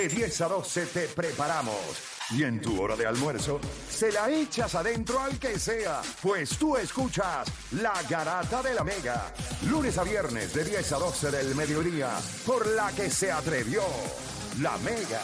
De 0.00 0.08
10 0.08 0.40
a 0.40 0.48
12 0.48 0.86
te 0.86 1.08
preparamos. 1.08 1.76
Y 2.30 2.44
en 2.44 2.58
tu 2.62 2.80
hora 2.80 2.96
de 2.96 3.06
almuerzo, 3.06 3.60
se 3.86 4.10
la 4.10 4.30
echas 4.30 4.74
adentro 4.74 5.20
al 5.20 5.38
que 5.38 5.58
sea, 5.58 6.00
pues 6.22 6.56
tú 6.56 6.74
escuchas 6.74 7.46
La 7.72 7.92
Garata 8.08 8.62
de 8.62 8.72
la 8.72 8.82
Mega. 8.82 9.30
Lunes 9.68 9.98
a 9.98 10.02
viernes 10.02 10.54
de 10.54 10.64
10 10.64 10.92
a 10.92 10.98
12 11.00 11.30
del 11.30 11.54
mediodía, 11.54 12.08
por 12.46 12.66
la 12.68 12.90
que 12.92 13.10
se 13.10 13.30
atrevió 13.30 13.82
La 14.62 14.78
Mega. 14.78 15.20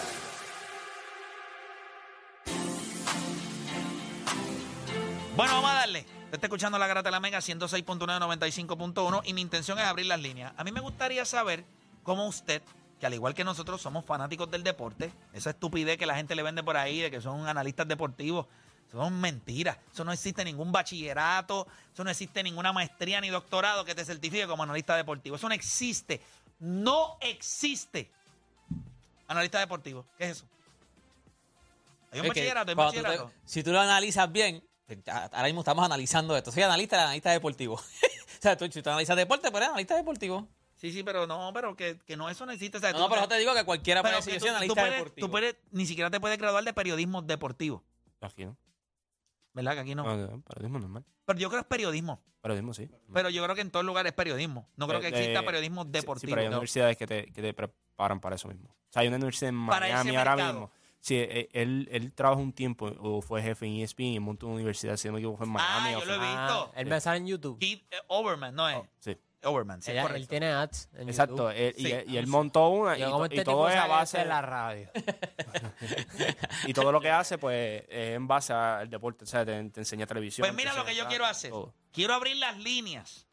Bueno, 5.37 5.54
vamos 5.54 5.71
a 5.71 5.74
darle. 5.74 6.01
Usted 6.01 6.35
está 6.35 6.49
escuchando 6.49 6.79
la 6.79 6.87
Garata 6.87 7.08
de 7.08 7.13
la 7.13 7.21
Mega 7.21 7.38
106.995.1 7.38 9.22
y 9.24 9.33
mi 9.33 9.40
intención 9.40 9.79
es 9.79 9.87
abrir 9.87 10.04
las 10.04 10.21
líneas. 10.21 10.53
A 10.58 10.65
mí 10.65 10.71
me 10.71 10.81
gustaría 10.81 11.24
saber 11.24 11.65
cómo 12.03 12.27
usted, 12.27 12.61
que 13.01 13.06
al 13.06 13.15
igual 13.15 13.35
que 13.35 13.44
nosotros 13.44 13.81
somos 13.83 14.04
fanáticos 14.04 14.51
del 14.51 14.62
deporte, 14.62 15.12
esa 15.33 15.51
estupidez 15.51 15.99
que 15.99 16.06
la 16.06 16.16
gente 16.16 16.34
le 16.34 16.42
vende 16.42 16.62
por 16.62 16.77
ahí 16.77 17.01
de 17.01 17.11
que 17.11 17.20
son 17.20 17.47
analistas 17.47 17.87
deportivos, 17.87 18.47
son 18.91 19.20
mentiras. 19.20 19.77
Eso 19.93 20.05
no 20.05 20.12
existe 20.12 20.45
ningún 20.45 20.73
bachillerato, 20.73 21.67
eso 21.93 22.05
no 22.05 22.11
existe 22.11 22.43
ninguna 22.43 22.73
maestría 22.73 23.20
ni 23.20 23.29
doctorado 23.29 23.84
que 23.84 23.95
te 23.95 24.05
certifique 24.05 24.47
como 24.47 24.62
analista 24.62 24.97
deportivo. 24.97 25.37
Eso 25.37 25.48
no 25.48 25.55
existe. 25.55 26.20
No 26.61 27.19
existe. 27.20 28.11
Analista 29.28 29.59
deportivo. 29.59 30.06
¿Qué 30.17 30.25
es 30.25 30.31
eso? 30.39 30.47
Hay 32.12 32.20
un 32.20 32.27
Es 32.27 32.31
bachillerato, 32.31 32.70
hay 32.70 32.73
un 32.73 32.77
cuando 32.77 32.92
tú 32.92 32.97
te- 32.98 33.03
bachillerato. 33.09 33.33
si 33.45 33.62
tú 33.62 33.73
lo 33.73 33.81
analizas 33.81 34.31
bien, 34.33 34.62
ahora 35.06 35.45
mismo 35.45 35.61
estamos 35.61 35.84
analizando 35.84 36.37
esto. 36.37 36.51
Soy 36.53 36.62
analista, 36.62 37.03
analista 37.03 37.31
deportivo. 37.33 37.75
o 38.39 38.41
sea, 38.41 38.56
tú, 38.56 38.67
si 38.70 38.81
tú 38.83 38.89
analizas 38.89 39.17
deporte, 39.17 39.51
pues 39.51 39.56
eres 39.61 39.69
analista 39.70 39.97
deportivo. 39.97 40.48
Sí, 40.77 40.93
sí, 40.93 41.03
pero 41.03 41.27
no, 41.27 41.51
pero 41.55 41.75
que, 41.75 41.98
que 42.07 42.16
no, 42.16 42.29
eso 42.29 42.45
no 42.47 42.53
existe. 42.53 42.77
O 42.79 42.80
sea, 42.80 42.93
No, 42.93 42.98
tú 42.98 43.03
no, 43.05 43.09
pero 43.09 43.23
yo 43.23 43.29
te 43.29 43.39
digo 43.39 43.55
que 43.55 43.65
cualquiera 43.65 44.03
pero 44.03 44.19
puede 44.19 44.33
que 44.33 44.41
soy 44.41 44.69
tú- 44.69 44.75
puedes- 44.75 44.91
deportivo. 44.93 45.27
Tú 45.27 45.30
puedes, 45.30 45.57
ni 45.71 45.87
siquiera 45.87 46.11
te 46.11 46.21
puedes 46.21 46.39
graduar 46.39 46.62
de 46.65 46.73
periodismo 46.75 47.23
deportivo, 47.23 47.83
Aquí, 48.21 48.45
¿no? 48.45 48.57
¿verdad? 49.55 49.75
Que 49.75 49.81
aquí 49.81 49.95
no. 49.95 50.05
Ah, 50.09 50.39
periodismo 50.47 50.78
normal. 50.78 51.05
Pero 51.25 51.39
yo 51.39 51.48
creo 51.48 51.61
que 51.62 51.65
es 51.65 51.69
periodismo. 51.69 52.23
Periodismo, 52.42 52.75
sí. 52.75 52.89
Pero 53.12 53.31
yo 53.31 53.42
creo 53.42 53.55
que 53.56 53.62
en 53.62 53.70
todo 53.70 53.83
lugar 53.83 54.06
es 54.06 54.12
periodismo. 54.12 54.69
No 54.77 54.87
creo 54.87 55.00
que 55.00 55.06
Eh, 55.09 55.11
exista 55.11 55.41
eh, 55.41 55.42
periodismo 55.42 55.84
deportivo. 55.84 56.20
Sí, 56.20 56.27
pero 56.28 56.42
hay 56.42 56.47
No. 56.48 56.53
universidades 56.56 56.97
que 56.97 57.06
te, 57.06 57.33
que 57.33 57.43
te 57.43 57.55
preparan 57.55 58.20
para 58.20 58.37
eso 58.37 58.47
mismo. 58.48 58.69
O 58.69 58.93
sea, 58.93 59.03
hay 59.03 59.09
una 59.09 59.17
universidad 59.17 59.48
en 59.48 59.67
Para 59.67 59.87
ese 59.87 59.95
Miami 59.97 60.17
ahora 60.17 60.37
mismo. 60.37 60.70
Sí, 61.00 61.15
eh, 61.17 61.48
él, 61.53 61.89
él 61.91 62.12
trabajó 62.12 62.41
un 62.41 62.53
tiempo 62.53 62.87
o 62.98 63.22
fue 63.22 63.41
jefe 63.43 63.67
en 63.67 63.77
ESPN 63.77 64.05
y 64.15 64.20
montó 64.20 64.47
una 64.47 64.56
universidad, 64.56 64.97
si 64.97 65.09
no 65.09 65.15
me 65.15 65.20
equivoco, 65.20 65.39
fue 65.39 65.47
en 65.47 65.53
Miami. 65.53 65.95
Ah, 65.95 65.97
o 65.97 66.00
yo 66.00 66.05
lo 66.06 66.15
he 66.15 66.19
visto. 66.19 66.72
él 66.77 66.87
me 66.87 67.00
sale 67.00 67.19
en 67.19 67.27
YouTube. 67.28 67.59
Keith 67.59 67.84
Overman, 68.09 68.55
no 68.55 68.69
es. 68.69 68.78
Sí, 68.98 69.17
Overman, 69.47 69.80
sí, 69.83 69.91
Ella- 69.92 70.02
él 70.02 70.06
correcto. 70.08 70.28
tiene 70.28 70.50
ads 70.52 70.89
en 70.94 71.08
exacto. 71.08 71.36
YouTube. 71.50 71.56
él- 71.56 71.75
y, 71.78 71.84
Sí. 71.86 71.94
y 72.08 72.16
él 72.16 72.27
montó 72.27 72.69
una 72.69 72.97
y, 72.97 73.00
Yo 73.00 73.06
como 73.11 73.19
to- 73.20 73.25
este 73.27 73.36
y 73.36 73.39
tipo 73.39 73.50
todo 73.53 73.69
es 73.69 73.77
a 73.77 73.80
sale 73.80 73.92
base 73.92 74.20
en 74.22 74.28
la 74.28 74.42
radio. 74.42 74.91
y 76.66 76.72
todo 76.72 76.92
lo 76.92 77.00
que 77.00 77.11
hace 77.11 77.38
pues 77.38 77.84
es 77.88 78.16
en 78.16 78.27
base 78.27 78.53
al 78.53 78.88
deporte, 78.91 79.25
o 79.25 79.27
sea, 79.27 79.44
te, 79.44 79.70
te 79.70 79.80
enseña 79.80 80.06
televisión. 80.06 80.44
Pues 80.47 80.55
mira 80.55 80.72
te 80.72 80.78
lo 80.78 80.84
que 80.84 80.94
yo 80.94 81.06
quiero 81.08 81.25
hacer. 81.27 81.50
todo. 81.50 81.75
Quiero 81.92 82.14
abrir 82.14 82.36
las 82.36 82.58
líneas. 82.58 83.27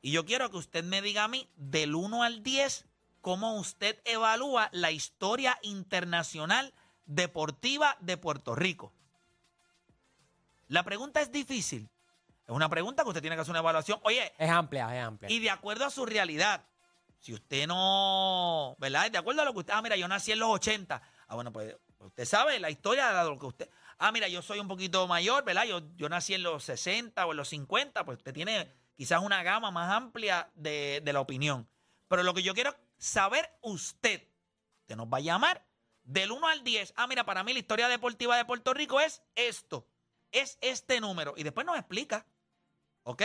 Y 0.00 0.12
yo 0.12 0.24
quiero 0.24 0.50
que 0.50 0.56
usted 0.58 0.84
me 0.84 1.02
diga 1.02 1.24
a 1.24 1.28
mí, 1.28 1.48
del 1.56 1.94
1 1.94 2.22
al 2.22 2.42
10, 2.42 2.86
cómo 3.24 3.54
usted 3.56 3.98
evalúa 4.04 4.68
la 4.72 4.90
historia 4.90 5.58
internacional 5.62 6.74
deportiva 7.06 7.96
de 8.00 8.18
Puerto 8.18 8.54
Rico. 8.54 8.92
La 10.68 10.82
pregunta 10.82 11.22
es 11.22 11.32
difícil. 11.32 11.88
Es 12.46 12.50
una 12.50 12.68
pregunta 12.68 13.02
que 13.02 13.08
usted 13.08 13.22
tiene 13.22 13.34
que 13.34 13.40
hacer 13.40 13.52
una 13.52 13.60
evaluación. 13.60 13.98
Oye, 14.02 14.34
Es 14.36 14.50
amplia, 14.50 14.94
es 14.94 15.02
amplia. 15.02 15.30
y 15.30 15.38
de 15.38 15.48
acuerdo 15.48 15.86
a 15.86 15.90
su 15.90 16.04
realidad. 16.04 16.66
Si 17.18 17.32
usted 17.32 17.66
no, 17.66 18.76
¿verdad? 18.78 19.10
De 19.10 19.16
acuerdo 19.16 19.40
a 19.40 19.46
lo 19.46 19.54
que 19.54 19.60
usted, 19.60 19.72
ah, 19.72 19.80
mira, 19.80 19.96
yo 19.96 20.06
nací 20.06 20.30
en 20.32 20.40
los 20.40 20.50
80. 20.50 21.00
Ah, 21.26 21.34
bueno, 21.34 21.50
pues 21.50 21.74
usted 22.00 22.26
sabe 22.26 22.60
la 22.60 22.68
historia 22.68 23.10
de 23.10 23.30
lo 23.30 23.38
que 23.38 23.46
usted, 23.46 23.70
ah, 23.96 24.12
mira, 24.12 24.28
yo 24.28 24.42
soy 24.42 24.58
un 24.58 24.68
poquito 24.68 25.08
mayor, 25.08 25.44
¿verdad? 25.44 25.64
Yo, 25.64 25.80
yo 25.96 26.10
nací 26.10 26.34
en 26.34 26.42
los 26.42 26.62
60 26.64 27.24
o 27.24 27.30
en 27.30 27.38
los 27.38 27.48
50, 27.48 28.04
pues 28.04 28.18
usted 28.18 28.34
tiene 28.34 28.70
quizás 28.94 29.22
una 29.22 29.42
gama 29.42 29.70
más 29.70 29.90
amplia 29.90 30.50
de, 30.54 31.00
de 31.02 31.12
la 31.14 31.20
opinión. 31.20 31.66
Pero 32.08 32.22
lo 32.22 32.34
que 32.34 32.42
yo 32.42 32.52
quiero 32.52 32.76
saber 32.98 33.50
usted, 33.62 34.22
usted 34.80 34.96
nos 34.96 35.06
va 35.06 35.18
a 35.18 35.20
llamar 35.20 35.64
del 36.04 36.32
1 36.32 36.46
al 36.46 36.64
10. 36.64 36.94
Ah, 36.96 37.06
mira, 37.06 37.24
para 37.24 37.42
mí 37.42 37.52
la 37.52 37.58
historia 37.58 37.88
deportiva 37.88 38.36
de 38.36 38.44
Puerto 38.44 38.74
Rico 38.74 39.00
es 39.00 39.22
esto, 39.34 39.86
es 40.32 40.58
este 40.60 41.00
número. 41.00 41.34
Y 41.36 41.42
después 41.42 41.66
nos 41.66 41.76
explica, 41.76 42.26
¿ok? 43.02 43.22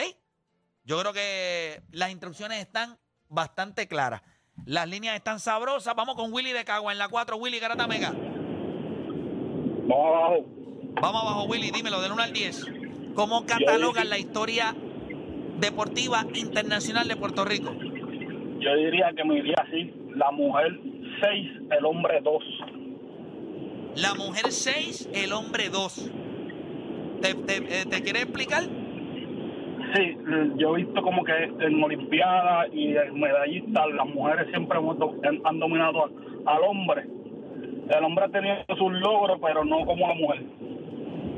Yo 0.83 0.99
creo 0.99 1.13
que 1.13 1.83
las 1.91 2.09
instrucciones 2.09 2.59
están 2.59 2.97
bastante 3.27 3.87
claras. 3.87 4.21
Las 4.65 4.87
líneas 4.87 5.15
están 5.15 5.39
sabrosas. 5.39 5.95
Vamos 5.95 6.15
con 6.15 6.33
Willy 6.33 6.51
de 6.51 6.65
Cagua 6.65 6.91
en 6.91 6.97
la 6.97 7.07
4. 7.07 7.37
Willy 7.37 7.59
Garata 7.59 7.87
Mega. 7.87 8.11
Vamos 9.87 10.15
abajo. 10.15 10.45
Vamos 11.01 11.21
abajo, 11.21 11.43
Willy. 11.43 11.71
Dímelo, 11.71 12.01
del 12.01 12.11
1 12.11 12.21
al 12.21 12.33
10. 12.33 12.65
¿Cómo 13.15 13.45
catalogan 13.45 14.09
la 14.09 14.17
historia 14.17 14.75
deportiva 15.59 16.25
internacional 16.33 17.07
de 17.07 17.15
Puerto 17.15 17.45
Rico? 17.45 17.71
Yo 18.59 18.75
diría 18.75 19.11
que 19.15 19.23
me 19.23 19.37
iría 19.37 19.55
así. 19.57 19.93
La 20.15 20.31
mujer 20.31 20.79
6, 21.21 21.51
el 21.77 21.85
hombre 21.85 22.19
2. 22.21 22.43
La 23.95 24.13
mujer 24.15 24.51
6, 24.51 25.09
el 25.13 25.33
hombre 25.33 25.69
2. 25.69 26.11
¿Te, 27.21 27.33
te, 27.35 27.57
eh, 27.57 27.85
¿te 27.89 28.01
quieres 28.01 28.23
explicar? 28.23 28.63
Sí, 29.95 30.17
yo 30.57 30.75
he 30.75 30.83
visto 30.83 31.01
como 31.01 31.23
que 31.23 31.33
en 31.33 31.83
Olimpiadas 31.83 32.67
y 32.71 32.95
en 32.95 33.19
medallistas 33.19 33.87
las 33.95 34.05
mujeres 34.07 34.47
siempre 34.51 34.77
han, 34.77 35.59
dominado 35.59 36.11
al 36.45 36.63
hombre. 36.63 37.07
El 37.89 38.03
hombre 38.03 38.25
ha 38.25 38.29
tenido 38.29 38.55
sus 38.77 38.91
logros, 38.93 39.39
pero 39.41 39.65
no 39.65 39.85
como 39.85 40.07
la 40.07 40.13
mujer. 40.13 40.43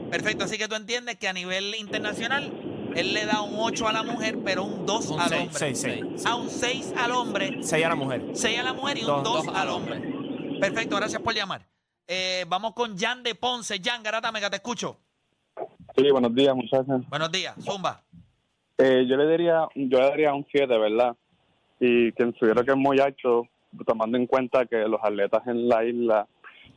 Perfecto, 0.09 0.43
así 0.43 0.57
que 0.57 0.67
tú 0.67 0.75
entiendes 0.75 1.15
que 1.15 1.29
a 1.29 1.33
nivel 1.33 1.73
internacional 1.79 2.51
él 2.95 3.13
le 3.13 3.25
da 3.25 3.41
un 3.41 3.55
8 3.57 3.87
a 3.87 3.93
la 3.93 4.03
mujer, 4.03 4.37
pero 4.43 4.63
un 4.63 4.85
2 4.85 5.11
Un 5.11 5.19
al 5.19 5.29
seis, 5.29 5.41
hombre. 5.41 5.57
seis, 5.59 5.79
seis. 5.81 6.25
A 6.25 6.35
un 6.35 6.49
6 6.49 6.93
al 6.97 7.11
hombre, 7.11 7.57
Seis 7.61 7.85
a 7.85 7.89
la 7.89 7.95
mujer. 7.95 8.21
6 8.33 8.59
a 8.59 8.63
la 8.63 8.73
mujer 8.73 8.97
y 8.97 9.01
un 9.01 9.07
Dos, 9.07 9.23
2 9.23 9.45
dos 9.45 9.47
al 9.55 9.55
al 9.55 9.69
hombre. 9.69 10.01
Perfecto, 10.59 10.95
gracias 10.97 11.21
por 11.21 11.33
llamar. 11.33 11.65
Eh, 12.07 12.45
vamos 12.47 12.73
con 12.73 12.97
Jan 12.97 13.23
de 13.23 13.35
Ponce. 13.35 13.79
Jan, 13.83 14.03
Garata 14.03 14.31
Mega, 14.31 14.49
te 14.49 14.57
escucho. 14.57 14.97
Sí, 15.95 16.09
buenos 16.11 16.33
días, 16.35 16.55
muchachos. 16.55 17.07
Buenos 17.09 17.31
días, 17.31 17.55
Zumba. 17.63 18.01
Eh, 18.77 19.05
yo 19.07 19.15
le 19.17 19.25
daría, 19.25 19.67
yo 19.75 19.97
le 19.99 20.03
daría 20.05 20.33
un 20.33 20.45
7, 20.51 20.65
¿verdad? 20.77 21.15
Y 21.79 22.11
considero 22.13 22.63
que 22.63 22.71
es 22.71 22.77
muy 22.77 22.99
alto, 22.99 23.47
tomando 23.85 24.17
en 24.17 24.27
cuenta 24.27 24.65
que 24.65 24.77
los 24.87 24.99
atletas 25.03 25.45
en 25.47 25.67
la 25.67 25.83
isla 25.83 26.27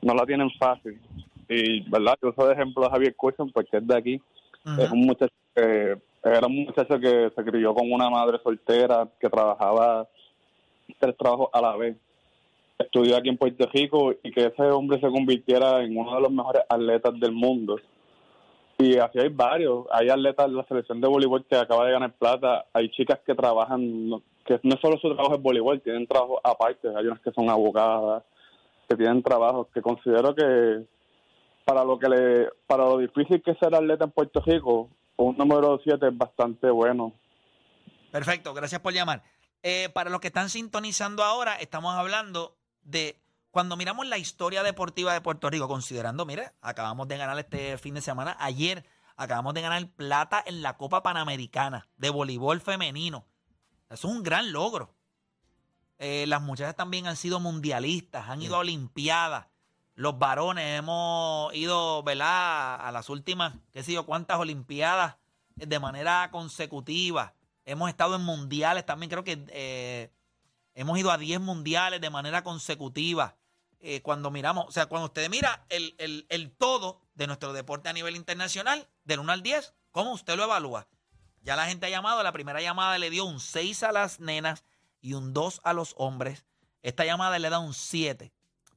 no 0.03 0.15
la 0.15 0.25
tienen 0.27 0.51
fácil. 0.59 1.01
Y, 1.49 1.81
¿verdad? 1.91 2.17
Yo 2.23 2.31
uso 2.31 2.47
de 2.47 2.55
ejemplo 2.55 2.87
a 2.87 2.91
Javier 2.91 3.15
Curson 3.15 3.51
porque 3.53 3.77
es 3.79 3.87
de 3.87 3.97
aquí. 3.97 4.23
Es 4.79 4.91
un 4.91 5.01
muchacho 5.01 5.35
que, 5.55 5.97
era 6.25 6.47
un 6.47 6.65
muchacho 6.65 6.99
que 6.99 7.31
se 7.37 7.45
crió 7.45 7.75
con 7.75 7.93
una 7.93 8.09
madre 8.09 8.39
soltera 8.43 9.07
que 9.21 9.29
trabajaba 9.29 10.09
tres 10.99 11.17
trabajos 11.19 11.49
a 11.53 11.61
la 11.61 11.77
vez. 11.77 11.97
Estudió 12.79 13.17
aquí 13.17 13.29
en 13.29 13.37
Puerto 13.37 13.69
Rico 13.73 14.15
y 14.23 14.33
que 14.33 14.47
ese 14.47 14.63
hombre 14.63 14.99
se 15.01 15.11
convirtiera 15.11 15.83
en 15.83 15.97
uno 15.97 16.15
de 16.15 16.23
los 16.23 16.33
mejores 16.33 16.63
atletas 16.69 17.19
del 17.21 17.33
mundo. 17.33 17.79
Y 18.79 18.97
así 18.97 19.19
hay 19.19 19.29
varios. 19.29 19.87
Hay 19.93 20.09
atletas 20.09 20.49
de 20.49 20.57
la 20.57 20.65
selección 20.65 21.01
de 21.01 21.09
voleibol 21.09 21.45
que 21.45 21.57
acaba 21.57 21.87
de 21.87 21.93
ganar 21.93 22.13
plata. 22.15 22.65
Hay 22.73 22.89
chicas 22.91 23.21
que 23.25 23.35
trabajan, 23.35 24.11
que 24.45 24.59
no 24.63 24.77
solo 24.79 24.99
su 24.99 25.15
trabajo 25.15 25.35
es 25.35 25.43
voleibol, 25.43 25.81
tienen 25.83 26.07
trabajo 26.07 26.41
aparte. 26.43 26.89
Hay 26.89 27.07
unas 27.07 27.21
que 27.21 27.33
son 27.33 27.51
abogadas, 27.51 28.25
que 28.89 28.97
tienen 28.97 29.23
trabajos 29.23 29.69
que 29.73 29.83
considero 29.83 30.35
que 30.35 30.85
para 31.65 31.85
lo 31.85 31.99
que 31.99 32.09
le, 32.09 32.49
para 32.67 32.85
lo 32.85 32.99
difícil 32.99 33.43
que 33.43 33.53
es 33.53 33.59
ser 33.59 33.75
atleta 33.75 34.05
en 34.05 34.11
Puerto 34.11 34.41
Rico, 34.45 34.89
un 35.17 35.37
número 35.37 35.81
7 35.83 36.09
es 36.09 36.17
bastante 36.17 36.71
bueno. 36.71 37.13
Perfecto, 38.11 38.55
gracias 38.55 38.81
por 38.81 38.93
llamar. 38.93 39.23
Eh, 39.63 39.89
para 39.95 40.11
los 40.11 40.21
que 40.21 40.29
están 40.29 40.51
sintonizando 40.51 41.25
ahora, 41.25 41.57
estamos 41.57 41.95
hablando 41.95 42.57
de 42.83 43.19
cuando 43.51 43.77
miramos 43.77 44.07
la 44.07 44.19
historia 44.19 44.63
deportiva 44.63 45.13
de 45.13 45.21
Puerto 45.21 45.49
Rico, 45.49 45.69
considerando, 45.69 46.27
mire, 46.27 46.53
acabamos 46.61 47.09
de 47.09 47.17
ganar 47.17 47.39
este 47.39 47.79
fin 47.79 47.95
de 47.95 48.01
semana, 48.01 48.37
ayer 48.41 48.85
acabamos 49.17 49.55
de 49.55 49.63
ganar 49.63 49.89
plata 49.91 50.43
en 50.45 50.61
la 50.61 50.77
Copa 50.77 51.03
Panamericana 51.03 51.89
de 51.97 52.11
voleibol 52.11 52.61
femenino. 52.61 53.27
Eso 53.89 54.09
es 54.09 54.15
un 54.17 54.23
gran 54.23 54.53
logro. 54.53 54.95
Eh, 55.99 56.27
las 56.27 56.43
muchachas 56.43 56.75
también 56.75 57.07
han 57.07 57.17
sido 57.17 57.39
mundialistas, 57.41 58.29
han 58.29 58.43
ido 58.43 58.57
a 58.57 58.59
Olimpiadas. 58.59 59.47
Los 59.95 60.19
varones 60.19 60.79
hemos 60.79 61.55
ido, 61.55 62.03
¿verdad? 62.03 62.77
A 62.87 62.91
las 62.93 63.09
últimas, 63.09 63.55
qué 63.73 63.83
sé 63.83 63.93
yo, 63.93 64.05
cuántas 64.07 64.39
Olimpiadas 64.39 65.17
de 65.55 65.79
manera 65.79 66.31
consecutiva. 66.33 67.35
Hemos 67.65 67.89
estado 67.89 68.17
en 68.17 68.23
mundiales 68.23 68.85
también, 68.85 69.09
creo 69.11 69.25
que 69.25 69.45
eh, 69.49 70.11
hemos 70.75 70.99
ido 70.99 71.11
a 71.13 71.19
10 71.19 71.41
mundiales 71.41 72.01
de 72.01 72.11
manera 72.11 72.43
consecutiva. 72.43 73.37
Eh, 73.81 74.01
cuando 74.03 74.31
miramos, 74.31 74.67
o 74.67 74.73
sea, 74.73 74.87
cuando 74.87 75.07
usted 75.07 75.29
mira 75.31 75.65
el, 75.69 75.95
el- 75.99 76.27
el 76.31 76.51
todo 76.51 77.01
de 77.15 77.27
nuestro 77.27 77.53
deporte 77.53 77.89
a 77.89 77.93
nivel 77.93 78.17
internacional, 78.17 78.89
del 79.05 79.21
1 79.21 79.33
al 79.33 79.43
10, 79.43 79.75
¿Cómo 79.93 80.13
usted 80.13 80.35
lo 80.37 80.43
evalúa? 80.43 80.89
Ya 81.43 81.55
la 81.55 81.67
gente 81.67 81.87
ha 81.87 81.89
llamado, 81.91 82.21
la 82.25 82.33
primera 82.33 82.61
llamada 82.61 82.99
le 82.99 83.11
dio 83.11 83.25
un 83.27 83.39
6 83.39 83.85
a 83.85 83.93
las 83.93 84.19
nenas 84.19 84.65
y 85.01 85.13
un 85.15 85.33
2 85.33 85.61
a 85.63 85.73
los 85.73 85.95
hombres. 85.99 86.45
Esta 86.83 87.05
llamada 87.05 87.39
le 87.39 87.49
da 87.49 87.61
un 87.61 87.75
7. 87.75 88.33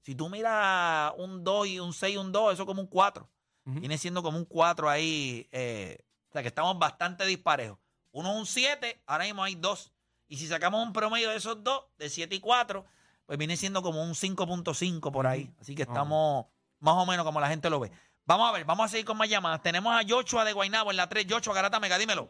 Si 0.08 0.16
tú 0.16 0.30
miras 0.30 1.12
un 1.18 1.44
2 1.44 1.68
y 1.68 1.80
un 1.82 1.92
6 1.92 2.16
y 2.16 2.18
un 2.18 2.32
2, 2.32 2.54
eso 2.54 2.64
es 2.64 2.66
como 2.66 2.80
un 2.80 2.88
4. 2.88 3.28
Viene 3.66 3.98
siendo 3.98 4.24
como 4.24 4.38
un 4.38 4.46
4 4.46 4.90
ahí. 4.90 5.50
eh, 5.52 5.98
o 6.30 6.32
sea 6.32 6.42
que 6.42 6.48
estamos 6.48 6.80
bastante 6.80 7.26
disparejos. 7.26 7.78
Uno 8.14 8.32
es 8.32 8.38
un 8.38 8.46
7, 8.46 9.02
ahora 9.06 9.26
mismo 9.26 9.44
hay 9.44 9.56
dos. 9.56 9.92
Y 10.30 10.38
si 10.38 10.48
sacamos 10.48 10.82
un 10.82 10.94
promedio 10.94 11.30
de 11.30 11.36
esos 11.36 11.62
dos, 11.62 11.88
de 11.98 12.08
7 12.08 12.34
y 12.36 12.40
4, 12.40 12.86
pues 13.26 13.38
viene 13.38 13.58
siendo 13.58 13.82
como 13.82 14.02
un 14.02 14.12
5.5 14.12 15.12
por 15.12 15.28
ahí. 15.28 15.54
Así 15.60 15.76
que 15.76 15.82
estamos 15.82 16.46
más 16.80 16.96
o 16.96 17.06
menos 17.06 17.26
como 17.26 17.42
la 17.42 17.50
gente 17.50 17.70
lo 17.70 17.82
ve. 17.82 17.92
Vamos 18.26 18.48
a 18.48 18.54
ver, 18.54 18.64
vamos 18.64 18.86
a 18.86 18.88
seguir 18.88 19.06
con 19.06 19.18
más 19.18 19.28
llamadas. 19.28 19.62
Tenemos 19.62 19.94
a 19.94 20.08
Joshua 20.08 20.46
de 20.46 20.54
Guaynabo 20.54 20.90
en 20.92 20.96
la 20.96 21.10
3. 21.10 21.28
Joshua 21.30 21.54
Garata 21.54 21.82
Mega, 21.82 21.98
dímelo. 21.98 22.30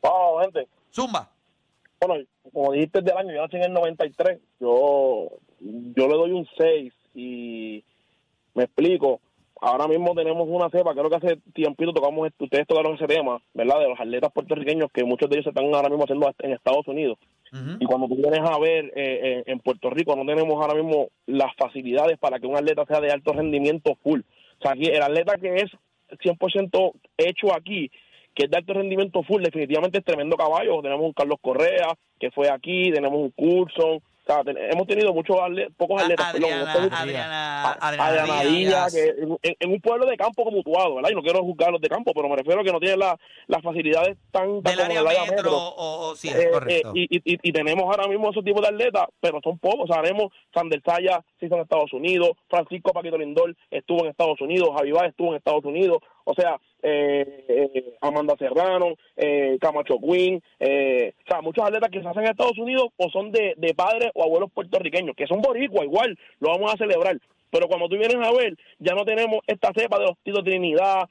Wow, 0.00 0.42
gente. 0.42 0.68
Zumba. 0.94 1.28
Bueno, 1.98 2.24
como 2.52 2.70
dijiste 2.72 3.00
del 3.02 3.16
año, 3.16 3.34
yo 3.34 3.42
nací 3.42 3.56
en 3.56 3.64
el 3.64 3.72
93. 3.72 4.38
Yo, 4.60 5.28
yo 5.60 6.08
le 6.08 6.14
doy 6.14 6.32
un 6.32 6.46
6 6.58 6.92
y 7.14 7.84
me 8.54 8.64
explico. 8.64 9.20
Ahora 9.60 9.86
mismo 9.88 10.14
tenemos 10.14 10.46
una 10.48 10.68
cepa, 10.68 10.92
creo 10.92 11.08
que 11.08 11.16
hace 11.16 11.36
tiempito 11.54 11.92
tocamos, 11.92 12.26
este- 12.26 12.44
ustedes 12.44 12.66
tocaron 12.66 12.96
ese 12.96 13.06
tema, 13.06 13.40
¿verdad? 13.54 13.80
De 13.80 13.88
los 13.88 13.98
atletas 13.98 14.32
puertorriqueños 14.32 14.90
que 14.92 15.04
muchos 15.04 15.30
de 15.30 15.36
ellos 15.36 15.44
se 15.44 15.50
están 15.50 15.72
ahora 15.74 15.88
mismo 15.88 16.04
haciendo 16.04 16.30
en 16.40 16.52
Estados 16.52 16.86
Unidos. 16.88 17.18
Y 17.80 17.86
cuando 17.86 18.08
tú 18.08 18.16
vienes 18.16 18.40
a 18.40 18.58
ver 18.58 18.86
eh, 18.86 18.92
eh, 18.96 19.42
en 19.46 19.60
Puerto 19.60 19.88
Rico, 19.90 20.16
no 20.16 20.26
tenemos 20.26 20.54
ahora 20.60 20.74
mismo 20.74 21.08
las 21.26 21.54
facilidades 21.56 22.18
para 22.18 22.40
que 22.40 22.46
un 22.48 22.56
atleta 22.56 22.84
sea 22.84 23.00
de 23.00 23.12
alto 23.12 23.32
rendimiento 23.32 23.94
full. 24.02 24.20
O 24.58 24.62
sea, 24.62 24.72
aquí 24.72 24.86
el 24.86 25.00
atleta 25.02 25.36
que 25.36 25.54
es 25.54 25.70
100% 26.18 26.92
hecho 27.16 27.54
aquí, 27.54 27.90
que 28.34 28.44
es 28.44 28.50
de 28.50 28.56
alto 28.58 28.74
rendimiento 28.74 29.22
full, 29.22 29.42
definitivamente 29.42 29.98
es 29.98 30.04
tremendo 30.04 30.36
caballo. 30.36 30.82
Tenemos 30.82 31.06
un 31.06 31.12
Carlos 31.12 31.38
Correa, 31.40 31.94
que 32.18 32.30
fue 32.32 32.50
aquí, 32.50 32.90
tenemos 32.92 33.18
un 33.20 33.30
Curson. 33.30 34.00
O 34.26 34.32
sea, 34.32 34.42
ten- 34.42 34.56
hemos 34.56 34.86
tenido 34.86 35.12
muchos 35.12 35.36
atle- 35.36 35.68
pocos 35.76 36.00
atletas. 36.02 36.32
perdón, 36.32 36.50
Adriana, 36.50 36.74
muchos- 36.80 36.98
Adriana, 36.98 37.72
Adriana 37.72 38.06
Adriana 38.06 38.40
Díaz. 38.42 38.92
Díaz, 38.92 38.94
que 38.94 39.54
en, 39.60 39.70
un 39.70 39.80
pueblo 39.82 40.06
de 40.06 40.16
campo 40.16 40.44
como 40.44 40.60
Utuado, 40.60 40.94
¿verdad? 40.94 41.10
Y 41.10 41.14
no 41.14 41.22
quiero 41.22 41.40
juzgar 41.42 41.70
los 41.70 41.80
de 41.80 41.88
campo, 41.90 42.12
pero 42.14 42.28
me 42.30 42.36
refiero 42.36 42.62
a 42.62 42.64
que 42.64 42.72
no 42.72 42.80
tienen 42.80 43.00
la- 43.00 43.18
las 43.48 43.62
facilidades 43.62 44.16
tan, 44.30 44.62
Del 44.62 44.76
como 44.76 44.84
área 44.86 44.86
en 44.86 44.90
el 44.98 45.04
metro, 45.04 45.36
metro. 45.36 45.52
o, 45.58 46.08
o- 46.10 46.16
sí, 46.16 46.28
Eh, 46.28 46.32
es 46.38 46.48
correcto. 46.48 46.88
eh, 46.90 47.06
y, 47.10 47.16
y- 47.34 47.38
y 47.42 47.52
tenemos 47.52 47.84
ahora 47.84 48.08
mismo 48.08 48.30
esos 48.30 48.42
tipos 48.44 48.62
de 48.62 48.68
atletas, 48.68 49.06
pero 49.20 49.40
son 49.44 49.58
pocos. 49.58 49.88
Sabemos, 49.88 50.32
Sander 50.54 50.80
Saya 50.84 51.22
se 51.38 51.44
hizo 51.46 51.56
en 51.56 51.60
Estados 51.62 51.92
Unidos, 51.92 52.30
Francisco 52.48 52.92
Paquito 52.94 53.18
Lindor 53.18 53.54
estuvo 53.70 54.04
en 54.04 54.10
Estados 54.10 54.40
Unidos, 54.40 54.70
Javivá 54.74 55.04
estuvo 55.06 55.32
en 55.32 55.36
Estados 55.36 55.64
Unidos, 55.66 55.98
o 56.24 56.32
sea, 56.34 56.58
eh, 56.84 57.44
eh, 57.48 57.94
Amanda 58.02 58.36
Serrano, 58.38 58.94
eh, 59.16 59.56
Camacho 59.58 59.98
Quinn, 59.98 60.42
eh, 60.60 61.14
o 61.24 61.26
sea, 61.26 61.40
muchos 61.40 61.64
atletas 61.64 61.88
que 61.90 62.02
se 62.02 62.08
hacen 62.08 62.24
en 62.24 62.30
Estados 62.30 62.58
Unidos 62.58 62.88
o 62.98 63.08
son 63.08 63.32
de, 63.32 63.54
padres 63.74 64.10
o 64.14 64.22
abuelos 64.22 64.52
puertorriqueños, 64.52 65.16
que 65.16 65.26
son 65.26 65.40
boricua 65.40 65.84
igual, 65.84 66.18
lo 66.40 66.50
vamos 66.50 66.74
a 66.74 66.76
celebrar. 66.76 67.18
Pero 67.50 67.68
cuando 67.68 67.88
tú 67.88 67.96
vienes 67.96 68.16
a 68.16 68.32
ver, 68.32 68.54
ya 68.78 68.94
no 68.94 69.04
tenemos 69.04 69.38
esta 69.46 69.72
cepa 69.74 69.98
de 69.98 70.06
los 70.06 70.18
Tito 70.22 70.42
Trinidad, 70.42 71.08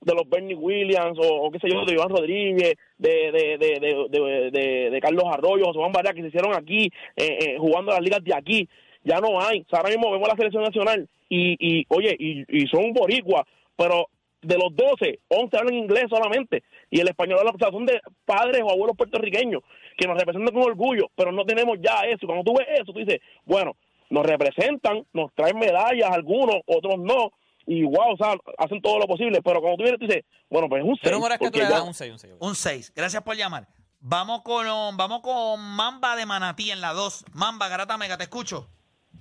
de 0.00 0.14
los 0.14 0.28
Bernie 0.28 0.54
Williams 0.54 1.18
o, 1.18 1.46
o 1.46 1.50
qué 1.50 1.58
sé 1.58 1.68
yo, 1.68 1.84
de 1.84 1.94
Iván 1.94 2.10
Rodríguez, 2.10 2.74
de, 2.96 4.98
Carlos 5.02 5.24
Arroyo, 5.26 5.66
José 5.66 5.78
Juan 5.78 5.92
Varela, 5.92 6.14
que 6.14 6.22
se 6.22 6.28
hicieron 6.28 6.54
aquí, 6.54 6.90
eh, 7.16 7.56
jugando 7.58 7.92
las 7.92 8.00
ligas 8.00 8.22
de 8.22 8.34
aquí. 8.34 8.68
Ya 9.02 9.18
no 9.18 9.40
hay. 9.40 9.62
O 9.62 9.68
sea, 9.68 9.80
ahora 9.80 9.90
mismo 9.90 10.12
vemos 10.12 10.28
la 10.28 10.36
selección 10.36 10.62
nacional 10.62 11.08
y, 11.28 11.56
y 11.58 11.84
oye, 11.88 12.14
y, 12.18 12.44
y 12.48 12.66
son 12.68 12.92
boricuas, 12.92 13.42
pero 13.76 14.06
de 14.42 14.56
los 14.56 14.74
12, 14.74 15.20
11 15.28 15.56
hablan 15.56 15.74
inglés 15.74 16.06
solamente 16.08 16.62
y 16.90 17.00
el 17.00 17.08
español 17.08 17.38
habla, 17.38 17.52
o 17.54 17.58
sea, 17.58 17.70
son 17.70 17.86
de 17.86 18.00
padres 18.24 18.62
o 18.64 18.70
abuelos 18.70 18.96
puertorriqueños 18.96 19.62
que 19.96 20.06
nos 20.06 20.18
representan 20.18 20.54
con 20.54 20.62
orgullo, 20.62 21.10
pero 21.14 21.32
no 21.32 21.44
tenemos 21.44 21.78
ya 21.80 22.02
eso. 22.08 22.26
Cuando 22.26 22.44
tú 22.44 22.54
ves 22.58 22.66
eso, 22.72 22.92
tú 22.92 22.98
dices, 22.98 23.20
bueno, 23.44 23.76
nos 24.08 24.26
representan, 24.26 25.06
nos 25.12 25.32
traen 25.34 25.58
medallas 25.58 26.10
algunos, 26.10 26.56
otros 26.66 26.98
no, 26.98 27.32
y 27.66 27.84
wow, 27.84 28.14
o 28.14 28.16
sea, 28.16 28.34
hacen 28.58 28.80
todo 28.82 28.98
lo 28.98 29.06
posible, 29.06 29.40
pero 29.42 29.60
cuando 29.60 29.76
tú 29.76 29.84
vienes, 29.84 30.00
tú 30.00 30.06
dices, 30.06 30.24
bueno, 30.48 30.68
pues 30.68 30.82
es 30.82 30.88
un 30.88 30.96
¿Qué 30.96 31.08
6. 31.08 31.12
número 31.12 31.34
es 31.34 31.40
que 31.40 31.50
tú 31.50 31.58
le 31.58 31.64
das? 31.66 31.82
Un 31.82 31.94
6, 31.94 32.12
un 32.12 32.18
6. 32.18 32.34
Un 32.40 32.54
6. 32.54 32.92
Gracias 32.96 33.22
por 33.22 33.36
llamar. 33.36 33.68
Vamos 34.00 34.42
con, 34.42 34.64
vamos 34.96 35.20
con 35.20 35.60
Mamba 35.60 36.16
de 36.16 36.24
Manatí 36.24 36.70
en 36.70 36.80
la 36.80 36.92
2. 36.94 37.26
Mamba, 37.34 37.68
Garata 37.68 37.98
Mega, 37.98 38.16
te 38.16 38.24
escucho. 38.24 38.66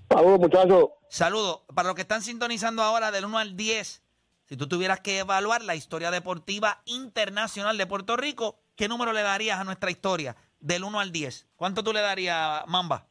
Saludos, 0.09 0.39
muchachos. 0.39 0.89
Saludos. 1.09 1.61
Para 1.75 1.89
los 1.89 1.95
que 1.95 2.01
están 2.01 2.21
sintonizando 2.21 2.81
ahora 2.81 3.11
del 3.11 3.25
1 3.25 3.37
al 3.37 3.57
10, 3.57 4.01
si 4.49 4.57
tú 4.57 4.67
tuvieras 4.67 4.99
que 5.01 5.19
evaluar 5.19 5.63
la 5.63 5.75
historia 5.75 6.09
deportiva 6.09 6.81
internacional 6.85 7.77
de 7.77 7.85
Puerto 7.85 8.17
Rico, 8.17 8.57
¿qué 8.75 8.87
número 8.87 9.13
le 9.13 9.21
darías 9.21 9.59
a 9.59 9.63
nuestra 9.63 9.91
historia 9.91 10.35
del 10.59 10.83
1 10.83 10.99
al 10.99 11.11
10? 11.11 11.49
¿Cuánto 11.55 11.83
tú 11.83 11.93
le 11.93 12.01
darías, 12.01 12.65
Mamba? 12.65 13.05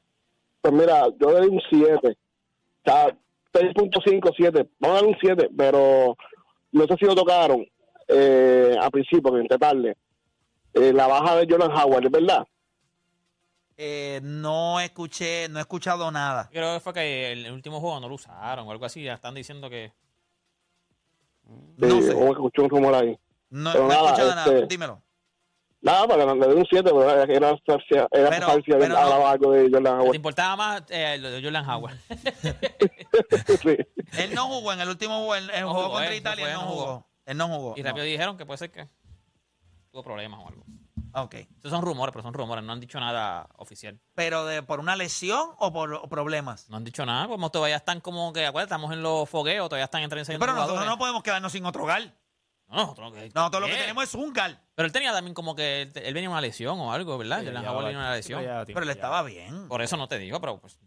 Pues 0.60 0.74
mira, 0.74 1.06
yo 1.20 1.30
le 1.30 1.38
doy 1.38 1.48
un 1.50 1.62
7. 1.70 2.08
O 2.08 2.90
sea, 2.90 3.16
6.5, 3.52 4.34
7. 4.36 4.68
Vamos 4.80 4.96
a 4.96 5.00
dar 5.00 5.08
un 5.08 5.16
7, 5.20 5.50
pero 5.56 6.16
no 6.72 6.86
sé 6.88 6.96
si 6.98 7.06
lo 7.06 7.14
tocaron 7.14 7.64
eh, 8.08 8.76
al 8.76 8.90
principio, 8.90 9.32
que 9.32 9.40
entré 9.40 9.58
tarde. 9.58 9.96
Eh, 10.74 10.92
la 10.92 11.06
baja 11.06 11.36
de 11.36 11.46
Jordan 11.48 11.70
Howard, 11.70 12.06
¿es 12.06 12.10
verdad? 12.10 12.48
Eh, 13.76 14.18
no 14.24 14.80
escuché, 14.80 15.48
no 15.48 15.60
he 15.60 15.62
escuchado 15.62 16.10
nada. 16.10 16.48
Creo 16.50 16.74
que 16.74 16.80
fue 16.80 16.92
que 16.92 17.30
el 17.30 17.52
último 17.52 17.78
juego 17.78 18.00
no 18.00 18.08
lo 18.08 18.16
usaron 18.16 18.66
o 18.66 18.72
algo 18.72 18.84
así. 18.84 19.04
Ya 19.04 19.14
están 19.14 19.36
diciendo 19.36 19.70
que. 19.70 19.92
No 21.48 21.88
Sí, 21.90 22.02
sé. 22.02 22.12
o 22.14 22.32
escuché 22.32 22.62
un 22.62 22.70
rumor 22.70 22.94
ahí. 22.94 23.18
No, 23.50 23.72
Pero 23.72 23.84
no 23.86 23.90
he 23.90 23.94
nada, 23.94 24.06
escuchado 24.08 24.34
nada. 24.34 24.54
este- 24.54 24.66
Dímelo. 24.66 25.02
Nada, 25.80 26.08
para 26.08 26.26
que 26.26 26.34
le 26.34 26.46
doy 26.48 26.56
un 26.56 26.66
7, 26.68 26.82
pero 26.82 27.02
era, 27.08 27.22
era, 27.22 27.50
era 27.52 27.56
Pero- 28.10 28.88
no. 28.88 29.26
algo 29.28 29.52
de 29.52 29.62
Jordan 29.70 29.82
¿Te 29.84 29.90
Howard. 30.02 30.14
importaba 30.16 30.56
más 30.56 30.82
eh, 30.88 31.18
lo 31.18 31.30
de 31.30 31.40
Jordan 31.42 31.70
Howard? 31.70 31.96
sí. 33.62 33.76
Él 34.18 34.34
no 34.34 34.46
jugó 34.48 34.72
en 34.72 34.80
el 34.80 34.88
último 34.88 35.18
juego, 35.18 35.34
el, 35.36 35.50
el 35.50 35.60
No 35.62 35.68
juego 35.70 35.84
jugó, 35.84 35.92
contra 35.94 36.06
él, 36.08 36.12
no 36.14 36.16
Italia, 36.18 36.46
él 36.48 36.52
no 36.54 36.60
no 36.62 36.68
jugó. 36.68 36.82
jugó. 36.84 37.06
Él 37.26 37.36
no 37.36 37.48
jugó. 37.48 37.74
Y 37.76 37.82
no. 37.82 37.88
rápido 37.88 38.04
dijeron 38.06 38.36
que 38.36 38.44
puede 38.46 38.58
ser 38.58 38.70
que 38.72 38.88
tuvo 39.92 40.02
problemas 40.02 40.40
o 40.42 40.48
algo. 40.48 40.64
Ok. 41.22 41.34
Estos 41.34 41.70
son 41.70 41.82
rumores, 41.82 42.12
pero 42.12 42.22
son 42.22 42.34
rumores. 42.34 42.64
No 42.64 42.72
han 42.72 42.80
dicho 42.80 42.98
nada 43.00 43.48
oficial. 43.56 43.98
¿Pero 44.14 44.44
de, 44.46 44.62
por 44.62 44.80
una 44.80 44.96
lesión 44.96 45.50
o 45.58 45.72
por 45.72 45.94
o 45.94 46.08
problemas? 46.08 46.68
No 46.68 46.76
han 46.76 46.84
dicho 46.84 47.04
nada. 47.06 47.28
Como 47.28 47.50
todavía 47.50 47.76
están 47.76 48.00
como 48.00 48.32
que, 48.32 48.46
acuérdate, 48.46 48.74
estamos 48.74 48.92
en 48.92 49.02
los 49.02 49.28
fogueos, 49.28 49.68
todavía 49.68 49.84
están 49.84 50.02
entre 50.02 50.24
Pero 50.24 50.52
nosotros 50.52 50.86
no 50.86 50.98
podemos 50.98 51.22
quedarnos 51.22 51.52
sin 51.52 51.64
otro 51.64 51.84
gal. 51.84 52.16
No, 52.68 52.76
nosotros, 52.76 53.14
que- 53.14 53.30
Nosotros 53.34 53.62
lo 53.62 53.66
que 53.68 53.76
tenemos 53.76 54.04
es 54.04 54.14
un 54.14 54.32
gal. 54.32 54.60
Pero 54.74 54.86
él 54.86 54.92
tenía 54.92 55.12
también 55.12 55.32
como 55.34 55.54
que 55.54 55.82
él, 55.82 55.92
él 55.94 56.14
venía 56.14 56.28
una 56.28 56.40
lesión 56.42 56.78
o 56.78 56.92
algo, 56.92 57.16
¿verdad? 57.16 57.40
Sí, 57.40 57.46
venía 57.46 57.72
una 57.72 58.14
lesión. 58.14 58.42
ya 58.44 58.64
Pero 58.66 58.82
él 58.82 58.90
estaba 58.90 59.22
bien. 59.22 59.68
Por 59.68 59.80
eso 59.82 59.96
no 59.96 60.06
te 60.06 60.18
digo, 60.18 60.40
pero 60.40 60.60
pues. 60.60 60.78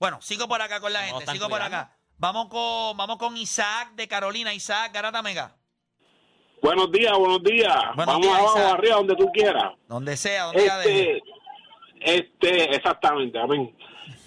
Bueno, 0.00 0.20
sigo 0.20 0.48
por 0.48 0.60
acá 0.60 0.80
con 0.80 0.92
la 0.92 1.06
No, 1.06 1.18
gente. 1.18 1.32
Sigo 1.32 1.48
por 1.48 1.62
acá. 1.62 1.96
Vamos 2.18 2.48
con, 2.48 2.96
vamos 2.96 3.18
con 3.18 3.36
Isaac 3.36 3.94
de 3.94 4.08
Carolina. 4.08 4.52
Isaac, 4.52 4.92
Garata 4.92 5.22
Mega. 5.22 5.56
Buenos 6.62 6.92
días, 6.92 7.18
buenos 7.18 7.42
días. 7.42 7.76
Buenos 7.96 8.14
Vamos 8.14 8.22
días, 8.22 8.38
abajo, 8.38 8.58
Isaac. 8.58 8.74
arriba, 8.78 8.94
donde 8.96 9.16
tú 9.16 9.26
quieras. 9.32 9.72
Donde 9.88 10.16
sea, 10.16 10.44
donde 10.44 10.62
deje. 10.62 11.16
Este, 11.16 11.22
este, 12.00 12.76
exactamente, 12.76 13.36
amén. 13.40 13.74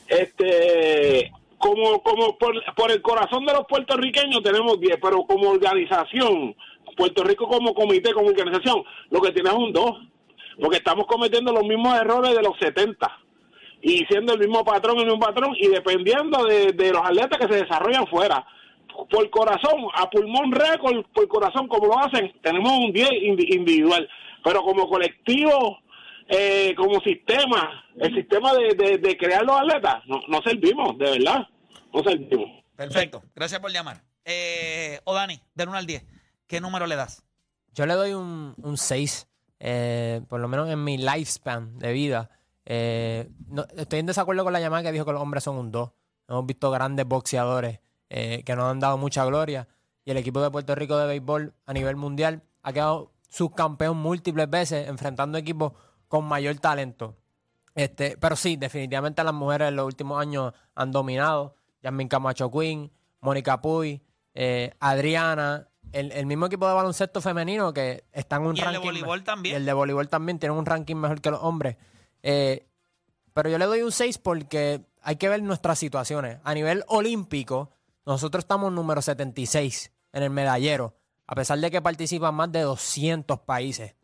Este, 0.07 1.31
como, 1.57 2.03
como 2.03 2.37
por, 2.37 2.61
por 2.75 2.91
el 2.91 3.01
corazón 3.01 3.45
de 3.45 3.53
los 3.53 3.65
puertorriqueños 3.67 4.43
tenemos 4.43 4.77
10, 4.81 4.97
pero 5.01 5.23
como 5.23 5.49
organización, 5.49 6.53
Puerto 6.97 7.23
Rico 7.23 7.47
como 7.47 7.73
comité, 7.73 8.13
como 8.13 8.27
organización, 8.27 8.83
lo 9.11 9.21
que 9.21 9.31
tiene 9.31 9.49
es 9.49 9.55
un 9.55 9.71
2, 9.71 9.91
porque 10.59 10.77
estamos 10.77 11.05
cometiendo 11.07 11.53
los 11.53 11.63
mismos 11.63 11.97
errores 11.97 12.35
de 12.35 12.43
los 12.43 12.57
70 12.59 13.17
y 13.81 13.99
siendo 14.07 14.33
el 14.33 14.39
mismo 14.39 14.65
patrón, 14.65 14.99
el 14.99 15.05
mismo 15.05 15.19
patrón, 15.21 15.55
y 15.57 15.67
dependiendo 15.67 16.43
de, 16.43 16.73
de 16.73 16.91
los 16.91 17.01
atletas 17.01 17.39
que 17.39 17.47
se 17.47 17.63
desarrollan 17.63 18.07
fuera. 18.07 18.45
Por 19.09 19.29
corazón, 19.29 19.85
a 19.95 20.09
pulmón 20.09 20.51
récord, 20.51 21.05
por 21.13 21.27
corazón, 21.27 21.67
como 21.67 21.87
lo 21.87 21.99
hacen, 21.99 22.31
tenemos 22.41 22.71
un 22.71 22.91
10 22.93 23.09
indi- 23.09 23.55
individual. 23.55 24.07
Pero 24.43 24.61
como 24.63 24.87
colectivo, 24.89 25.77
eh, 26.27 26.73
como 26.75 26.99
sistema, 27.01 27.83
el 27.99 28.13
sistema 28.15 28.53
de, 28.53 28.73
de, 28.75 28.97
de 28.97 29.17
crear 29.17 29.43
los 29.43 29.59
atletas, 29.59 30.03
no, 30.07 30.21
no 30.27 30.41
servimos, 30.41 30.97
de 30.97 31.11
verdad, 31.11 31.47
no 31.93 32.03
servimos. 32.03 32.63
Perfecto. 32.75 33.23
Gracias 33.35 33.59
por 33.59 33.71
llamar. 33.71 34.03
Eh, 34.23 34.99
o 35.03 35.13
Dani, 35.13 35.39
del 35.53 35.69
1 35.69 35.77
al 35.77 35.85
10. 35.85 36.05
¿Qué 36.47 36.59
número 36.61 36.87
le 36.87 36.95
das? 36.95 37.23
Yo 37.73 37.85
le 37.85 37.93
doy 37.93 38.13
un, 38.13 38.53
un 38.57 38.77
6, 38.77 39.27
eh, 39.59 40.21
por 40.29 40.39
lo 40.39 40.47
menos 40.47 40.69
en 40.69 40.83
mi 40.83 40.97
lifespan 40.97 41.77
de 41.79 41.91
vida. 41.93 42.29
Eh, 42.65 43.29
no- 43.47 43.65
estoy 43.77 43.99
en 43.99 44.05
desacuerdo 44.07 44.43
con 44.43 44.53
la 44.53 44.59
llamada 44.59 44.83
que 44.83 44.91
dijo 44.91 45.05
que 45.05 45.11
los 45.11 45.21
hombres 45.21 45.43
son 45.43 45.57
un 45.57 45.71
2. 45.71 45.91
Hemos 46.27 46.45
visto 46.45 46.71
grandes 46.71 47.05
boxeadores 47.07 47.79
eh, 48.09 48.43
que 48.45 48.55
nos 48.55 48.65
han 48.65 48.79
dado 48.79 48.97
mucha 48.97 49.25
gloria. 49.25 49.67
Y 50.03 50.11
el 50.11 50.17
equipo 50.17 50.41
de 50.41 50.51
Puerto 50.51 50.75
Rico 50.75 50.97
de 50.97 51.07
béisbol 51.07 51.53
a 51.65 51.73
nivel 51.73 51.95
mundial 51.95 52.43
ha 52.61 52.73
quedado 52.73 53.11
subcampeón 53.29 53.97
múltiples 53.97 54.49
veces 54.49 54.87
enfrentando 54.87 55.37
equipos 55.37 55.73
con 56.07 56.25
mayor 56.25 56.55
talento. 56.57 57.15
Este, 57.73 58.15
pero 58.17 58.35
sí, 58.35 58.55
definitivamente 58.55 59.23
las 59.23 59.33
mujeres 59.33 59.69
en 59.69 59.75
los 59.75 59.85
últimos 59.85 60.21
años 60.21 60.53
han 60.75 60.91
dominado. 60.91 61.55
Yasmin 61.81 62.07
Camacho 62.07 62.49
Quinn, 62.49 62.91
Mónica 63.21 63.61
Puy, 63.61 64.01
eh, 64.33 64.71
Adriana, 64.79 65.67
el, 65.91 66.11
el 66.11 66.25
mismo 66.25 66.45
equipo 66.45 66.67
de 66.67 66.73
baloncesto 66.73 67.21
femenino 67.21 67.73
que 67.73 68.05
está 68.11 68.37
en 68.37 68.43
un 68.43 68.55
Y 68.55 68.59
el 68.59 68.65
de 68.65 68.71
ranking. 68.71 68.87
voleibol 68.87 69.23
también. 69.23 69.53
Y 69.53 69.57
el 69.57 69.65
de 69.65 69.73
voleibol 69.73 70.07
también 70.09 70.39
tiene 70.39 70.55
un 70.55 70.65
ranking 70.65 70.95
mejor 70.95 71.21
que 71.21 71.31
los 71.31 71.41
hombres. 71.41 71.77
Eh, 72.23 72.65
pero 73.33 73.49
yo 73.49 73.57
le 73.57 73.65
doy 73.65 73.81
un 73.81 73.91
6 73.91 74.17
porque 74.19 74.81
hay 75.01 75.17
que 75.17 75.29
ver 75.29 75.43
nuestras 75.43 75.77
situaciones. 75.77 76.39
A 76.43 76.53
nivel 76.53 76.83
olímpico, 76.87 77.71
nosotros 78.05 78.43
estamos 78.43 78.71
número 78.71 79.01
76 79.01 79.91
en 80.13 80.23
el 80.23 80.29
medallero, 80.29 80.95
a 81.27 81.35
pesar 81.35 81.59
de 81.59 81.71
que 81.71 81.81
participan 81.81 82.35
más 82.35 82.51
de 82.51 82.61
200 82.61 83.39
países. 83.41 83.95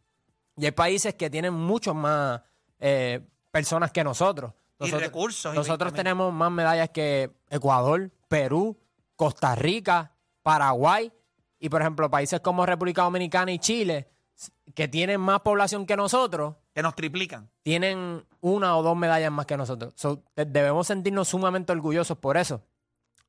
Y 0.57 0.65
hay 0.65 0.71
países 0.71 1.15
que 1.15 1.29
tienen 1.29 1.53
muchos 1.53 1.95
más 1.95 2.41
eh, 2.79 3.21
personas 3.51 3.91
que 3.91 4.03
nosotros. 4.03 4.53
Y 4.79 4.85
Nosotros, 4.85 5.01
recursos, 5.03 5.53
y 5.53 5.57
nosotros 5.57 5.89
también. 5.91 6.03
tenemos 6.05 6.33
más 6.33 6.51
medallas 6.51 6.89
que 6.89 7.31
Ecuador, 7.49 8.09
Perú, 8.27 8.77
Costa 9.15 9.53
Rica, 9.55 10.11
Paraguay 10.41 11.11
y, 11.59 11.69
por 11.69 11.81
ejemplo, 11.81 12.09
países 12.09 12.39
como 12.41 12.65
República 12.65 13.03
Dominicana 13.03 13.51
y 13.51 13.59
Chile, 13.59 14.09
que 14.73 14.87
tienen 14.87 15.21
más 15.21 15.41
población 15.41 15.85
que 15.85 15.95
nosotros, 15.95 16.55
Que 16.73 16.81
nos 16.81 16.95
triplican. 16.95 17.51
tienen 17.61 18.25
una 18.39 18.75
o 18.75 18.81
dos 18.81 18.97
medallas 18.97 19.31
más 19.31 19.45
que 19.45 19.55
nosotros. 19.57 19.93
So, 19.95 20.23
de- 20.35 20.45
debemos 20.45 20.87
sentirnos 20.87 21.27
sumamente 21.27 21.71
orgullosos 21.71 22.17
por 22.17 22.37
eso. 22.37 22.63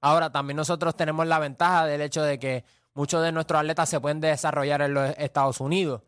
Ahora, 0.02 0.30
también 0.30 0.56
nosotros 0.59 0.94
tenemos 0.97 1.26
la 1.26 1.38
ventaja 1.38 1.87
del 1.87 2.02
hecho 2.02 2.23
de 2.23 2.38
que 2.38 2.64
muchos 2.92 3.23
de 3.23 3.32
nuestros 3.32 3.61
atletas 3.61 3.88
se 3.88 4.00
pueden 4.00 4.21
desarrollar 4.21 4.82
en 4.82 4.92
los 4.94 5.14
Estados 5.16 5.61
Unidos. 5.61 6.02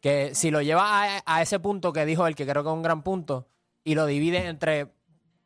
Que 0.00 0.34
si 0.34 0.50
lo 0.50 0.62
llevas 0.62 0.84
a, 0.86 1.22
a 1.26 1.42
ese 1.42 1.60
punto 1.60 1.92
que 1.92 2.06
dijo 2.06 2.26
él, 2.26 2.34
que 2.34 2.46
creo 2.46 2.62
que 2.62 2.68
es 2.70 2.74
un 2.74 2.82
gran 2.82 3.02
punto, 3.02 3.48
y 3.84 3.94
lo 3.94 4.06
divides 4.06 4.44
entre 4.46 4.94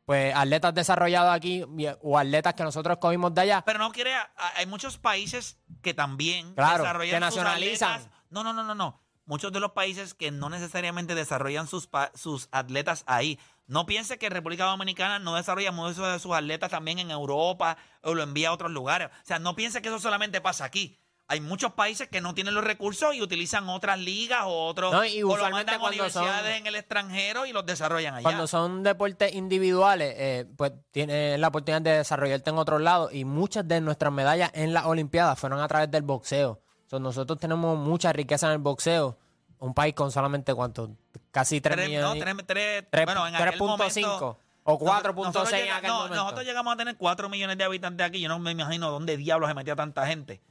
pues 0.05 0.33
atletas 0.35 0.73
desarrollados 0.75 1.33
aquí 1.33 1.65
o 2.03 2.17
atletas 2.19 2.53
que 2.53 2.61
nosotros 2.63 2.99
cogimos 2.99 3.33
de 3.33 3.41
allá, 3.41 3.63
Pero 3.65 3.79
no 3.79 3.91
quiere, 3.91 4.11
hay 4.55 4.67
muchos 4.67 4.99
países 4.99 5.57
que 5.81 5.95
también 5.95 6.53
Claro, 6.53 6.83
desarrollan 6.83 7.21
que 7.23 7.25
sus 7.31 7.35
nacionalizan. 7.37 7.91
atletas. 7.93 8.19
No, 8.29 8.43
no, 8.43 8.53
no, 8.53 8.63
no, 8.63 8.75
no. 8.75 9.01
Muchos 9.25 9.51
de 9.51 9.59
los 9.59 9.71
países 9.71 10.13
que 10.13 10.29
no 10.31 10.49
necesariamente 10.49 11.15
desarrollan 11.15 11.67
sus, 11.67 11.89
sus 12.13 12.47
atletas 12.51 13.03
ahí. 13.07 13.39
No 13.67 13.85
piense 13.87 14.19
que 14.19 14.29
República 14.29 14.65
Dominicana 14.65 15.17
no 15.17 15.35
desarrolla 15.35 15.71
muchos 15.71 15.97
de 15.97 16.19
sus 16.19 16.33
atletas 16.35 16.69
también 16.69 16.99
en 16.99 17.09
Europa 17.09 17.77
o 18.03 18.13
lo 18.13 18.21
envía 18.21 18.49
a 18.49 18.53
otros 18.53 18.71
lugares. 18.71 19.07
O 19.07 19.25
sea, 19.25 19.39
no 19.39 19.55
piense 19.55 19.81
que 19.81 19.87
eso 19.89 19.97
solamente 19.99 20.41
pasa 20.41 20.65
aquí. 20.65 20.99
Hay 21.27 21.41
muchos 21.41 21.73
países 21.73 22.07
que 22.07 22.21
no 22.21 22.35
tienen 22.35 22.53
los 22.53 22.63
recursos 22.63 23.15
y 23.15 23.21
utilizan 23.23 23.67
otras 23.67 23.97
ligas 23.97 24.43
o 24.43 24.67
otros. 24.67 24.91
No, 24.93 25.03
y 25.03 25.23
o 25.23 25.27
lo 25.29 25.33
usualmente 25.33 25.71
mandan 25.71 25.75
a 25.75 25.79
cuando 25.79 26.09
son- 26.11 26.21
universidades 26.21 26.59
en 26.59 26.67
el 26.67 26.75
extranjero 26.75 27.47
y 27.47 27.51
los 27.51 27.65
desarrollan 27.65 28.13
allá. 28.13 28.21
Cuando 28.21 28.45
son 28.45 28.83
deportes 28.83 29.33
individuales, 29.33 30.13
eh, 30.15 30.45
pues 30.55 30.73
tienes 30.91 31.39
la 31.39 31.47
oportunidad 31.47 31.81
de 31.81 31.97
desarrollarte 31.97 32.51
en 32.51 32.59
otros 32.59 32.79
lados 32.79 33.11
y 33.11 33.25
muchas 33.25 33.67
de 33.67 33.81
nuestras 33.81 34.13
medallas 34.13 34.51
en 34.53 34.71
las 34.75 34.85
Olimpiadas 34.85 35.39
fueron 35.39 35.59
a 35.61 35.67
través 35.67 35.89
del 35.89 36.03
boxeo. 36.03 36.61
So, 36.87 36.99
nosotros 36.99 37.39
tenemos 37.39 37.77
mucha 37.77 38.13
riqueza 38.13 38.47
en 38.47 38.53
el 38.53 38.57
boxeo. 38.59 39.17
Un 39.59 39.73
país 39.73 39.93
con 39.95 40.11
solamente 40.11 40.53
cuánto, 40.53 40.91
casi 41.31 41.61
3 41.61 41.75
Tres- 41.77 41.89
millones. 41.89 42.15
no, 42.15 42.21
tres- 42.21 42.45
tres- 42.45 42.85
tres- 42.89 43.05
bueno, 43.05 43.25
3.5 43.25 44.37
o 44.63 44.73
Nosotros- 44.73 44.89
4.6 44.89 45.53
en 45.65 45.71
aquel 45.71 45.87
no, 45.89 45.95
momento. 45.97 46.15
Nosotros 46.15 46.45
llegamos 46.45 46.73
a 46.73 46.77
tener 46.77 46.97
4 46.97 47.29
millones 47.29 47.57
de 47.57 47.63
habitantes 47.63 48.05
aquí. 48.05 48.19
Yo 48.19 48.29
no 48.29 48.37
me 48.39 48.51
imagino 48.51 48.91
dónde 48.91 49.15
diablos 49.17 49.47
se 49.49 49.55
metía 49.55 49.75
tanta 49.75 50.05
gente. 50.05 50.41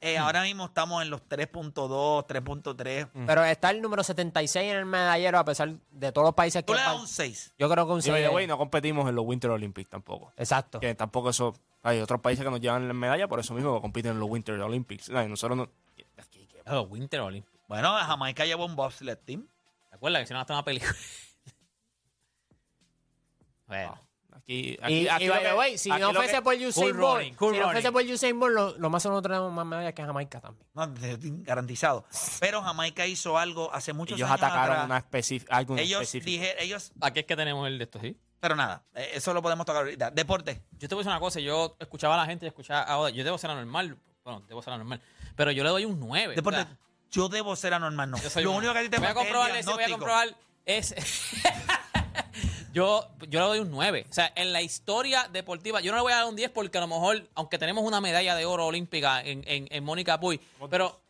Eh, 0.00 0.16
Hmm. 0.16 0.22
Ahora 0.22 0.42
mismo 0.42 0.66
estamos 0.66 1.02
en 1.02 1.10
los 1.10 1.22
3.2, 1.28 2.24
3.3. 2.26 3.08
Pero 3.26 3.44
está 3.44 3.70
el 3.70 3.82
número 3.82 4.04
76 4.04 4.70
en 4.70 4.76
el 4.78 4.84
medallero 4.86 5.38
a 5.40 5.44
pesar 5.44 5.70
de 5.90 6.12
todos 6.12 6.24
los 6.26 6.34
países 6.34 6.62
que... 6.62 6.66
Tú 6.66 6.74
le 6.74 6.80
das 6.80 7.00
un 7.00 7.08
6. 7.08 7.54
Yo 7.58 7.68
creo 7.68 7.84
que 7.86 7.92
un 7.94 7.98
Y 7.98 8.10
by 8.10 8.20
the 8.20 8.26
6. 8.28 8.34
way, 8.34 8.46
no 8.46 8.56
competimos 8.58 9.08
en 9.08 9.16
los 9.16 9.24
Winter 9.24 9.50
Olympics 9.50 9.90
tampoco. 9.90 10.32
Exacto. 10.36 10.78
Que 10.78 10.94
tampoco 10.94 11.30
eso. 11.30 11.52
Hay 11.82 11.98
otros 12.00 12.20
países 12.20 12.44
que 12.44 12.50
nos 12.50 12.60
llevan 12.60 12.86
la 12.86 12.94
medalla, 12.94 13.26
por 13.26 13.40
eso 13.40 13.54
mismo 13.54 13.80
compiten 13.80 14.12
en 14.12 14.20
los 14.20 14.28
Winter 14.30 14.54
Olympics. 14.60 15.08
No, 15.10 15.26
nosotros 15.28 15.56
no. 15.56 15.68
Que- 15.96 16.06
Los 16.66 16.88
Winter 16.88 17.20
Olympics. 17.20 17.58
Bueno, 17.66 17.92
Jamaica 17.96 18.44
llevó 18.46 18.66
un 18.66 18.76
bobsled 18.76 19.18
team. 19.18 19.48
¿Te 19.90 19.96
acuerdas 19.96 20.20
que 20.20 20.24
hicieron 20.24 20.40
hasta 20.42 20.52
una 20.54 20.64
película? 20.64 20.94
bueno. 23.66 24.00
Aquí, 24.38 24.70
Y, 24.70 24.78
aquí, 24.82 24.94
y 25.02 25.08
aquí 25.08 25.28
by 25.28 25.42
the 25.42 25.54
way, 25.54 25.78
si 25.78 25.90
aquí 25.90 26.00
no 26.00 26.12
fuese 26.14 26.32
que- 26.34 26.42
por 26.42 26.54
Usain 26.54 26.72
Cool 26.72 26.96
Bolt, 27.00 27.14
running, 27.18 27.34
si 27.38 27.58
no 27.60 27.70
fuese 27.70 27.92
por 27.92 28.02
Usain 28.04 28.40
Bolt, 28.40 28.54
lo, 28.54 28.78
lo 28.78 28.90
más 28.90 29.04
nosotros 29.04 29.22
tenemos 29.30 29.52
más 29.52 29.66
medallas 29.66 29.92
que 29.94 30.02
Jamaica 30.04 30.40
también. 30.40 30.66
No, 30.74 30.94
garantizado. 31.44 32.04
Pero 32.40 32.62
Jamaica 32.62 33.06
hizo 33.06 33.36
algo 33.38 33.72
hace 33.74 33.92
muchos 33.92 34.16
ellos 34.18 34.30
años 34.30 34.42
atacaron 34.42 34.76
atrás. 34.76 35.04
una 35.48 35.56
algo 35.56 35.76
ellos 35.76 36.02
específico. 36.02 36.30
dije, 36.30 36.62
ellos, 36.64 36.92
Aquí 37.00 37.20
es 37.20 37.26
que 37.26 37.36
tenemos 37.36 37.66
el 37.66 37.78
de 37.78 37.84
esto, 37.84 38.00
¿sí? 38.00 38.16
pero 38.40 38.54
nada, 38.54 38.84
eh, 38.94 39.10
eso 39.14 39.34
lo 39.34 39.42
podemos 39.42 39.66
tocar 39.66 39.82
ahorita. 39.82 40.10
Deporte. 40.12 40.62
Yo 40.78 40.88
te 40.88 40.94
voy 40.94 41.00
a 41.00 41.04
decir 41.04 41.10
una 41.10 41.20
cosa, 41.20 41.40
yo 41.40 41.76
escuchaba 41.80 42.14
a 42.14 42.18
la 42.18 42.26
gente 42.26 42.46
y 42.46 42.48
escuchaba 42.48 42.82
ahora, 42.82 43.10
yo 43.10 43.24
debo 43.24 43.36
ser 43.36 43.50
anormal, 43.50 43.96
bueno, 44.22 44.42
debo 44.46 44.62
ser 44.62 44.74
anormal, 44.74 45.00
pero 45.34 45.50
yo 45.50 45.64
le 45.64 45.70
doy 45.70 45.84
un 45.84 45.98
9. 45.98 46.34
Deporte. 46.36 46.64
Yo 47.10 47.28
debo 47.28 47.56
ser 47.56 47.74
anormal, 47.74 48.10
no. 48.10 48.16
yo 48.22 48.30
soy 48.30 48.44
Lo 48.44 48.50
un- 48.52 48.58
único 48.58 48.72
que 48.74 48.78
a 48.78 48.82
ti 48.82 48.88
te 48.90 48.98
voy 48.98 49.06
a 49.06 49.14
falta 49.14 49.58
es 49.58 49.66
voy 49.66 49.84
a 49.84 49.88
comprobar 49.88 50.36
es 50.66 50.94
yo 52.78 53.08
yo 53.28 53.40
le 53.40 53.46
doy 53.46 53.58
un 53.60 53.70
9. 53.70 54.06
O 54.08 54.12
sea, 54.12 54.32
en 54.36 54.52
la 54.52 54.62
historia 54.62 55.28
deportiva, 55.32 55.80
yo 55.80 55.90
no 55.92 55.96
le 55.98 56.02
voy 56.02 56.12
a 56.12 56.16
dar 56.16 56.26
un 56.26 56.36
10 56.36 56.50
porque 56.50 56.78
a 56.78 56.80
lo 56.80 56.86
mejor, 56.88 57.28
aunque 57.34 57.58
tenemos 57.58 57.84
una 57.84 58.00
medalla 58.00 58.34
de 58.34 58.46
oro 58.46 58.66
olímpica 58.66 59.20
en, 59.22 59.42
en, 59.46 59.66
en 59.70 59.84
Mónica 59.84 60.18
Puy, 60.20 60.40
pero 60.70 61.00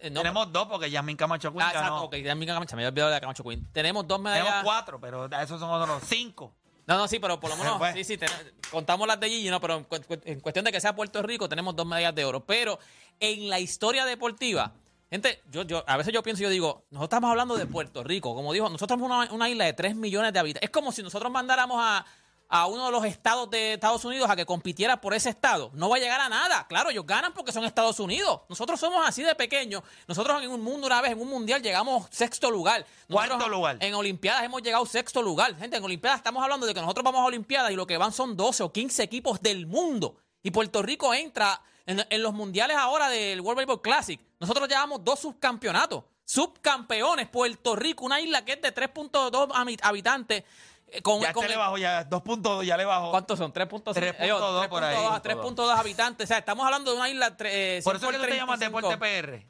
eh, 0.00 0.10
no, 0.10 0.20
Tenemos 0.20 0.52
dos 0.52 0.68
porque 0.68 0.90
Yasmin 0.90 1.16
Camacho 1.16 1.50
Quinn 1.52 1.62
Ah, 1.62 1.68
exacto, 1.68 1.92
ganó. 1.94 2.04
ok, 2.04 2.16
ya 2.16 2.34
mi 2.34 2.46
Camacho, 2.46 2.76
me 2.76 2.82
había 2.82 2.88
olvidado 2.90 3.10
de 3.12 3.20
Camacho 3.20 3.42
Queen. 3.44 3.66
Tenemos 3.72 4.06
dos 4.06 4.20
medallas. 4.20 4.44
Tenemos 4.44 4.64
cuatro, 4.64 5.00
pero 5.00 5.24
esos 5.24 5.58
son 5.58 5.70
otros 5.70 6.02
cinco. 6.06 6.52
No, 6.86 6.96
no, 6.98 7.08
sí, 7.08 7.18
pero 7.18 7.40
por 7.40 7.50
lo 7.50 7.56
menos, 7.62 7.78
Pues. 7.78 7.94
sí, 7.94 8.04
sí, 8.04 8.16
ten- 8.18 8.28
contamos 8.70 9.08
las 9.08 9.18
de 9.18 9.28
Gigi, 9.28 9.48
no, 9.50 9.60
pero 9.60 9.76
en, 9.78 9.86
en 10.24 10.40
cuestión 10.40 10.64
de 10.64 10.70
que 10.72 10.80
sea 10.80 10.94
Puerto 10.94 11.22
Rico, 11.22 11.48
tenemos 11.48 11.74
dos 11.74 11.86
medallas 11.86 12.14
de 12.14 12.24
oro. 12.24 12.40
Pero 12.44 12.78
en 13.18 13.48
la 13.48 13.58
historia 13.58 14.04
deportiva, 14.04 14.72
gente, 15.16 15.42
yo, 15.50 15.62
yo, 15.62 15.84
a 15.86 15.96
veces 15.96 16.12
yo 16.12 16.22
pienso, 16.22 16.42
yo 16.42 16.50
digo, 16.50 16.84
nosotros 16.90 17.06
estamos 17.06 17.30
hablando 17.30 17.56
de 17.56 17.66
Puerto 17.66 18.04
Rico, 18.04 18.34
como 18.34 18.52
dijo, 18.52 18.68
nosotros 18.68 18.98
somos 18.98 19.10
una, 19.10 19.32
una 19.34 19.48
isla 19.48 19.64
de 19.64 19.72
3 19.72 19.96
millones 19.96 20.32
de 20.32 20.38
habitantes. 20.38 20.68
Es 20.68 20.70
como 20.70 20.92
si 20.92 21.02
nosotros 21.02 21.32
mandáramos 21.32 21.78
a, 21.80 22.04
a 22.48 22.66
uno 22.66 22.86
de 22.86 22.92
los 22.92 23.04
estados 23.04 23.50
de 23.50 23.74
Estados 23.74 24.04
Unidos 24.04 24.28
a 24.30 24.36
que 24.36 24.44
compitiera 24.44 25.00
por 25.00 25.14
ese 25.14 25.30
estado. 25.30 25.70
No 25.74 25.88
va 25.88 25.96
a 25.96 25.98
llegar 25.98 26.20
a 26.20 26.28
nada. 26.28 26.66
Claro, 26.68 26.90
ellos 26.90 27.06
ganan 27.06 27.32
porque 27.32 27.52
son 27.52 27.64
Estados 27.64 27.98
Unidos. 27.98 28.42
Nosotros 28.48 28.78
somos 28.78 29.06
así 29.06 29.22
de 29.22 29.34
pequeños. 29.34 29.82
Nosotros 30.06 30.42
en 30.42 30.50
un 30.50 30.62
mundo, 30.62 30.86
una 30.86 31.00
vez, 31.00 31.12
en 31.12 31.20
un 31.20 31.28
mundial, 31.28 31.62
llegamos 31.62 32.06
sexto 32.10 32.50
lugar. 32.50 32.86
Nosotros 33.08 33.36
Cuarto 33.36 33.48
lugar. 33.48 33.78
En 33.80 33.94
Olimpiadas 33.94 34.44
hemos 34.44 34.62
llegado 34.62 34.86
sexto 34.86 35.22
lugar. 35.22 35.56
Gente, 35.56 35.76
en 35.76 35.84
Olimpiadas 35.84 36.18
estamos 36.18 36.42
hablando 36.42 36.66
de 36.66 36.74
que 36.74 36.80
nosotros 36.80 37.04
vamos 37.04 37.20
a 37.22 37.24
Olimpiadas 37.24 37.72
y 37.72 37.74
lo 37.74 37.86
que 37.86 37.96
van 37.96 38.12
son 38.12 38.36
12 38.36 38.62
o 38.62 38.72
15 38.72 39.02
equipos 39.02 39.40
del 39.40 39.66
mundo. 39.66 40.16
Y 40.42 40.50
Puerto 40.50 40.82
Rico 40.82 41.12
entra 41.14 41.60
en, 41.86 42.04
en 42.08 42.22
los 42.22 42.34
mundiales 42.34 42.76
ahora 42.76 43.08
del 43.08 43.40
World 43.40 43.56
Baseball 43.58 43.80
Classic. 43.82 44.20
Nosotros 44.40 44.68
llevamos 44.68 45.02
dos 45.04 45.20
subcampeonatos. 45.20 46.04
Subcampeones, 46.24 47.28
Puerto 47.28 47.76
Rico, 47.76 48.04
una 48.04 48.20
isla 48.20 48.44
que 48.44 48.52
es 48.54 48.62
de 48.62 48.72
3.2 48.74 49.48
habi- 49.52 49.78
habitantes. 49.82 50.44
eh, 50.88 51.02
Con, 51.02 51.20
Ya 51.20 51.32
con 51.32 51.42
este 51.44 51.48
le 51.48 51.54
el- 51.54 51.58
bajó, 51.60 51.78
ya 51.78 52.08
2.2, 52.08 52.64
ya 52.64 52.76
le 52.76 52.84
bajó. 52.84 53.10
¿Cuántos 53.10 53.38
son? 53.38 53.52
3.2 53.52 53.94
3.2 53.94 54.68
por 54.68 54.84
ahí. 54.84 54.96
3.2 55.22 55.70
habitantes. 55.78 56.24
O 56.24 56.28
sea, 56.28 56.38
estamos 56.38 56.64
hablando 56.64 56.90
de 56.92 56.96
una 56.96 57.08
isla. 57.08 57.36
tre- 57.36 57.50
eh, 57.52 57.80
Por 57.84 57.96
eso 57.96 58.06
100 58.06 58.14
es 58.14 58.20
que 58.20 58.26
tú 58.26 58.32
te 58.32 58.38
llamas 58.38 58.58
35. 58.58 58.88
Deporte 58.90 59.22
PR. 59.22 59.46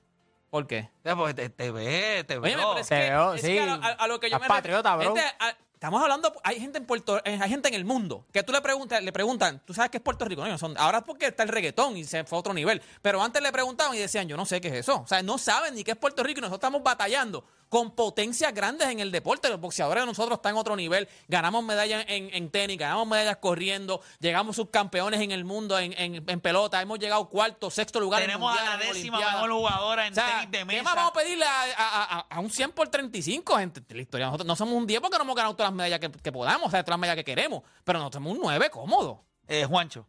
¿Por 0.50 0.66
qué? 0.66 0.88
Sea, 1.02 1.16
porque 1.16 1.34
te, 1.34 1.48
te 1.50 1.70
ve, 1.70 2.24
te 2.26 2.38
Oye, 2.38 2.56
veo. 2.56 2.68
pero 2.70 2.80
es 2.80 2.88
Te 2.88 2.94
que, 2.94 3.10
veo, 3.10 3.34
es 3.34 3.40
sí. 3.42 3.48
que 3.48 3.60
a, 3.60 3.74
a- 3.74 3.88
a 3.92 4.06
lo 4.06 4.20
que 4.20 4.30
yo 4.30 4.38
me 4.38 4.46
patriota, 4.48 4.96
bro. 4.96 5.14
Gente, 5.14 5.22
a- 5.38 5.56
estamos 5.76 6.02
hablando, 6.02 6.32
hay 6.42 6.58
gente 6.58 6.78
en 6.78 6.86
Puerto, 6.86 7.18
eh, 7.24 7.38
hay 7.40 7.48
gente 7.48 7.68
en 7.68 7.74
el 7.74 7.84
mundo 7.84 8.26
que 8.32 8.42
tú 8.42 8.52
le 8.52 8.60
preguntas, 8.60 9.02
le 9.02 9.12
preguntan, 9.12 9.62
¿tú 9.64 9.72
sabes 9.74 9.90
qué 9.90 9.98
es 9.98 10.02
Puerto 10.02 10.24
Rico? 10.24 10.44
No, 10.46 10.58
son, 10.58 10.74
ahora 10.78 10.98
es 10.98 11.04
porque 11.04 11.26
está 11.26 11.42
el 11.42 11.48
reggaetón 11.50 11.96
y 11.96 12.04
se 12.04 12.24
fue 12.24 12.36
a 12.36 12.40
otro 12.40 12.52
nivel. 12.54 12.82
Pero 13.02 13.22
antes 13.22 13.42
le 13.42 13.52
preguntaban 13.52 13.94
y 13.94 13.98
decían, 13.98 14.26
yo 14.26 14.36
no 14.36 14.44
sé 14.46 14.60
qué 14.60 14.68
es 14.68 14.74
eso. 14.74 15.02
O 15.02 15.06
sea, 15.06 15.22
no 15.22 15.38
saben 15.38 15.74
ni 15.74 15.84
qué 15.84 15.92
es 15.92 15.96
Puerto 15.96 16.22
Rico 16.22 16.38
y 16.38 16.42
nosotros 16.42 16.58
estamos 16.58 16.82
batallando 16.82 17.44
con 17.68 17.90
potencias 17.96 18.54
grandes 18.54 18.88
en 18.88 19.00
el 19.00 19.10
deporte. 19.10 19.48
Los 19.48 19.60
boxeadores 19.60 20.02
de 20.02 20.06
nosotros 20.06 20.36
están 20.38 20.52
en 20.52 20.58
otro 20.58 20.76
nivel. 20.76 21.08
Ganamos 21.28 21.64
medallas 21.64 22.04
en, 22.08 22.30
en 22.32 22.48
tenis, 22.50 22.78
ganamos 22.78 23.08
medallas 23.08 23.38
corriendo, 23.38 24.00
llegamos 24.20 24.54
subcampeones 24.56 25.20
en 25.20 25.32
el 25.32 25.44
mundo 25.44 25.76
en, 25.78 25.92
en- 25.98 26.24
en 26.28 26.40
pelota, 26.40 26.80
hemos 26.80 26.98
llegado 27.00 27.28
cuarto, 27.28 27.68
sexto 27.70 27.98
lugar. 28.00 28.22
en 28.22 28.28
Tenemos 28.28 28.56
a 28.56 28.64
la 28.64 28.76
décima 28.76 29.18
mejor 29.18 29.50
jugadora 29.50 30.06
en 30.06 30.12
O 30.12 30.14
sea, 30.14 30.26
tenis 30.40 30.50
de 30.52 30.58
¿qué 30.58 30.64
mesa. 30.64 30.82
más 30.84 30.94
vamos 30.94 31.10
a 31.10 31.14
pedirle 31.14 31.44
a, 31.44 31.62
a- 31.76 32.18
a- 32.18 32.26
a 32.30 32.40
un 32.40 32.50
100 32.50 32.70
por 32.70 32.88
35, 32.88 33.56
gente? 33.58 33.82
La 33.94 34.00
historia. 34.02 34.26
Nosotros 34.26 34.46
no 34.46 34.54
somos 34.56 34.74
un 34.74 34.86
10 34.86 35.00
porque 35.00 35.16
no 35.18 35.24
hemos 35.24 35.34
ganado 35.36 35.56
todas 35.66 35.72
las 35.72 35.76
medallas 35.76 36.00
que, 36.00 36.10
que 36.22 36.32
podamos, 36.32 36.68
o 36.68 36.70
sea, 36.70 36.82
todas 36.82 36.94
las 36.94 37.00
medallas 37.00 37.24
que 37.24 37.30
queremos. 37.30 37.62
Pero 37.84 37.98
nosotros 37.98 38.22
somos 38.22 38.34
un 38.36 38.42
9 38.42 38.70
cómodo. 38.70 39.22
Eh, 39.48 39.64
Juancho. 39.64 40.06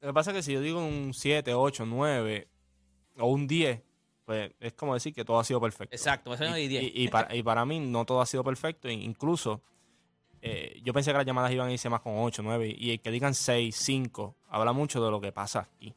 Lo 0.00 0.08
que 0.08 0.14
pasa 0.14 0.30
es 0.30 0.36
que 0.38 0.42
si 0.42 0.52
yo 0.52 0.60
digo 0.60 0.78
un 0.84 1.12
7, 1.12 1.52
8, 1.54 1.84
9 1.86 2.48
o 3.18 3.26
un 3.26 3.46
10, 3.46 3.82
pues 4.24 4.52
es 4.60 4.72
como 4.72 4.94
decir 4.94 5.12
que 5.12 5.24
todo 5.24 5.38
ha 5.38 5.44
sido 5.44 5.60
perfecto. 5.60 5.94
Exacto, 5.94 6.32
eso 6.32 6.44
no 6.48 6.56
y, 6.56 6.62
es 6.64 6.68
10. 6.70 6.82
y- 6.84 6.92
y 7.04 7.08
para, 7.08 7.34
y 7.34 7.42
para 7.42 7.64
mí 7.66 7.80
no 7.80 8.04
todo 8.06 8.20
ha 8.20 8.26
sido 8.26 8.42
perfecto. 8.44 8.88
e 8.88 8.92
Incluso 8.92 9.60
eh, 10.40 10.80
yo 10.82 10.92
pensé 10.94 11.10
que 11.12 11.18
las 11.18 11.26
llamadas 11.26 11.52
iban 11.52 11.68
a 11.68 11.72
irse 11.72 11.90
más 11.90 12.00
con 12.00 12.14
8, 12.16 12.42
9 12.42 12.74
y 12.78 12.92
el 12.92 13.00
que 13.00 13.10
digan 13.10 13.34
6, 13.34 13.76
5, 13.76 14.36
habla 14.48 14.72
mucho 14.72 15.04
de 15.04 15.10
lo 15.10 15.20
que 15.20 15.32
pasa 15.32 15.68
aquí. 15.76 15.94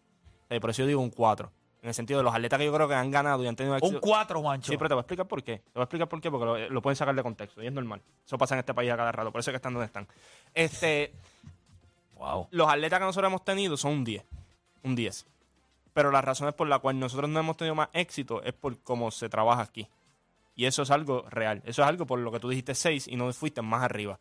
Eh, 0.49 0.59
por 0.59 0.71
eso 0.71 0.81
yo 0.81 0.87
digo 0.87 1.01
un 1.01 1.09
4. 1.11 1.51
En 1.83 1.89
el 1.89 1.93
sentido 1.93 2.19
de 2.19 2.23
los 2.23 2.33
atletas 2.33 2.57
que 2.57 2.65
yo 2.65 2.73
creo 2.73 2.87
que 2.87 2.95
han 2.95 3.11
ganado 3.11 3.43
y 3.43 3.47
han 3.47 3.55
tenido 3.55 3.73
Un 3.75 3.77
éxito. 3.79 4.01
4, 4.01 4.41
Juancho. 4.41 4.71
Sí, 4.71 4.77
pero 4.77 4.87
te 4.87 4.93
voy 4.95 4.99
a 4.99 5.03
explicar 5.03 5.27
por 5.27 5.43
qué. 5.43 5.57
Te 5.57 5.71
voy 5.75 5.81
a 5.81 5.83
explicar 5.83 6.07
por 6.09 6.21
qué, 6.21 6.31
porque 6.31 6.45
lo, 6.45 6.69
lo 6.69 6.81
pueden 6.81 6.95
sacar 6.95 7.13
de 7.13 7.21
contexto 7.21 7.61
y 7.61 7.67
es 7.67 7.73
normal. 7.73 8.01
Eso 8.25 8.37
pasa 8.37 8.55
en 8.55 8.59
este 8.59 8.73
país 8.73 8.89
a 8.91 8.97
cada 8.97 9.11
rato, 9.11 9.31
por 9.31 9.39
eso 9.39 9.51
es 9.51 9.53
que 9.53 9.57
están 9.57 9.73
donde 9.73 9.85
están. 9.85 10.07
Este, 10.53 11.13
Wow. 12.15 12.47
los 12.51 12.69
atletas 12.69 12.99
que 12.99 13.05
nosotros 13.05 13.29
hemos 13.29 13.43
tenido 13.43 13.75
son 13.75 13.91
un 13.91 14.03
10. 14.05 14.23
Un 14.83 14.95
10. 14.95 15.25
pero 15.93 16.09
las 16.09 16.23
razones 16.23 16.53
por 16.55 16.67
las 16.69 16.79
cuales 16.79 16.99
nosotros 17.01 17.29
no 17.29 17.39
hemos 17.39 17.57
tenido 17.57 17.75
más 17.75 17.89
éxito 17.91 18.41
es 18.43 18.53
por 18.53 18.79
cómo 18.81 19.11
se 19.11 19.27
trabaja 19.27 19.61
aquí. 19.61 19.87
Y 20.55 20.65
eso 20.65 20.83
es 20.83 20.91
algo 20.91 21.25
real. 21.29 21.61
Eso 21.65 21.81
es 21.81 21.87
algo 21.87 22.05
por 22.05 22.19
lo 22.19 22.31
que 22.31 22.39
tú 22.39 22.47
dijiste 22.47 22.75
6 22.75 23.07
y 23.09 23.15
no 23.17 23.31
fuiste 23.33 23.61
más 23.61 23.83
arriba. 23.83 24.19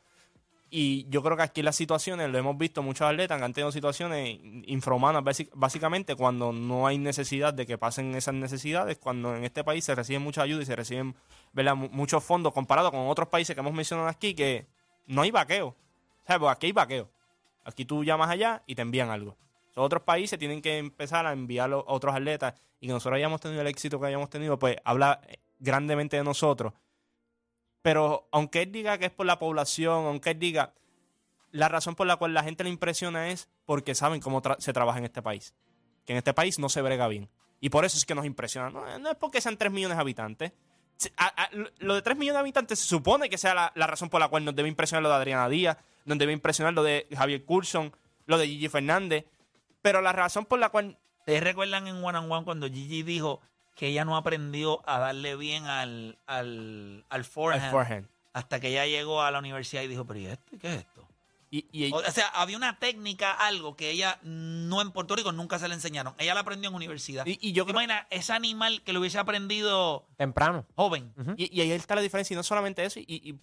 Y 0.74 1.06
yo 1.10 1.22
creo 1.22 1.36
que 1.36 1.42
aquí 1.42 1.60
las 1.60 1.76
situaciones, 1.76 2.30
lo 2.30 2.38
hemos 2.38 2.56
visto 2.56 2.82
muchos 2.82 3.06
atletas 3.06 3.36
que 3.38 3.44
han 3.44 3.52
tenido 3.52 3.70
situaciones 3.70 4.38
infrahumanas, 4.64 5.22
básicamente 5.52 6.16
cuando 6.16 6.50
no 6.50 6.86
hay 6.86 6.96
necesidad 6.96 7.52
de 7.52 7.66
que 7.66 7.76
pasen 7.76 8.14
esas 8.14 8.32
necesidades, 8.32 8.96
cuando 8.96 9.36
en 9.36 9.44
este 9.44 9.64
país 9.64 9.84
se 9.84 9.94
recibe 9.94 10.18
mucha 10.18 10.40
ayuda 10.40 10.62
y 10.62 10.64
se 10.64 10.74
reciben 10.74 11.14
¿verdad? 11.52 11.74
mu- 11.74 11.90
muchos 11.90 12.24
fondos 12.24 12.54
comparado 12.54 12.90
con 12.90 13.06
otros 13.08 13.28
países 13.28 13.54
que 13.54 13.60
hemos 13.60 13.74
mencionado 13.74 14.08
aquí, 14.08 14.32
que 14.34 14.66
no 15.06 15.20
hay 15.20 15.30
vaqueo. 15.30 15.76
Sea, 16.26 16.38
pues 16.38 16.50
aquí 16.50 16.68
hay 16.68 16.72
vaqueo. 16.72 17.10
Aquí 17.64 17.84
tú 17.84 18.02
llamas 18.02 18.30
allá 18.30 18.62
y 18.66 18.74
te 18.74 18.80
envían 18.80 19.10
algo. 19.10 19.36
Otros 19.74 20.02
países 20.04 20.38
tienen 20.38 20.62
que 20.62 20.78
empezar 20.78 21.26
a 21.26 21.34
enviar 21.34 21.70
a 21.70 21.76
otros 21.76 22.14
atletas 22.14 22.54
y 22.80 22.86
que 22.86 22.94
nosotros 22.94 23.18
hayamos 23.18 23.42
tenido 23.42 23.60
el 23.60 23.66
éxito 23.66 24.00
que 24.00 24.06
hayamos 24.06 24.30
tenido, 24.30 24.58
pues 24.58 24.76
habla 24.84 25.20
eh, 25.28 25.36
grandemente 25.58 26.16
de 26.16 26.24
nosotros. 26.24 26.72
Pero 27.82 28.28
aunque 28.30 28.62
él 28.62 28.72
diga 28.72 28.98
que 28.98 29.06
es 29.06 29.10
por 29.10 29.26
la 29.26 29.38
población, 29.38 30.06
aunque 30.06 30.30
él 30.30 30.38
diga, 30.38 30.72
la 31.50 31.68
razón 31.68 31.94
por 31.94 32.06
la 32.06 32.16
cual 32.16 32.32
la 32.32 32.42
gente 32.42 32.64
le 32.64 32.70
impresiona 32.70 33.28
es 33.28 33.48
porque 33.66 33.94
saben 33.94 34.20
cómo 34.20 34.40
se 34.58 34.72
trabaja 34.72 34.98
en 34.98 35.04
este 35.04 35.22
país. 35.22 35.54
Que 36.06 36.12
en 36.12 36.18
este 36.18 36.32
país 36.32 36.58
no 36.58 36.68
se 36.68 36.82
brega 36.82 37.08
bien. 37.08 37.28
Y 37.60 37.68
por 37.68 37.84
eso 37.84 37.96
es 37.96 38.06
que 38.06 38.14
nos 38.14 38.24
impresiona. 38.24 38.70
No, 38.98 39.10
es 39.10 39.16
porque 39.16 39.40
sean 39.40 39.56
3 39.56 39.70
millones 39.70 39.96
de 39.96 40.00
habitantes. 40.00 40.52
Lo 41.78 41.94
de 41.94 42.02
3 42.02 42.16
millones 42.16 42.36
de 42.36 42.40
habitantes 42.40 42.78
se 42.78 42.86
supone 42.86 43.28
que 43.28 43.38
sea 43.38 43.72
la, 43.74 43.86
razón 43.86 44.08
por 44.08 44.20
la 44.20 44.28
cual 44.28 44.44
nos 44.44 44.54
debe 44.54 44.68
impresionar 44.68 45.02
lo 45.02 45.08
de 45.08 45.16
Adriana 45.16 45.48
Díaz, 45.48 45.76
nos 46.04 46.18
debe 46.18 46.32
impresionar 46.32 46.74
lo 46.74 46.82
de 46.82 47.06
Javier 47.16 47.44
Coulson, 47.44 47.92
lo 48.26 48.38
de 48.38 48.46
Gigi 48.46 48.68
Fernández. 48.68 49.26
Pero 49.80 50.00
la 50.00 50.12
razón 50.12 50.46
por 50.46 50.58
la 50.58 50.70
cual 50.70 50.98
¿Ustedes 51.22 51.44
recuerdan 51.44 51.86
en 51.86 52.02
One 52.02 52.18
on 52.18 52.32
One 52.32 52.44
cuando 52.44 52.66
Gigi 52.66 53.04
dijo 53.04 53.40
que 53.74 53.88
ella 53.88 54.04
no 54.04 54.16
aprendió 54.16 54.82
a 54.88 54.98
darle 54.98 55.36
bien 55.36 55.64
al, 55.66 56.18
al, 56.26 57.04
al 57.08 57.24
forehand, 57.24 58.06
hasta 58.32 58.60
que 58.60 58.68
ella 58.68 58.86
llegó 58.86 59.22
a 59.22 59.30
la 59.30 59.38
universidad 59.38 59.82
y 59.82 59.88
dijo, 59.88 60.04
pero 60.06 60.20
¿y 60.20 60.26
esto? 60.26 60.52
¿Qué 60.60 60.68
es 60.74 60.78
esto? 60.80 61.02
Y, 61.50 61.66
y- 61.70 61.92
O, 61.92 61.96
o 61.96 62.10
sea, 62.10 62.28
había 62.28 62.56
una 62.56 62.78
técnica, 62.78 63.32
algo 63.32 63.76
que 63.76 63.90
ella 63.90 64.18
no 64.22 64.80
en 64.80 64.90
Puerto 64.90 65.14
Rico 65.14 65.32
nunca 65.32 65.58
se 65.58 65.68
le 65.68 65.74
enseñaron. 65.74 66.14
Ella 66.16 66.32
la 66.32 66.40
aprendió 66.40 66.70
en 66.70 66.74
universidad. 66.76 67.26
y- 67.26 67.38
y 67.42 67.52
yo 67.52 67.64
¿Te 67.66 67.72
creo- 67.72 67.82
imaginas 67.82 68.06
ese 68.10 68.32
animal 68.32 68.80
que 68.82 68.94
lo 68.94 69.00
hubiese 69.00 69.18
aprendido 69.18 70.06
Temprano. 70.16 70.64
joven? 70.76 71.12
Y, 71.36 71.54
y 71.54 71.60
ahí 71.60 71.72
está 71.72 71.94
la 71.94 72.00
diferencia, 72.00 72.32
y 72.34 72.36
no 72.36 72.42
solamente 72.42 72.82
eso, 72.84 73.00
y, 73.00 73.04
y, 73.06 73.38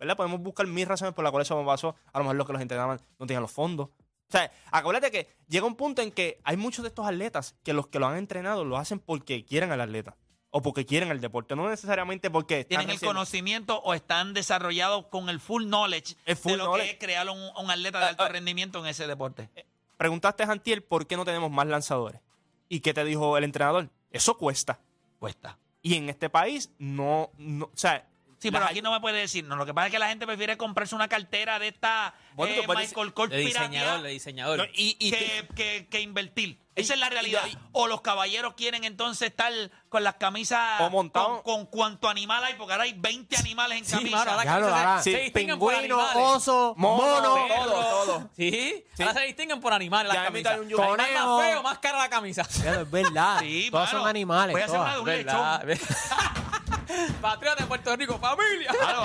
¿verdad? 0.00 0.16
podemos 0.16 0.40
buscar 0.40 0.66
mil 0.66 0.86
razones 0.88 1.14
por 1.14 1.22
las 1.22 1.30
cuales 1.30 1.46
eso 1.46 1.64
pasó. 1.64 1.94
A 2.12 2.18
lo 2.18 2.24
mejor 2.24 2.36
los 2.36 2.46
que 2.48 2.52
los 2.52 2.62
entrenaban 2.62 3.00
no 3.20 3.26
tenían 3.26 3.42
los 3.42 3.52
fondos. 3.52 3.90
O 4.32 4.38
sea, 4.38 4.50
acuérdate 4.70 5.10
que 5.10 5.28
llega 5.46 5.66
un 5.66 5.76
punto 5.76 6.00
en 6.00 6.10
que 6.10 6.40
hay 6.42 6.56
muchos 6.56 6.82
de 6.82 6.88
estos 6.88 7.06
atletas 7.06 7.54
que 7.62 7.74
los 7.74 7.88
que 7.88 7.98
lo 7.98 8.06
han 8.06 8.16
entrenado 8.16 8.64
lo 8.64 8.78
hacen 8.78 8.98
porque 8.98 9.44
quieren 9.44 9.72
al 9.72 9.80
atleta 9.82 10.16
o 10.50 10.62
porque 10.62 10.86
quieren 10.86 11.10
el 11.10 11.20
deporte, 11.20 11.54
no 11.54 11.68
necesariamente 11.68 12.30
porque 12.30 12.60
están 12.60 12.78
Tienen 12.78 12.90
el 12.90 13.00
conocimiento 13.00 13.78
o 13.80 13.92
están 13.92 14.32
desarrollados 14.32 15.06
con 15.06 15.28
el 15.28 15.38
full 15.38 15.64
knowledge 15.66 16.16
El 16.24 16.36
full 16.36 16.52
de 16.52 16.58
lo 16.58 16.64
knowledge. 16.64 16.86
que 16.86 16.92
es 16.92 16.98
crear 16.98 17.28
un, 17.28 17.38
un 17.38 17.70
atleta 17.70 17.98
de 17.98 18.04
Ah, 18.06 18.08
alto 18.08 18.22
ah. 18.24 18.28
rendimiento 18.28 18.78
en 18.80 18.86
ese 18.86 19.06
deporte. 19.06 19.50
Preguntaste 19.98 20.42
a 20.42 20.46
Jantiel 20.46 20.82
por 20.82 21.06
qué 21.06 21.16
no 21.16 21.24
tenemos 21.26 21.50
más 21.50 21.66
lanzadores. 21.66 22.20
¿Y 22.68 22.80
qué 22.80 22.94
te 22.94 23.04
dijo 23.04 23.36
el 23.36 23.44
entrenador? 23.44 23.90
Eso 24.10 24.36
cuesta. 24.38 24.80
Cuesta. 25.18 25.58
Y 25.82 25.96
en 25.96 26.08
este 26.08 26.30
país 26.30 26.70
no, 26.78 27.30
no 27.36 27.66
o 27.66 27.76
sea, 27.76 28.08
Sí, 28.42 28.50
pero 28.50 28.64
aquí 28.64 28.82
no 28.82 28.90
me 28.90 29.00
puede 29.00 29.20
decir. 29.20 29.44
No, 29.44 29.54
lo 29.54 29.64
que 29.64 29.72
pasa 29.72 29.86
es 29.86 29.92
que 29.92 30.00
la 30.00 30.08
gente 30.08 30.26
prefiere 30.26 30.56
comprarse 30.56 30.96
una 30.96 31.06
cartera 31.06 31.60
de 31.60 31.68
esta 31.68 32.12
Bueno, 32.34 32.52
eh, 32.54 32.66
Michael 32.66 33.14
Kors 33.14 33.30
De 33.30 33.36
diseñador, 33.38 34.02
de 34.02 34.10
diseñador. 34.10 34.58
No, 34.58 34.64
y, 34.74 34.96
y 34.98 35.10
que, 35.12 35.48
que- 35.54 35.86
que 35.88 36.00
invertir. 36.00 36.60
Esa 36.74 36.94
Y- 36.94 36.96
es 36.96 37.00
la 37.00 37.08
realidad. 37.10 37.42
y- 37.48 37.56
o 37.72 37.86
los 37.86 38.00
caballeros 38.00 38.54
quieren 38.54 38.82
entonces 38.84 39.28
estar 39.28 39.52
con 39.90 40.02
las 40.02 40.14
camisas 40.14 40.80
O 40.80 40.90
montado- 40.90 41.42
con, 41.44 41.66
con 41.66 41.66
cuanto 41.66 42.08
animal 42.08 42.42
hay, 42.42 42.54
porque 42.54 42.72
ahora 42.72 42.84
hay 42.84 42.94
20 42.94 43.36
animales 43.36 43.78
en 43.78 43.84
Sí, 43.84 43.92
camisa. 43.92 44.16
mano, 44.16 44.30
ahora 44.32 44.44
Ya 44.44 44.58
lo 44.58 44.66
se- 44.68 44.72
hará. 44.74 45.02
se 45.02 45.10
Sí, 45.12 45.20
distinguen 45.24 45.58
por 45.60 45.72
Pingüino, 45.74 46.00
animales. 46.00 46.22
oso, 46.36 46.74
Mono, 46.78 47.20
mono. 47.20 47.46
Perro. 47.46 47.62
todo, 47.64 48.04
todo. 48.04 48.30
Sí, 48.36 48.84
Sí. 48.96 49.02
ahora 49.04 49.14
se 49.20 49.26
distinguen 49.26 49.60
por 49.60 49.72
animales 49.72 50.12
las 50.12 50.24
camisas. 50.24 50.58
un 50.58 50.96
más 50.96 51.46
feo, 51.46 51.62
más 51.62 51.78
cara 51.78 51.98
la 51.98 52.08
camisa. 52.10 52.42
Ya, 52.64 52.80
Es 52.80 52.90
verdad. 52.90 53.38
Sí, 53.40 53.68
Todos 53.70 53.86
mano. 53.92 53.98
son 54.00 54.08
animales. 54.08 54.52
Voy 54.52 54.62
a 54.62 54.64
hacer 54.64 54.80
una 54.80 54.94
de 54.94 55.00
un 55.00 55.08
lechón. 55.08 56.41
Patriota 57.20 57.62
de 57.62 57.66
Puerto 57.68 57.96
Rico, 57.96 58.18
familia. 58.18 58.70
Claro. 58.78 59.02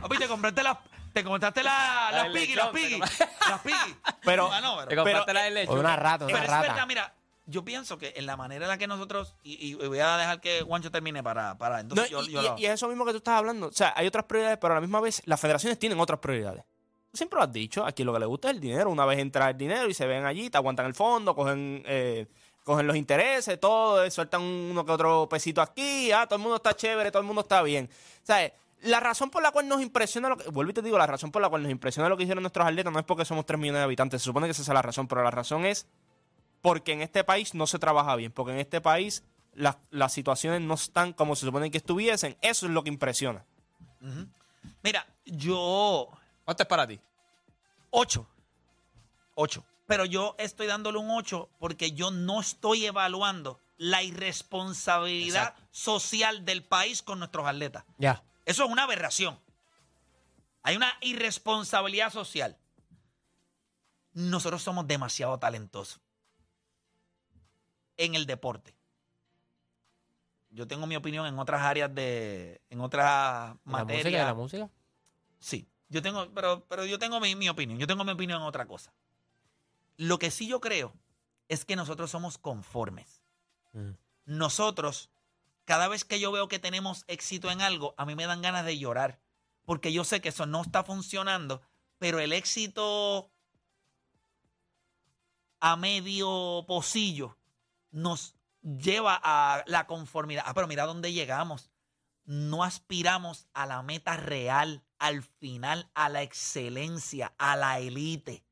Papi, 0.00 0.16
te 0.18 0.28
compraste 0.28 0.62
las, 0.62 0.78
te 1.12 1.24
compraste 1.24 1.62
la- 1.62 2.08
La 2.12 2.24
las 2.24 2.32
piggy, 2.32 2.54
las 2.54 2.68
piggy. 2.68 2.98
Las 2.98 3.60
piggy. 3.62 3.96
Pero- 4.24 4.50
Ah, 4.52 4.60
no, 4.60 4.78
Te 4.80 4.86
pero, 4.88 5.02
compraste 5.02 5.26
pero- 5.26 5.38
la 5.38 5.44
de 5.44 5.50
leche. 5.50 5.72
Una 5.72 5.96
rata, 5.96 6.24
una 6.24 6.32
pero 6.32 6.44
es 6.44 6.50
rata. 6.50 6.68
verdad, 6.68 6.86
mira, 6.86 7.14
yo 7.46 7.64
pienso 7.64 7.98
que 7.98 8.12
en 8.16 8.26
la 8.26 8.36
manera 8.36 8.64
en 8.64 8.68
la 8.70 8.78
que 8.78 8.86
nosotros, 8.86 9.34
y, 9.42 9.70
y 9.70 9.74
voy 9.74 9.98
a 9.98 10.16
dejar 10.16 10.40
que 10.40 10.62
Juancho 10.62 10.90
termine 10.90 11.22
para, 11.22 11.58
para 11.58 11.82
No, 11.82 11.94
y, 12.06 12.08
yo, 12.10 12.22
yo 12.22 12.40
y- 12.40 12.44
lo- 12.44 12.58
y 12.58 12.66
es 12.66 12.72
eso 12.74 12.88
mismo 12.88 13.04
que 13.04 13.10
tú 13.12 13.18
estás 13.18 13.38
hablando. 13.38 13.66
O 13.68 13.72
sea, 13.72 13.92
hay 13.96 14.06
otras 14.06 14.24
prioridades, 14.24 14.58
pero 14.60 14.72
a 14.72 14.76
la 14.76 14.80
misma 14.80 15.00
vez 15.00 15.22
las 15.26 15.40
federaciones 15.40 15.78
tienen 15.78 15.98
otras 16.00 16.20
prioridades. 16.20 16.64
Tú 17.10 17.16
siempre 17.16 17.38
lo 17.38 17.42
has 17.42 17.52
dicho. 17.52 17.84
Aquí 17.84 18.04
lo 18.04 18.12
que 18.12 18.20
les 18.20 18.28
gusta 18.28 18.48
es 18.50 18.54
el 18.54 18.60
dinero. 18.60 18.88
Una 18.88 19.04
vez 19.04 19.18
entra 19.18 19.50
el 19.50 19.56
dinero 19.56 19.88
y 19.88 19.94
se 19.94 20.06
ven 20.06 20.24
allí, 20.24 20.48
te 20.48 20.58
aguantan 20.58 20.86
el 20.86 20.94
fondo, 20.94 21.34
cogen, 21.34 21.82
eh, 21.86 22.28
cogen 22.70 22.86
los 22.86 22.94
intereses, 22.94 23.58
todo, 23.58 24.04
eh, 24.04 24.10
sueltan 24.12 24.42
uno 24.42 24.84
que 24.84 24.92
otro 24.92 25.28
pesito 25.28 25.60
aquí. 25.60 26.12
Ah, 26.12 26.26
todo 26.26 26.36
el 26.36 26.42
mundo 26.42 26.56
está 26.56 26.72
chévere, 26.72 27.10
todo 27.10 27.20
el 27.20 27.26
mundo 27.26 27.42
está 27.42 27.62
bien. 27.62 27.90
O 28.22 28.26
sea, 28.26 28.52
la 28.82 29.00
razón 29.00 29.28
por 29.28 29.42
la 29.42 29.50
cual 29.50 29.66
nos 29.66 29.82
impresiona 29.82 30.28
lo 30.28 30.36
que. 30.36 30.48
Vuelvo 30.50 30.70
y 30.70 30.74
te 30.74 30.82
digo, 30.82 30.96
la 30.96 31.06
razón 31.08 31.32
por 31.32 31.42
la 31.42 31.48
cual 31.48 31.64
nos 31.64 31.72
impresiona 31.72 32.08
lo 32.08 32.16
que 32.16 32.22
hicieron 32.22 32.44
nuestros 32.44 32.64
atletas 32.64 32.92
no 32.92 33.00
es 33.00 33.04
porque 33.04 33.24
somos 33.24 33.44
3 33.44 33.58
millones 33.58 33.80
de 33.80 33.84
habitantes. 33.84 34.22
Se 34.22 34.26
supone 34.26 34.46
que 34.46 34.52
esa 34.52 34.62
es 34.62 34.68
la 34.68 34.82
razón, 34.82 35.08
pero 35.08 35.24
la 35.24 35.32
razón 35.32 35.64
es 35.64 35.88
porque 36.60 36.92
en 36.92 37.02
este 37.02 37.24
país 37.24 37.54
no 37.54 37.66
se 37.66 37.80
trabaja 37.80 38.14
bien, 38.14 38.30
porque 38.30 38.52
en 38.52 38.58
este 38.58 38.80
país 38.80 39.24
las, 39.52 39.76
las 39.90 40.12
situaciones 40.12 40.60
no 40.60 40.74
están 40.74 41.12
como 41.12 41.34
se 41.34 41.46
supone 41.46 41.72
que 41.72 41.78
estuviesen. 41.78 42.36
Eso 42.40 42.66
es 42.66 42.72
lo 42.72 42.84
que 42.84 42.90
impresiona. 42.90 43.44
Mira, 44.82 45.06
yo 45.24 46.08
¿Cuánto 46.44 46.62
es 46.64 46.68
para 46.68 46.86
ti? 46.86 47.00
8. 47.90 48.26
8. 49.34 49.64
Pero 49.90 50.04
yo 50.04 50.36
estoy 50.38 50.68
dándole 50.68 50.98
un 50.98 51.10
8 51.10 51.50
porque 51.58 51.90
yo 51.90 52.12
no 52.12 52.40
estoy 52.40 52.86
evaluando 52.86 53.58
la 53.76 54.04
irresponsabilidad 54.04 55.48
Exacto. 55.48 55.68
social 55.72 56.44
del 56.44 56.62
país 56.62 57.02
con 57.02 57.18
nuestros 57.18 57.44
atletas. 57.44 57.84
Ya. 57.98 58.22
Eso 58.44 58.64
es 58.64 58.70
una 58.70 58.84
aberración. 58.84 59.36
Hay 60.62 60.76
una 60.76 60.92
irresponsabilidad 61.00 62.12
social. 62.12 62.56
Nosotros 64.12 64.62
somos 64.62 64.86
demasiado 64.86 65.36
talentosos 65.40 66.00
en 67.96 68.14
el 68.14 68.26
deporte. 68.26 68.76
Yo 70.50 70.68
tengo 70.68 70.86
mi 70.86 70.94
opinión 70.94 71.26
en 71.26 71.36
otras 71.40 71.62
áreas 71.62 71.92
de, 71.92 72.60
en 72.70 72.80
otras 72.80 73.06
¿La 73.06 73.56
música? 73.64 73.84
materias. 73.84 74.26
¿La 74.26 74.34
música? 74.34 74.70
Sí, 75.40 75.66
yo 75.88 76.00
tengo, 76.00 76.30
pero, 76.32 76.64
pero 76.68 76.86
yo 76.86 76.96
tengo 76.96 77.18
mi, 77.18 77.34
mi 77.34 77.48
opinión. 77.48 77.76
Yo 77.76 77.88
tengo 77.88 78.04
mi 78.04 78.12
opinión 78.12 78.40
en 78.40 78.46
otra 78.46 78.66
cosa. 78.66 78.92
Lo 80.00 80.18
que 80.18 80.30
sí 80.30 80.46
yo 80.46 80.60
creo 80.60 80.94
es 81.48 81.64
que 81.64 81.76
nosotros 81.76 82.10
somos 82.10 82.38
conformes. 82.38 83.22
Mm. 83.72 83.90
Nosotros, 84.24 85.10
cada 85.66 85.88
vez 85.88 86.04
que 86.04 86.18
yo 86.18 86.32
veo 86.32 86.48
que 86.48 86.58
tenemos 86.58 87.04
éxito 87.06 87.50
en 87.50 87.60
algo, 87.60 87.94
a 87.98 88.06
mí 88.06 88.14
me 88.14 88.26
dan 88.26 88.40
ganas 88.40 88.64
de 88.64 88.78
llorar. 88.78 89.20
Porque 89.66 89.92
yo 89.92 90.04
sé 90.04 90.22
que 90.22 90.30
eso 90.30 90.46
no 90.46 90.62
está 90.62 90.84
funcionando, 90.84 91.60
pero 91.98 92.18
el 92.18 92.32
éxito 92.32 93.30
a 95.60 95.76
medio 95.76 96.64
pocillo 96.66 97.36
nos 97.90 98.34
lleva 98.62 99.20
a 99.22 99.64
la 99.66 99.86
conformidad. 99.86 100.44
Ah, 100.46 100.54
pero 100.54 100.66
mira 100.66 100.86
dónde 100.86 101.12
llegamos 101.12 101.70
no 102.30 102.62
aspiramos 102.62 103.48
a 103.54 103.66
la 103.66 103.82
meta 103.82 104.16
real, 104.16 104.84
al 104.98 105.24
final, 105.24 105.90
a 105.94 106.08
la 106.08 106.22
excelencia, 106.22 107.34
a 107.38 107.56
la 107.56 107.80
élite. 107.80 108.44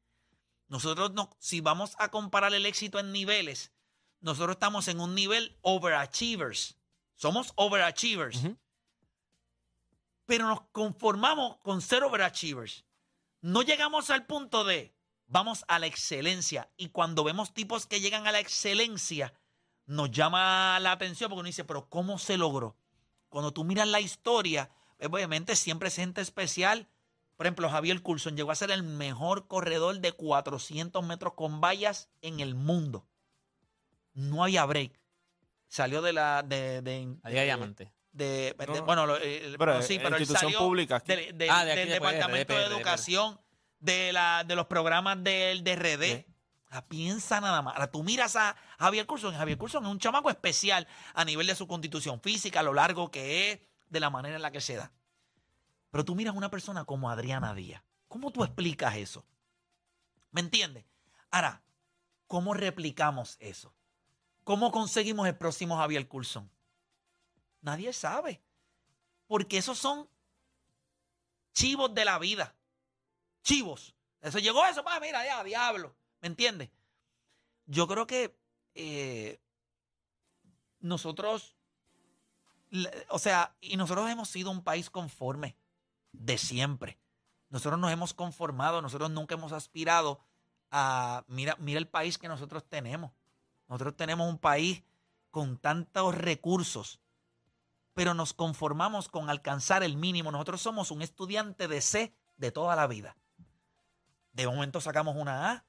Nosotros 0.69 1.13
no, 1.13 1.31
si 1.39 1.61
vamos 1.61 1.95
a 1.99 2.11
comparar 2.11 2.55
el 2.55 2.67
éxito 2.67 2.99
en 2.99 3.13
niveles, 3.13 3.73
nosotros 4.21 4.53
estamos 4.57 4.89
en 4.89 5.01
un 5.01 5.15
nivel 5.15 5.57
overachievers. 5.63 6.77
Somos 7.15 7.53
overachievers. 7.57 8.41
Pero 10.27 10.47
nos 10.47 10.61
conformamos 10.73 11.57
con 11.59 11.81
ser 11.81 12.05
overachievers. 12.05 12.85
No 13.41 13.63
llegamos 13.63 14.11
al 14.11 14.27
punto 14.27 14.65
de 14.65 14.95
vamos 15.27 15.65
a 15.69 15.79
la 15.79 15.87
excelencia. 15.87 16.71
Y 16.77 16.89
cuando 16.89 17.25
vemos 17.25 17.55
tipos 17.55 17.87
que 17.87 18.01
llegan 18.01 18.27
a 18.27 18.33
la 18.33 18.41
excelencia, 18.41 19.33
nos 19.87 20.11
llama 20.11 20.79
la 20.81 20.93
atención 20.93 21.31
porque 21.31 21.41
uno 21.41 21.47
dice, 21.47 21.65
pero 21.65 21.89
¿cómo 21.89 22.19
se 22.19 22.37
logró? 22.37 22.77
Cuando 23.29 23.53
tú 23.53 23.65
miras 23.65 23.89
la 23.89 24.01
historia, 24.01 24.71
obviamente 25.01 25.57
siempre 25.57 25.89
es 25.89 25.97
gente 25.97 26.21
especial. 26.21 26.89
Por 27.39 27.47
ejemplo, 27.47 27.71
Javier 27.71 28.03
Coulson 28.03 28.37
llegó 28.37 28.51
a 28.51 28.57
ser 28.57 28.73
el 28.73 28.83
mejor 28.83 29.47
corredor 29.47 30.01
de 30.01 30.11
400 30.13 31.03
metros 31.07 31.35
con 31.35 31.61
vallas 31.61 32.11
en 32.21 32.41
el 32.41 32.55
mundo. 32.57 33.07
No 34.13 34.43
había 34.43 34.65
break. 34.67 34.93
Salió 35.69 36.03
de 36.03 36.13
la... 36.13 36.43
De, 36.43 36.83
de, 36.83 37.17
La 37.23 37.31
Liga 37.31 37.41
de- 37.43 37.47
Diamante. 37.47 37.93
de- 38.11 38.57
de- 38.59 38.67
No. 38.67 38.85
bueno, 38.85 39.07
lo- 39.07 39.17
eh, 39.19 39.55
Pero, 39.57 39.73
bueno, 39.73 39.83
sí, 39.83 39.95
eh, 39.95 40.01
pero 40.03 40.17
él 40.17 40.27
salió 40.27 40.59
pública 40.59 40.99
del, 40.99 41.39
de- 41.39 41.49
Ah, 41.49 41.65
Departamento 41.65 42.55
de, 42.55 42.65
Educación, 42.65 43.41
de, 43.79 44.13
la, 44.13 44.43
de 44.45 44.57
los 44.57 44.67
programas 44.67 45.23
del 45.23 45.63
DRD. 45.63 46.27
Ahora, 46.71 46.87
piensa 46.89 47.41
nada 47.41 47.63
más. 47.63 47.75
Ahora, 47.75 47.91
tú 47.93 48.03
miras 48.03 48.35
a 48.35 48.57
Javier 48.81 49.07
Curson. 49.07 49.33
Javier 49.35 49.57
Curson 49.57 49.85
es 49.85 49.91
un 49.93 50.01
chamaco 50.01 50.29
especial 50.29 50.89
a 51.15 51.25
nivel 51.25 51.47
de 51.47 51.55
su 51.55 51.69
constitución 51.69 52.21
física, 52.21 52.61
a 52.61 52.63
lo 52.65 52.75
largo 52.75 53.13
que 53.13 53.53
es, 53.53 53.61
de 53.91 54.01
la 54.01 54.11
manera 54.11 54.35
en 54.35 54.43
la 54.43 54.51
que 54.51 54.61
se 54.61 54.75
da. 54.75 54.91
Pero 55.99 56.05
tú 56.05 56.15
miras 56.15 56.33
a 56.33 56.39
una 56.39 56.49
persona 56.49 56.85
como 56.85 57.11
Adriana 57.11 57.53
Díaz. 57.55 57.83
¿Cómo 58.07 58.31
tú 58.31 58.45
explicas 58.45 58.95
eso? 58.95 59.27
¿Me 60.31 60.41
entiendes? 60.41 60.85
Ahora, 61.29 61.61
¿cómo 62.29 62.55
replicamos 62.55 63.37
eso? 63.41 63.75
¿Cómo 64.45 64.71
conseguimos 64.71 65.27
el 65.27 65.37
próximo 65.37 65.77
Javier 65.77 66.07
Curson? 66.07 66.49
Nadie 67.63 67.93
sabe. 67.93 68.41
Porque 69.27 69.59
esos 69.59 69.77
son 69.77 70.09
chivos 71.53 71.93
de 71.93 72.05
la 72.05 72.21
vida. 72.21 72.55
Chivos. 73.43 73.97
Eso 74.21 74.39
llegó 74.39 74.65
eso, 74.67 74.85
pa, 74.85 75.01
mira, 75.01 75.25
ya, 75.25 75.43
diablo. 75.43 75.97
¿Me 76.21 76.29
entiendes? 76.29 76.71
Yo 77.67 77.89
creo 77.89 78.07
que 78.07 78.39
eh, 78.77 79.41
nosotros, 80.79 81.57
o 83.09 83.19
sea, 83.19 83.57
y 83.61 83.77
nosotros 83.77 84.09
hemos 84.09 84.29
sido 84.29 84.53
un 84.53 84.63
país 84.63 84.91
conforme 84.91 85.57
de 86.19 86.39
siempre. 86.39 86.99
Nosotros 87.51 87.81
nos 87.81 87.91
hemos 87.91 88.15
conformado, 88.15 88.83
nosotros 88.83 89.11
nunca 89.11 89.35
hemos 89.35 89.53
aspirado 89.53 90.21
a, 90.71 91.25
mira, 91.29 91.57
mira 91.59 91.79
el 91.79 91.89
país 91.89 92.19
que 92.19 92.29
nosotros 92.29 92.65
tenemos. 92.69 93.13
Nosotros 93.69 93.97
tenemos 93.97 94.29
un 94.29 94.39
país 94.39 94.83
con 95.31 95.59
tantos 95.59 96.15
recursos, 96.15 97.01
pero 97.95 98.15
nos 98.15 98.33
conformamos 98.33 99.09
con 99.09 99.31
alcanzar 99.31 99.83
el 99.83 99.97
mínimo. 99.97 100.31
Nosotros 100.31 100.61
somos 100.61 100.91
un 100.91 101.03
estudiante 101.03 101.69
de 101.69 101.81
C 101.81 102.15
de 102.37 102.53
toda 102.53 102.77
la 102.77 102.87
vida. 102.87 103.17
De 104.33 104.47
momento 104.47 104.81
sacamos 104.81 105.17
una 105.17 105.51
A, 105.51 105.65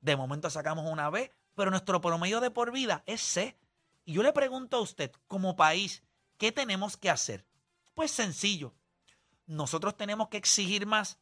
de 0.00 0.16
momento 0.16 0.50
sacamos 0.50 0.90
una 0.90 1.10
B, 1.10 1.32
pero 1.54 1.70
nuestro 1.70 2.00
promedio 2.00 2.40
de 2.40 2.50
por 2.50 2.72
vida 2.72 3.02
es 3.06 3.20
C. 3.20 3.56
Y 4.04 4.14
yo 4.14 4.22
le 4.22 4.32
pregunto 4.32 4.76
a 4.76 4.80
usted, 4.80 5.12
como 5.26 5.56
país, 5.56 6.02
¿qué 6.38 6.52
tenemos 6.52 6.96
que 6.96 7.10
hacer? 7.10 7.44
Pues 7.94 8.10
sencillo. 8.10 8.74
Nosotros 9.46 9.96
tenemos 9.96 10.28
que 10.28 10.36
exigir 10.36 10.86
más, 10.86 11.18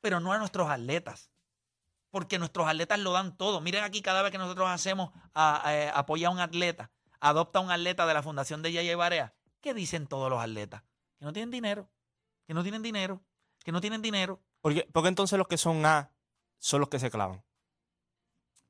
pero 0.00 0.20
no 0.20 0.32
a 0.32 0.38
nuestros 0.38 0.68
atletas. 0.70 1.30
Porque 2.10 2.38
nuestros 2.38 2.66
atletas 2.66 2.98
lo 3.00 3.12
dan 3.12 3.36
todo. 3.36 3.60
Miren 3.60 3.84
aquí, 3.84 4.00
cada 4.00 4.22
vez 4.22 4.32
que 4.32 4.38
nosotros 4.38 4.68
hacemos 4.70 5.10
a, 5.34 5.56
a- 5.56 5.90
apoya 5.98 6.28
a 6.28 6.30
un 6.30 6.40
atleta, 6.40 6.90
adopta 7.20 7.58
a 7.58 7.62
un 7.62 7.70
atleta 7.70 8.06
de 8.06 8.14
la 8.14 8.22
Fundación 8.22 8.62
de 8.62 8.72
Yaya 8.72 8.96
Barea, 8.96 9.34
¿qué 9.60 9.74
dicen 9.74 10.06
todos 10.06 10.30
los 10.30 10.40
atletas? 10.40 10.82
Que 11.18 11.24
no 11.26 11.32
tienen 11.32 11.50
dinero, 11.50 11.88
que 12.46 12.54
no 12.54 12.62
tienen 12.62 12.82
dinero, 12.82 13.20
que 13.62 13.72
no 13.72 13.80
tienen 13.82 14.00
dinero. 14.00 14.40
Porque, 14.62 14.88
porque 14.92 15.08
entonces 15.08 15.38
los 15.38 15.48
que 15.48 15.58
son 15.58 15.84
A 15.84 16.10
son 16.58 16.80
los 16.80 16.88
que 16.88 16.98
se 16.98 17.10
clavan. 17.10 17.44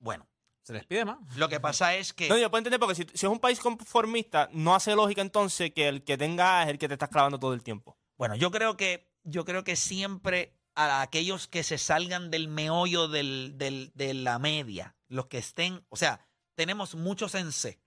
Bueno, 0.01 0.27
Se 0.69 0.75
les 0.75 0.85
pide 0.85 1.03
más. 1.07 1.17
lo 1.37 1.49
que 1.49 1.61
pasa 1.61 1.95
es 1.95 2.13
que... 2.13 2.29
No, 2.29 2.37
yo 2.37 2.51
puedo 2.51 2.59
entender 2.59 2.79
porque 2.79 2.95
si, 2.95 3.05
si 3.05 3.25
es 3.25 3.33
un 3.33 3.39
país 3.41 3.59
conformista, 3.59 4.51
no 4.53 4.75
hace 4.75 4.95
lógica 4.95 5.23
entonces 5.23 5.73
que 5.73 5.89
el 5.89 6.05
que 6.05 6.19
tenga 6.19 6.59
A 6.61 6.65
es 6.65 6.69
el 6.69 6.77
que 6.79 6.89
te 6.89 6.93
estás 6.95 7.09
clavando 7.09 7.39
todo 7.39 7.55
el 7.55 7.63
tiempo. 7.63 7.97
Bueno, 8.19 8.35
yo 8.37 8.51
creo 8.51 8.77
que, 8.77 9.11
yo 9.25 9.47
creo 9.47 9.65
que 9.65 9.77
siempre 9.77 10.53
a 10.75 11.01
aquellos 11.01 11.49
que 11.49 11.63
se 11.63 11.79
salgan 11.79 12.31
del 12.31 12.49
meollo 12.49 13.09
del, 13.09 13.55
del- 13.57 13.93
de 13.95 14.13
la 14.13 14.39
media, 14.39 14.95
los 15.09 15.25
que 15.29 15.39
estén, 15.39 15.87
o 15.89 15.97
sea, 15.97 16.21
tenemos 16.55 16.95
muchos 16.95 17.35
en 17.35 17.51
C. 17.53 17.81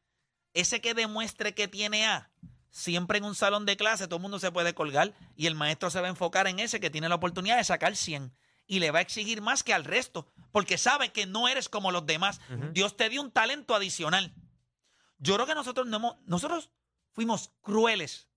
Ese 0.56 0.82
que 0.82 0.96
demuestre 0.96 1.54
que 1.54 1.68
tiene 1.68 2.08
A, 2.08 2.32
siempre 2.72 3.20
en 3.20 3.26
un 3.26 3.36
salón 3.36 3.68
de 3.68 3.78
clase 3.78 4.08
todo 4.08 4.16
el 4.16 4.24
mundo 4.24 4.40
se 4.40 4.52
puede 4.52 4.74
colgar 4.74 5.14
y 5.36 5.46
el 5.46 5.54
maestro 5.54 5.92
se 5.92 6.02
va 6.02 6.08
a 6.08 6.10
enfocar 6.10 6.48
en 6.48 6.58
ese 6.58 6.80
que 6.80 6.90
tiene 6.90 7.10
la 7.10 7.16
oportunidad 7.16 7.58
de 7.58 7.64
sacar 7.64 7.96
100 7.96 8.34
y 8.72 8.80
le 8.80 8.90
va 8.90 9.00
a 9.00 9.02
exigir 9.02 9.42
más 9.42 9.64
que 9.64 9.74
al 9.74 9.84
resto, 9.84 10.32
porque 10.54 10.78
sabe 10.78 11.12
que 11.12 11.26
no 11.26 11.50
eres 11.50 11.68
como 11.68 11.92
los 11.92 12.06
demás. 12.06 12.40
Dios 12.72 12.96
te 12.96 13.10
dio 13.10 13.22
un 13.22 13.30
talento 13.30 13.76
adicional. 13.76 14.34
Yo 15.18 15.36
creo 15.36 15.46
que 15.46 15.56
nosotros 15.56 15.88
no 15.88 15.98
hemos, 15.98 16.16
nosotros 16.26 16.72
fuimos 17.12 17.52
crueles 17.60 18.30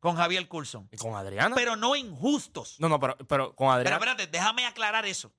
con 0.00 0.16
Javier 0.16 0.48
Coulson 0.48 0.88
¿Y 0.90 0.96
con 0.96 1.14
Adriana? 1.14 1.54
pero 1.54 1.76
no 1.76 1.94
injustos. 1.94 2.80
no, 2.80 2.88
no, 2.88 2.98
pero, 2.98 3.16
pero 3.28 3.54
con 3.54 3.66
Pero 3.66 3.72
Adriana. 3.74 3.96
espérate, 3.96 4.26
déjame 4.26 4.66
aclarar 4.66 5.06
eso. 5.06 5.32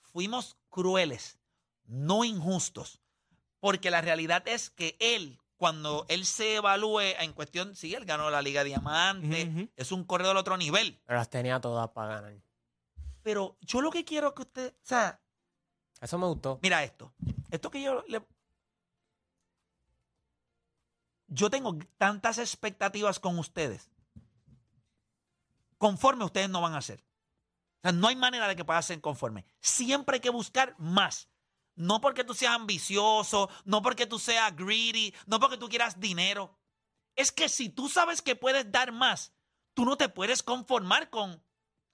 Fuimos 0.00 0.56
crueles, 0.68 1.38
no 1.84 2.24
injustos. 2.24 3.00
Porque 3.60 3.92
la 3.92 4.00
realidad 4.00 4.42
es 4.48 4.70
que 4.70 4.96
él, 4.98 5.38
cuando 5.56 6.06
él 6.08 6.26
se 6.26 6.56
evalúe 6.56 7.02
en 7.20 7.32
cuestión, 7.34 7.76
sí, 7.76 7.94
él 7.94 8.04
ganó 8.04 8.30
la 8.30 8.42
Liga 8.42 8.64
Diamante, 8.64 9.70
es 9.76 9.92
un 9.92 10.02
corredor 10.02 10.34
de 10.34 10.40
otro 10.40 10.56
nivel. 10.56 10.98
Pero 11.06 11.18
las 11.20 11.30
tenía 11.30 11.60
todas 11.60 11.88
para 11.90 12.16
ganar. 12.16 12.32
Pero 13.22 13.56
yo 13.60 13.80
lo 13.80 13.90
que 13.90 14.04
quiero 14.04 14.34
que 14.34 14.42
usted, 14.42 14.74
o 14.74 14.86
sea, 14.86 15.20
Eso 16.00 16.18
me 16.18 16.26
gustó. 16.26 16.58
mira 16.62 16.82
esto. 16.82 17.12
Esto 17.50 17.70
que 17.70 17.82
yo 17.82 18.02
le... 18.08 18.24
Yo 21.28 21.48
tengo 21.50 21.78
tantas 21.96 22.38
expectativas 22.38 23.20
con 23.20 23.38
ustedes. 23.38 23.90
Conforme 25.78 26.24
ustedes 26.24 26.50
no 26.50 26.60
van 26.60 26.74
a 26.74 26.78
hacer. 26.78 27.04
O 27.78 27.82
sea, 27.82 27.92
no 27.92 28.08
hay 28.08 28.16
manera 28.16 28.48
de 28.48 28.56
que 28.56 28.64
puedas 28.64 28.84
ser 28.84 29.00
conforme. 29.00 29.46
Siempre 29.60 30.16
hay 30.16 30.20
que 30.20 30.30
buscar 30.30 30.74
más. 30.78 31.28
No 31.76 32.00
porque 32.00 32.24
tú 32.24 32.34
seas 32.34 32.54
ambicioso, 32.54 33.48
no 33.64 33.80
porque 33.80 34.06
tú 34.06 34.18
seas 34.18 34.54
greedy, 34.54 35.14
no 35.26 35.40
porque 35.40 35.56
tú 35.56 35.68
quieras 35.68 35.98
dinero. 36.00 36.58
Es 37.16 37.32
que 37.32 37.48
si 37.48 37.68
tú 37.70 37.88
sabes 37.88 38.20
que 38.22 38.36
puedes 38.36 38.70
dar 38.70 38.92
más, 38.92 39.32
tú 39.72 39.84
no 39.84 39.96
te 39.96 40.08
puedes 40.08 40.42
conformar 40.42 41.10
con, 41.10 41.42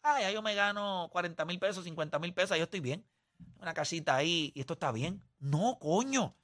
ay, 0.06 0.22
ya 0.22 0.30
yo 0.30 0.42
me 0.42 0.54
gano 0.54 1.08
40 1.10 1.44
mil 1.44 1.58
pesos, 1.58 1.84
50 1.84 2.18
mil 2.18 2.32
pesos, 2.32 2.56
yo 2.56 2.64
estoy 2.64 2.80
bien. 2.80 3.04
Una 3.60 3.74
casita 3.74 4.16
ahí 4.16 4.52
y 4.54 4.60
esto 4.60 4.74
está 4.74 4.92
bien. 4.92 5.22
No, 5.38 5.78
coño. 5.80 6.36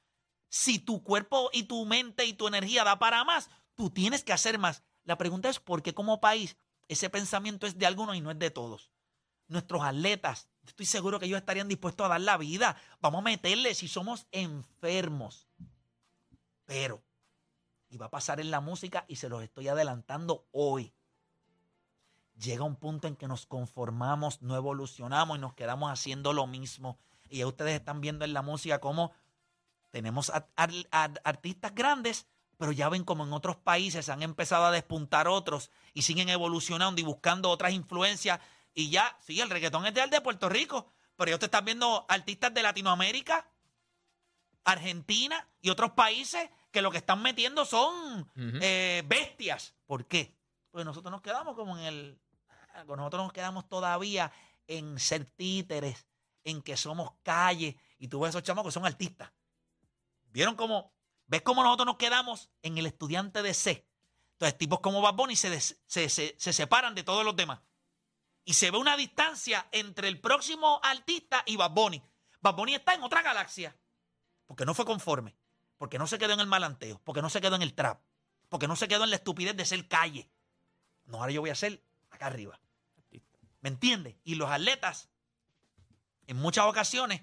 Si 0.49 0.79
tu 0.79 1.03
cuerpo 1.03 1.49
y 1.53 1.63
tu 1.63 1.87
mente 1.87 2.27
y 2.27 2.35
tu 2.35 2.49
energía 2.49 2.85
da 2.85 2.99
para 2.99 3.25
más, 3.25 3.49
tú 3.75 3.89
tienes 3.89 4.25
que 4.25 4.33
hacer 4.33 4.59
más. 4.59 4.83
La 5.05 5.17
pregunta 5.17 5.49
es 5.49 5.61
por 5.61 5.83
qué 5.83 5.95
como 5.95 6.21
país 6.21 6.57
ese 6.89 7.09
pensamiento 7.09 7.67
es 7.67 7.79
de 7.79 7.87
algunos 7.87 8.17
y 8.17 8.21
no 8.21 8.31
es 8.31 8.39
de 8.39 8.51
todos. 8.51 8.91
Nuestros 9.49 9.83
atletas, 9.83 10.49
estoy 10.67 10.87
seguro 10.87 11.19
que 11.19 11.27
ellos 11.27 11.39
estarían 11.39 11.69
dispuestos 11.69 12.05
a 12.05 12.11
dar 12.11 12.21
la 12.21 12.37
vida. 12.37 12.77
Vamos 13.01 13.21
a 13.21 13.25
meterle 13.25 13.75
si 13.75 13.89
somos 13.89 14.27
enfermos. 14.31 15.49
Pero, 16.67 17.03
y 17.89 17.97
va 17.97 18.07
a 18.07 18.11
pasar 18.11 18.41
en 18.41 18.51
la 18.51 18.61
música 18.61 19.05
y 19.09 19.17
se 19.17 19.29
los 19.29 19.43
estoy 19.43 19.69
adelantando 19.69 20.49
hoy. 20.53 20.93
Llega 22.43 22.65
un 22.65 22.77
punto 22.77 23.07
en 23.09 23.17
que 23.17 23.29
nos 23.29 23.47
conformamos, 23.47 24.43
no 24.43 24.57
evolucionamos 24.57 25.37
y 25.37 25.41
nos 25.41 25.55
quedamos 25.55 25.91
haciendo 25.93 26.33
lo 26.33 26.47
mismo. 26.47 26.99
Y 27.29 27.39
ya 27.39 27.47
ustedes 27.47 27.75
están 27.75 28.01
viendo 28.01 28.25
en 28.25 28.33
la 28.33 28.43
música 28.43 28.81
cómo 28.81 29.13
tenemos 29.91 30.31
a- 30.31 30.49
a- 30.57 30.69
a- 30.91 31.11
artistas 31.25 31.75
grandes, 31.75 32.27
pero 32.59 32.73
ya 32.73 32.89
ven 32.89 33.05
como 33.05 33.25
en 33.25 33.33
otros 33.33 33.57
países 33.57 34.09
han 34.09 34.23
empezado 34.23 34.65
a 34.67 34.71
despuntar 34.71 35.29
otros 35.29 35.71
y 35.95 36.03
siguen 36.03 36.29
evolucionando 36.31 37.01
y 37.01 37.05
buscando 37.05 37.51
otras 37.51 37.73
influencias. 37.73 38.41
Y 38.75 38.91
ya, 38.91 39.17
sí, 39.21 39.41
el 39.41 39.51
reggaetón 39.51 39.87
es 39.87 39.95
del 39.95 40.11
de 40.11 40.21
Puerto 40.21 40.49
Rico, 40.49 40.87
pero 41.17 41.29
ya 41.31 41.35
ustedes 41.37 41.49
están 41.49 41.65
viendo 41.65 42.07
artistas 42.09 42.53
de 42.55 42.63
Latinoamérica, 42.63 43.47
Argentina 44.65 45.47
y 45.61 45.71
otros 45.71 45.93
países 45.93 46.49
que 46.71 46.83
lo 46.83 46.91
que 46.91 46.99
están 46.99 47.21
metiendo 47.23 47.65
son 47.65 48.29
eh, 48.37 49.03
bestias. 49.07 49.75
¿Por 49.87 50.07
qué? 50.07 50.35
Pues 50.71 50.85
nosotros 50.85 51.11
nos 51.11 51.21
quedamos 51.21 51.55
como 51.55 51.77
en 51.77 51.85
el... 51.85 52.19
Nosotros 52.87 53.25
nos 53.25 53.33
quedamos 53.33 53.69
todavía 53.69 54.33
en 54.67 54.99
ser 54.99 55.25
títeres, 55.25 56.07
en 56.45 56.63
que 56.63 56.77
somos 56.77 57.13
calle. 57.23 57.77
Y 57.99 58.09
tú 58.09 58.21
ves 58.21 58.31
esos 58.31 58.43
chamos 58.43 58.65
que 58.65 58.71
son 58.73 58.87
artistas. 58.87 59.31
¿Vieron 60.31 60.55
cómo? 60.57 60.93
¿Ves 61.27 61.43
cómo 61.43 61.63
nosotros 61.63 61.87
nos 61.87 61.97
quedamos 61.97 62.51
en 62.63 62.79
el 62.79 62.87
estudiante 62.87 63.43
de 63.43 63.55
C? 63.55 63.87
Entonces, 64.33 64.59
tipos 64.59 64.81
como 64.81 65.01
Bad 65.01 65.15
Bunny 65.15 65.37
se, 65.37 65.61
se, 65.61 66.09
se- 66.09 66.35
se 66.39 66.53
separan 66.53 66.95
de 66.95 67.05
todos 67.05 67.25
los 67.25 67.37
demás. 67.37 67.61
Y 68.45 68.55
se 68.55 68.71
ve 68.73 68.79
una 68.79 68.97
distancia 68.97 69.69
entre 69.71 70.09
el 70.09 70.21
próximo 70.21 70.81
artista 70.83 71.43
y 71.47 71.57
Bad 71.57 71.71
Bunny. 71.71 72.03
Bad 72.41 72.57
Bunny 72.57 72.75
está 72.75 72.95
en 72.95 73.03
otra 73.03 73.23
galaxia. 73.23 73.77
Porque 74.47 74.65
no 74.65 74.75
fue 74.75 74.85
conforme. 74.85 75.37
Porque 75.79 75.99
no 75.99 76.07
se 76.09 76.19
quedó 76.19 76.33
en 76.33 76.41
el 76.41 76.47
malanteo. 76.49 77.01
Porque 77.05 77.23
no 77.23 77.31
se 77.31 77.41
quedó 77.41 77.55
en 77.55 77.63
el 77.63 77.75
trap. 77.75 78.03
Porque 78.49 78.67
no 78.67 78.75
se 78.75 78.89
quedó 78.89 79.05
en 79.05 79.11
la 79.11 79.17
estupidez 79.17 79.57
de 79.57 79.65
ser 79.65 79.87
calle. 79.87 80.29
No, 81.05 81.19
ahora 81.19 81.31
yo 81.33 81.41
voy 81.41 81.51
a 81.51 81.55
ser 81.55 81.83
acá 82.23 82.33
arriba. 82.33 82.61
¿Me 83.61 83.69
entiendes? 83.69 84.17
Y 84.25 84.35
los 84.35 84.51
atletas, 84.51 85.09
en 86.27 86.37
muchas 86.37 86.67
ocasiones, 86.67 87.23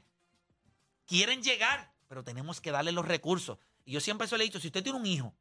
quieren 1.05 1.43
llegar, 1.43 1.93
pero 2.07 2.23
tenemos 2.23 2.61
que 2.61 2.71
darle 2.71 2.91
los 2.91 3.05
recursos. 3.05 3.57
Y 3.83 3.91
yo 3.91 3.99
siempre 3.99 4.27
se 4.27 4.37
le 4.37 4.43
he 4.43 4.47
dicho, 4.47 4.59
si 4.59 4.67
usted 4.67 4.83
tiene 4.83 4.97
un 4.97 5.05
hijo, 5.05 5.33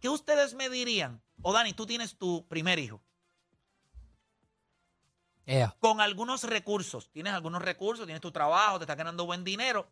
¿qué 0.00 0.08
ustedes 0.08 0.54
me 0.54 0.68
dirían? 0.68 1.22
O 1.42 1.52
Dani, 1.52 1.72
tú 1.72 1.86
tienes 1.86 2.16
tu 2.16 2.46
primer 2.46 2.78
hijo. 2.78 3.02
Con 5.80 6.00
algunos 6.00 6.44
recursos. 6.44 7.10
Tienes 7.10 7.32
algunos 7.32 7.62
recursos, 7.62 8.06
tienes 8.06 8.20
tu 8.20 8.30
trabajo, 8.30 8.78
te 8.78 8.84
estás 8.84 8.96
ganando 8.96 9.26
buen 9.26 9.42
dinero. 9.42 9.90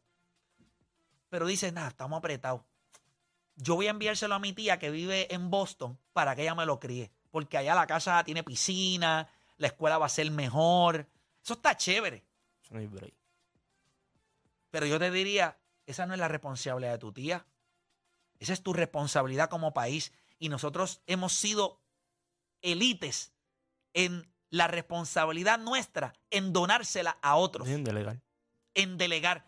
Pero 1.28 1.46
dices, 1.46 1.72
nada, 1.72 1.88
estamos 1.88 2.18
apretados. 2.18 2.62
Yo 3.56 3.74
voy 3.74 3.88
a 3.88 3.90
enviárselo 3.90 4.36
a 4.36 4.38
mi 4.38 4.52
tía 4.52 4.78
que 4.78 4.90
vive 4.90 5.34
en 5.34 5.50
Boston 5.50 5.98
para 6.12 6.36
que 6.36 6.42
ella 6.42 6.54
me 6.54 6.64
lo 6.64 6.78
críe. 6.78 7.12
Porque 7.30 7.56
allá 7.58 7.74
la 7.74 7.86
casa 7.86 8.22
tiene 8.24 8.42
piscina, 8.42 9.28
la 9.56 9.66
escuela 9.68 9.98
va 9.98 10.06
a 10.06 10.10
ser 10.10 10.30
mejor. 10.30 11.06
Eso 11.44 11.54
está 11.54 11.76
chévere. 11.76 12.24
Eso 12.62 12.74
no 12.74 12.80
hay 12.80 12.86
break. 12.86 13.14
Pero 14.70 14.86
yo 14.86 14.98
te 14.98 15.10
diría, 15.10 15.58
esa 15.86 16.06
no 16.06 16.14
es 16.14 16.20
la 16.20 16.28
responsabilidad 16.28 16.92
de 16.92 16.98
tu 16.98 17.12
tía. 17.12 17.46
Esa 18.38 18.52
es 18.52 18.62
tu 18.62 18.72
responsabilidad 18.72 19.48
como 19.50 19.72
país. 19.74 20.12
Y 20.38 20.48
nosotros 20.48 21.02
hemos 21.06 21.32
sido 21.34 21.80
élites 22.62 23.32
en 23.94 24.30
la 24.50 24.66
responsabilidad 24.66 25.58
nuestra 25.58 26.14
en 26.30 26.52
donársela 26.52 27.18
a 27.22 27.36
otros, 27.36 27.66
Bien 27.68 27.84
de 27.84 27.92
legal. 27.92 28.20
en 28.74 28.96
delegar. 28.98 29.44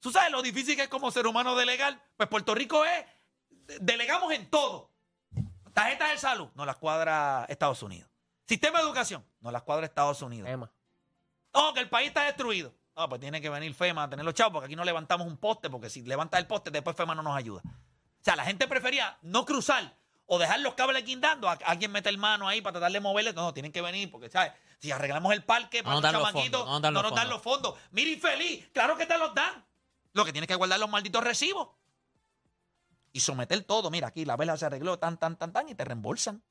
¿Tú 0.00 0.12
sabes 0.12 0.30
lo 0.30 0.42
difícil 0.42 0.76
que 0.76 0.82
es 0.82 0.88
como 0.88 1.10
ser 1.10 1.26
humano 1.26 1.56
delegar? 1.56 2.00
Pues 2.16 2.28
Puerto 2.28 2.54
Rico 2.54 2.84
es, 2.84 3.04
de- 3.50 3.78
delegamos 3.80 4.32
en 4.32 4.48
todo. 4.50 4.90
Tarjetas 5.74 6.12
de 6.12 6.18
salud, 6.18 6.48
no 6.54 6.64
las 6.64 6.76
cuadra 6.76 7.44
Estados 7.48 7.82
Unidos. 7.82 8.08
Sistema 8.46 8.78
de 8.78 8.84
educación, 8.84 9.24
no 9.40 9.50
las 9.50 9.62
cuadra 9.62 9.84
Estados 9.84 10.22
Unidos. 10.22 10.48
Tema. 10.48 10.70
No, 11.52 11.74
que 11.74 11.80
el 11.80 11.88
país 11.88 12.08
está 12.08 12.24
destruido. 12.24 12.72
No, 12.96 13.08
pues 13.08 13.20
tiene 13.20 13.40
que 13.40 13.50
venir 13.50 13.74
FEMA 13.74 14.04
a 14.04 14.08
tener 14.08 14.24
los 14.24 14.34
chavos, 14.34 14.52
porque 14.52 14.66
aquí 14.66 14.76
no 14.76 14.84
levantamos 14.84 15.26
un 15.26 15.36
poste, 15.36 15.68
porque 15.68 15.90
si 15.90 16.02
levanta 16.02 16.38
el 16.38 16.46
poste, 16.46 16.70
después 16.70 16.96
FEMA 16.96 17.16
no 17.16 17.24
nos 17.24 17.36
ayuda. 17.36 17.60
O 17.64 18.24
sea, 18.24 18.36
la 18.36 18.44
gente 18.44 18.68
prefería 18.68 19.18
no 19.22 19.44
cruzar 19.44 19.96
o 20.26 20.38
dejar 20.38 20.60
los 20.60 20.74
cables 20.74 21.04
guindando, 21.04 21.48
a, 21.48 21.58
alguien 21.64 21.90
mete 21.90 22.08
el 22.08 22.18
mano 22.18 22.46
ahí 22.46 22.60
para 22.60 22.74
tratar 22.74 22.92
de 22.92 23.00
moverle. 23.00 23.32
No, 23.32 23.42
no, 23.42 23.54
tienen 23.54 23.72
que 23.72 23.82
venir, 23.82 24.10
porque, 24.12 24.30
¿sabes? 24.30 24.52
Si 24.78 24.92
arreglamos 24.92 25.32
el 25.32 25.42
parque 25.42 25.82
para 25.82 25.96
No 25.96 26.00
los 26.00 26.10
chamaquitos, 26.10 26.64
no 26.64 26.72
nos 26.72 26.82
dan 26.82 26.94
no 26.94 27.02
los 27.02 27.10
nos 27.10 27.20
dan 27.20 27.28
los 27.28 27.42
fondos. 27.42 27.74
Mira, 27.90 28.10
infeliz, 28.10 28.68
claro 28.72 28.96
que 28.96 29.06
te 29.06 29.18
los 29.18 29.34
dan. 29.34 29.66
Lo 30.12 30.24
que 30.24 30.30
tienes 30.30 30.46
que 30.46 30.54
guardar 30.54 30.78
los 30.78 30.88
malditos 30.88 31.24
recibos. 31.24 31.68
Y 33.14 33.20
someter 33.20 33.62
todo. 33.62 33.90
Mira, 33.92 34.08
aquí 34.08 34.24
la 34.24 34.36
vela 34.36 34.56
se 34.56 34.66
arregló, 34.66 34.98
tan, 34.98 35.16
tan, 35.18 35.38
tan, 35.38 35.52
tan, 35.52 35.68
y 35.68 35.74
te 35.76 35.84
reembolsan. 35.84 36.42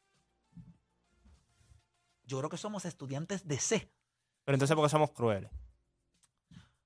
Yo 2.26 2.38
creo 2.38 2.50
que 2.50 2.58
somos 2.58 2.86
estudiantes 2.86 3.46
de 3.46 3.60
C. 3.60 3.92
Pero 4.46 4.56
entonces, 4.56 4.74
¿por 4.74 4.86
qué 4.86 4.90
somos 4.90 5.12
crueles? 5.12 5.52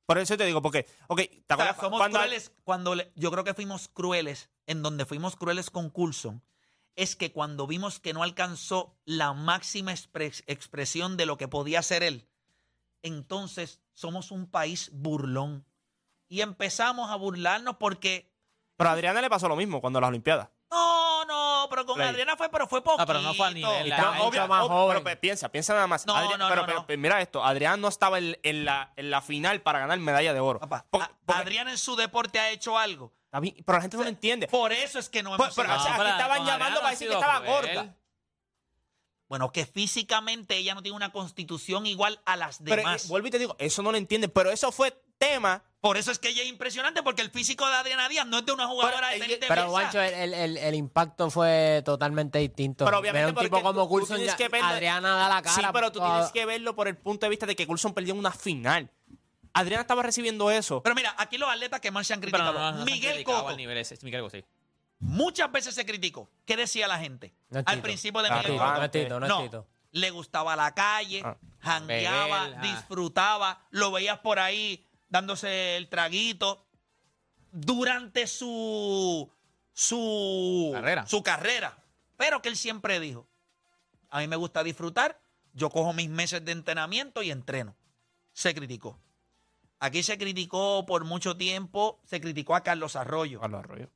Por 0.07 0.17
eso 0.17 0.35
te 0.35 0.45
digo, 0.45 0.61
porque, 0.63 0.87
ok, 1.07 1.17
¿te 1.17 1.25
O 1.25 1.29
sea, 1.29 1.53
acuerdas 1.55 1.75
somos 1.79 1.99
cuando- 1.99 2.17
crueles 2.19 2.51
cuando 2.63 2.95
le- 2.95 3.11
yo 3.15 3.29
creo 3.29 3.43
que 3.43 3.53
fuimos 3.53 3.87
crueles, 3.87 4.49
en 4.65 4.81
donde 4.81 5.05
fuimos 5.05 5.35
crueles 5.35 5.69
con 5.69 5.91
Coulson, 5.91 6.41
es 6.95 7.15
que 7.15 7.31
cuando 7.31 7.67
vimos 7.67 7.99
que 7.99 8.13
no 8.13 8.23
alcanzó 8.23 8.97
la 9.05 9.33
máxima 9.33 9.91
expres- 9.93 10.43
expresión 10.47 11.17
de 11.17 11.27
lo 11.27 11.37
que 11.37 11.47
podía 11.47 11.83
ser 11.83 12.01
él, 12.01 12.27
entonces 13.03 13.79
somos 13.93 14.31
un 14.31 14.47
país 14.49 14.89
burlón. 14.91 15.65
Y 16.29 16.41
empezamos 16.41 17.11
a 17.11 17.15
burlarnos 17.15 17.75
porque, 17.77 18.33
Pero 18.77 18.89
a 18.89 18.93
Adriana 18.93 19.21
le 19.21 19.29
pasó 19.29 19.47
lo 19.49 19.55
mismo 19.55 19.81
cuando 19.81 19.99
las 19.99 20.07
Olimpiadas. 20.09 20.49
no, 20.71 21.25
no, 21.25 21.67
pero 21.69 21.85
con 21.85 21.95
Play. 21.95 22.07
Adriana 22.09 22.37
fue, 22.37 22.47
pero 22.49 22.67
fue 22.67 22.81
poquito. 22.83 23.01
Ah, 23.01 23.05
pero 23.05 23.21
no 23.21 23.33
fue 23.33 23.47
a 23.47 23.51
nivel, 23.51 23.87
Y 23.87 23.89
la- 23.89 23.97
No, 23.97 24.23
obvio, 24.27 24.47
más 24.47 24.63
obvio, 24.63 24.69
joven. 24.77 24.97
pero 24.97 25.03
pe- 25.03 25.17
piensa, 25.17 25.49
piensa 25.49 25.73
nada 25.73 25.87
más. 25.87 26.05
No, 26.05 26.15
Adrián- 26.15 26.39
no, 26.39 26.47
pero, 26.47 26.61
no, 26.61 26.65
pero, 26.67 26.79
no. 26.79 26.87
pe- 26.87 26.95
mira 26.97 27.19
esto, 27.21 27.43
Adrián 27.43 27.81
no 27.81 27.87
estaba 27.87 28.19
en, 28.19 28.37
en 28.43 28.63
la, 28.65 28.93
en 28.95 29.09
la 29.09 29.21
final 29.21 29.61
para 29.61 29.79
ganar 29.79 29.97
medalla 29.99 30.33
de 30.33 30.39
oro. 30.39 30.59
Papá, 30.59 30.85
Porque- 30.89 31.05
a- 31.05 31.11
porque- 31.25 31.41
Adriana 31.41 31.71
en 31.71 31.77
su 31.77 31.95
deporte 31.95 32.39
ha 32.39 32.49
hecho 32.51 32.77
algo. 32.77 33.11
pero 33.31 33.77
la 33.77 33.81
gente 33.81 33.97
no 33.97 34.03
lo 34.03 34.09
entiende. 34.09 34.47
Por 34.47 34.71
eso 34.71 34.99
es 34.99 35.09
que 35.09 35.21
no 35.23 35.35
Pues, 35.35 35.47
hemos 35.47 35.55
pero, 35.55 35.69
o 35.75 35.79
sea, 35.83 35.91
aquí 35.93 35.97
pero 35.97 36.09
estaban 36.11 36.37
llamando 36.45 36.53
Adriana 36.65 36.75
para 36.81 36.89
decir 36.91 37.07
que 37.09 37.13
estaba 37.15 37.39
gorda. 37.39 37.95
Bueno, 39.27 39.51
que 39.51 39.65
físicamente 39.65 40.55
ella 40.55 40.73
no 40.73 40.81
tiene 40.81 40.95
una 40.95 41.11
constitución 41.11 41.85
igual 41.85 42.21
a 42.25 42.37
las 42.37 42.59
Pero 42.63 42.77
demás. 42.77 43.03
eh, 43.05 43.07
vuelvo 43.09 43.27
y 43.27 43.31
te 43.31 43.39
digo, 43.39 43.55
eso 43.59 43.81
no 43.83 43.91
lo 43.91 43.97
entiende. 43.97 44.29
Pero 44.29 44.51
eso 44.51 44.71
fue 44.71 44.97
tema. 45.17 45.63
Por 45.79 45.95
eso 45.95 46.11
es 46.11 46.19
que 46.19 46.29
ella 46.29 46.41
es 46.41 46.49
impresionante, 46.49 47.03
porque 47.03 47.21
el 47.21 47.29
físico 47.29 47.65
de 47.67 47.75
Adriana 47.75 48.09
Díaz 48.09 48.25
no 48.25 48.39
es 48.39 48.45
de 48.45 48.51
una 48.51 48.67
jugadora 48.67 49.09
de 49.09 49.13
Pero, 49.13 49.25
tenis 49.25 49.39
de 49.39 49.47
Pero, 49.47 49.61
mesa. 49.61 49.69
Juancho, 49.71 50.01
el, 50.01 50.13
el- 50.13 50.33
el- 50.33 50.57
el 50.57 50.75
impacto 50.75 51.29
fue 51.29 51.81
totalmente 51.85 52.39
distinto. 52.39 52.83
Pero 52.83 52.97
obviamente 52.97 53.25
Ver 53.25 53.33
un 53.33 53.35
tipo 53.39 53.49
porque 53.51 53.63
como 53.63 53.73
tú- 53.73 53.79
tú 53.85 53.89
Coulson, 53.89 54.17
tienes 54.17 54.33
ya- 54.33 54.37
que 54.37 54.49
verlo- 54.49 54.67
Adriana 54.67 55.15
da 55.15 55.29
la 55.29 55.41
cara. 55.41 55.55
sí, 55.55 55.61
pero 55.71 55.91
tú 55.91 55.99
tienes 55.99 56.31
que 56.31 56.45
verlo 56.45 56.75
por 56.75 56.87
el 56.87 56.97
punto 56.97 57.25
de 57.25 57.29
vista 57.29 57.45
de 57.45 57.55
que 57.55 57.65
Coulson 57.67 57.93
perdió 57.93 58.13
en 58.13 58.19
una 58.19 58.31
final. 58.31 58.89
Adriana 59.53 59.81
estaba 59.81 60.03
recibiendo 60.03 60.51
eso. 60.51 60.81
Pero 60.83 60.95
mira, 60.95 61.15
aquí 61.17 61.37
los 61.37 61.49
atletas 61.49 61.79
que 61.79 61.89
más 61.91 62.05
se 62.05 62.13
han 62.13 62.19
Pero 62.21 62.31
criticado. 62.31 62.53
no, 62.53 62.59
no, 62.59 62.71
no 62.71 62.75
se 62.77 62.81
han 62.81 62.85
Miguel 62.85 63.11
criticado 63.13 63.37
Cotto, 63.39 63.49
al 63.51 63.57
nivel 63.57 63.77
ese. 63.77 63.97
Miguel 64.01 64.21
Cotto, 64.21 64.37
sí. 64.37 64.45
muchas 64.99 65.51
veces 65.51 65.73
se 65.75 65.85
criticó. 65.85 66.29
¿Qué 66.45 66.57
decía 66.57 66.87
la 66.87 66.99
gente? 66.99 67.33
No 67.49 67.59
es 67.59 67.65
Al 67.67 67.75
Tito. 67.75 67.83
principio 67.83 68.21
de 68.23 68.27
Ah, 68.29 68.31
No 68.31 68.37
es 68.41 68.43
Miguel 68.49 68.57
Tito, 68.57 68.65
Cotto. 68.65 68.77
no 68.79 68.85
es 68.85 68.91
Tito, 68.91 69.19
no 69.19 69.25
es 69.25 69.29
No, 69.29 69.41
Tito. 69.43 69.67
le 69.91 70.09
gustaba 70.11 70.55
la 70.55 70.73
calle, 70.73 71.21
Ah. 71.25 71.37
jangueaba, 71.59 72.43
Beber, 72.45 72.57
ah. 72.57 72.61
disfrutaba, 72.61 73.61
lo 73.71 73.91
veías 73.91 74.19
por 74.19 74.39
ahí 74.39 74.86
dándose 75.09 75.77
el 75.77 75.89
traguito. 75.89 76.65
Durante 77.51 78.27
su, 78.27 79.31
su 79.73 80.71
Carrera. 80.73 81.07
su 81.07 81.23
carrera. 81.23 81.83
Pero 82.17 82.41
que 82.41 82.49
él 82.49 82.57
siempre 82.57 82.99
dijo, 82.99 83.27
a 84.09 84.19
mí 84.19 84.27
me 84.27 84.35
gusta 84.35 84.63
disfrutar, 84.63 85.19
yo 85.53 85.69
cojo 85.69 85.93
mis 85.93 86.09
meses 86.09 86.43
de 86.43 86.51
entrenamiento 86.51 87.23
y 87.23 87.31
entreno. 87.31 87.75
Se 88.33 88.53
criticó. 88.53 88.99
Aquí 89.79 90.03
se 90.03 90.17
criticó 90.17 90.85
por 90.85 91.05
mucho 91.05 91.37
tiempo, 91.37 92.01
se 92.05 92.19
criticó 92.19 92.55
a 92.55 92.61
Carlos 92.61 92.95
Arroyo. 92.95 93.39
Carlos 93.39 93.59
Arroyo. 93.59 93.89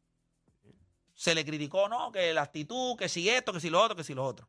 Se 1.13 1.35
le 1.35 1.45
criticó, 1.45 1.87
no, 1.89 2.11
que 2.11 2.33
la 2.33 2.43
actitud, 2.43 2.95
que 2.97 3.09
si 3.09 3.29
esto, 3.29 3.53
que 3.53 3.59
si 3.59 3.69
lo 3.69 3.81
otro, 3.81 3.95
que 3.95 4.03
si 4.03 4.13
lo 4.13 4.23
otro. 4.23 4.47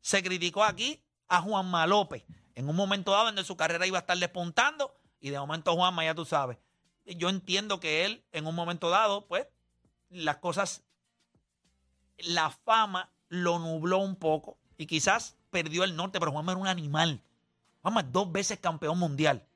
Se 0.00 0.22
criticó 0.22 0.64
aquí 0.64 1.04
a 1.28 1.42
Juanma 1.42 1.86
López 1.86 2.24
en 2.54 2.68
un 2.68 2.74
momento 2.74 3.12
dado 3.12 3.26
donde 3.26 3.44
su 3.44 3.56
carrera 3.56 3.86
iba 3.86 3.98
a 3.98 4.00
estar 4.00 4.18
despuntando 4.18 4.96
y 5.20 5.30
de 5.30 5.38
momento 5.38 5.74
Juanma, 5.74 6.04
ya 6.04 6.14
tú 6.14 6.24
sabes. 6.24 6.58
Yo 7.04 7.28
entiendo 7.28 7.80
que 7.80 8.04
él 8.04 8.24
en 8.32 8.46
un 8.46 8.54
momento 8.54 8.90
dado, 8.90 9.26
pues, 9.26 9.46
las 10.10 10.36
cosas, 10.36 10.82
la 12.18 12.50
fama 12.50 13.10
lo 13.28 13.58
nubló 13.58 13.98
un 13.98 14.16
poco 14.16 14.58
y 14.76 14.86
quizás 14.86 15.36
perdió 15.50 15.84
el 15.84 15.96
norte, 15.96 16.20
pero 16.20 16.32
Juanma 16.32 16.52
era 16.52 16.60
un 16.60 16.68
animal. 16.68 17.22
Juanma 17.82 18.00
es 18.00 18.12
dos 18.12 18.30
veces 18.30 18.58
campeón 18.58 18.98
mundial. 18.98 19.46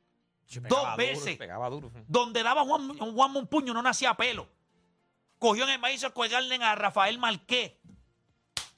Dos 0.47 0.69
duro, 0.69 0.97
veces. 0.97 1.39
Duro. 1.39 1.93
Donde 2.09 2.43
daba 2.43 2.63
Juan, 2.65 2.99
Juanma 2.99 3.39
un 3.39 3.47
puño, 3.47 3.73
no 3.73 3.83
nacía 3.83 4.15
pelo. 4.15 4.49
Cogió 5.39 5.65
en 5.65 5.71
el 5.71 5.79
maíz 5.79 6.05
a 6.05 6.11
colgarle 6.11 6.57
a 6.57 6.75
Rafael 6.75 7.19
Marqués. 7.19 7.73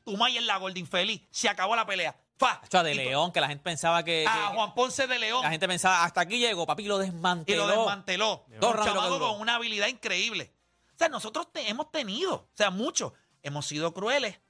Tumay 0.05 0.37
en 0.37 0.47
la 0.47 0.59
gorda 0.59 0.79
infeliz. 0.79 1.23
Se 1.31 1.49
acabó 1.49 1.75
la 1.75 1.87
pelea. 1.87 2.17
Fa. 2.37 2.61
Hecho, 2.65 2.79
a 2.79 2.83
De 2.83 2.93
Y 2.93 2.97
León, 2.97 3.31
que 3.33 3.41
la 3.41 3.49
gente 3.49 3.63
pensaba 3.63 4.03
que. 4.03 4.27
A 4.27 4.49
que- 4.51 4.55
Juan 4.57 4.75
Ponce 4.75 5.07
de 5.07 5.19
León. 5.19 5.43
La 5.43 5.51
gente 5.51 5.69
pensaba, 5.69 6.05
hasta 6.05 6.21
aquí 6.23 6.39
llegó, 6.39 6.67
papi, 6.67 6.85
lo 6.85 7.01
Y 7.03 7.07
desmanteló. 7.07 7.67
lo 7.67 7.77
desmanteló. 7.77 8.45
Dos 8.61 8.75
Un 8.77 8.85
chamaco 8.85 9.19
con 9.21 9.41
una 9.41 9.55
habilidad 9.57 9.87
increíble. 9.89 10.53
O 10.95 10.99
sea, 10.99 11.09
nosotros 11.09 11.53
te- 11.53 11.69
hemos 11.69 11.91
tenido, 11.91 12.35
o 12.35 12.49
sea, 12.55 12.71
muchos, 12.71 13.13
hemos 13.43 13.67
sido 13.67 13.93
crueles 13.95 14.41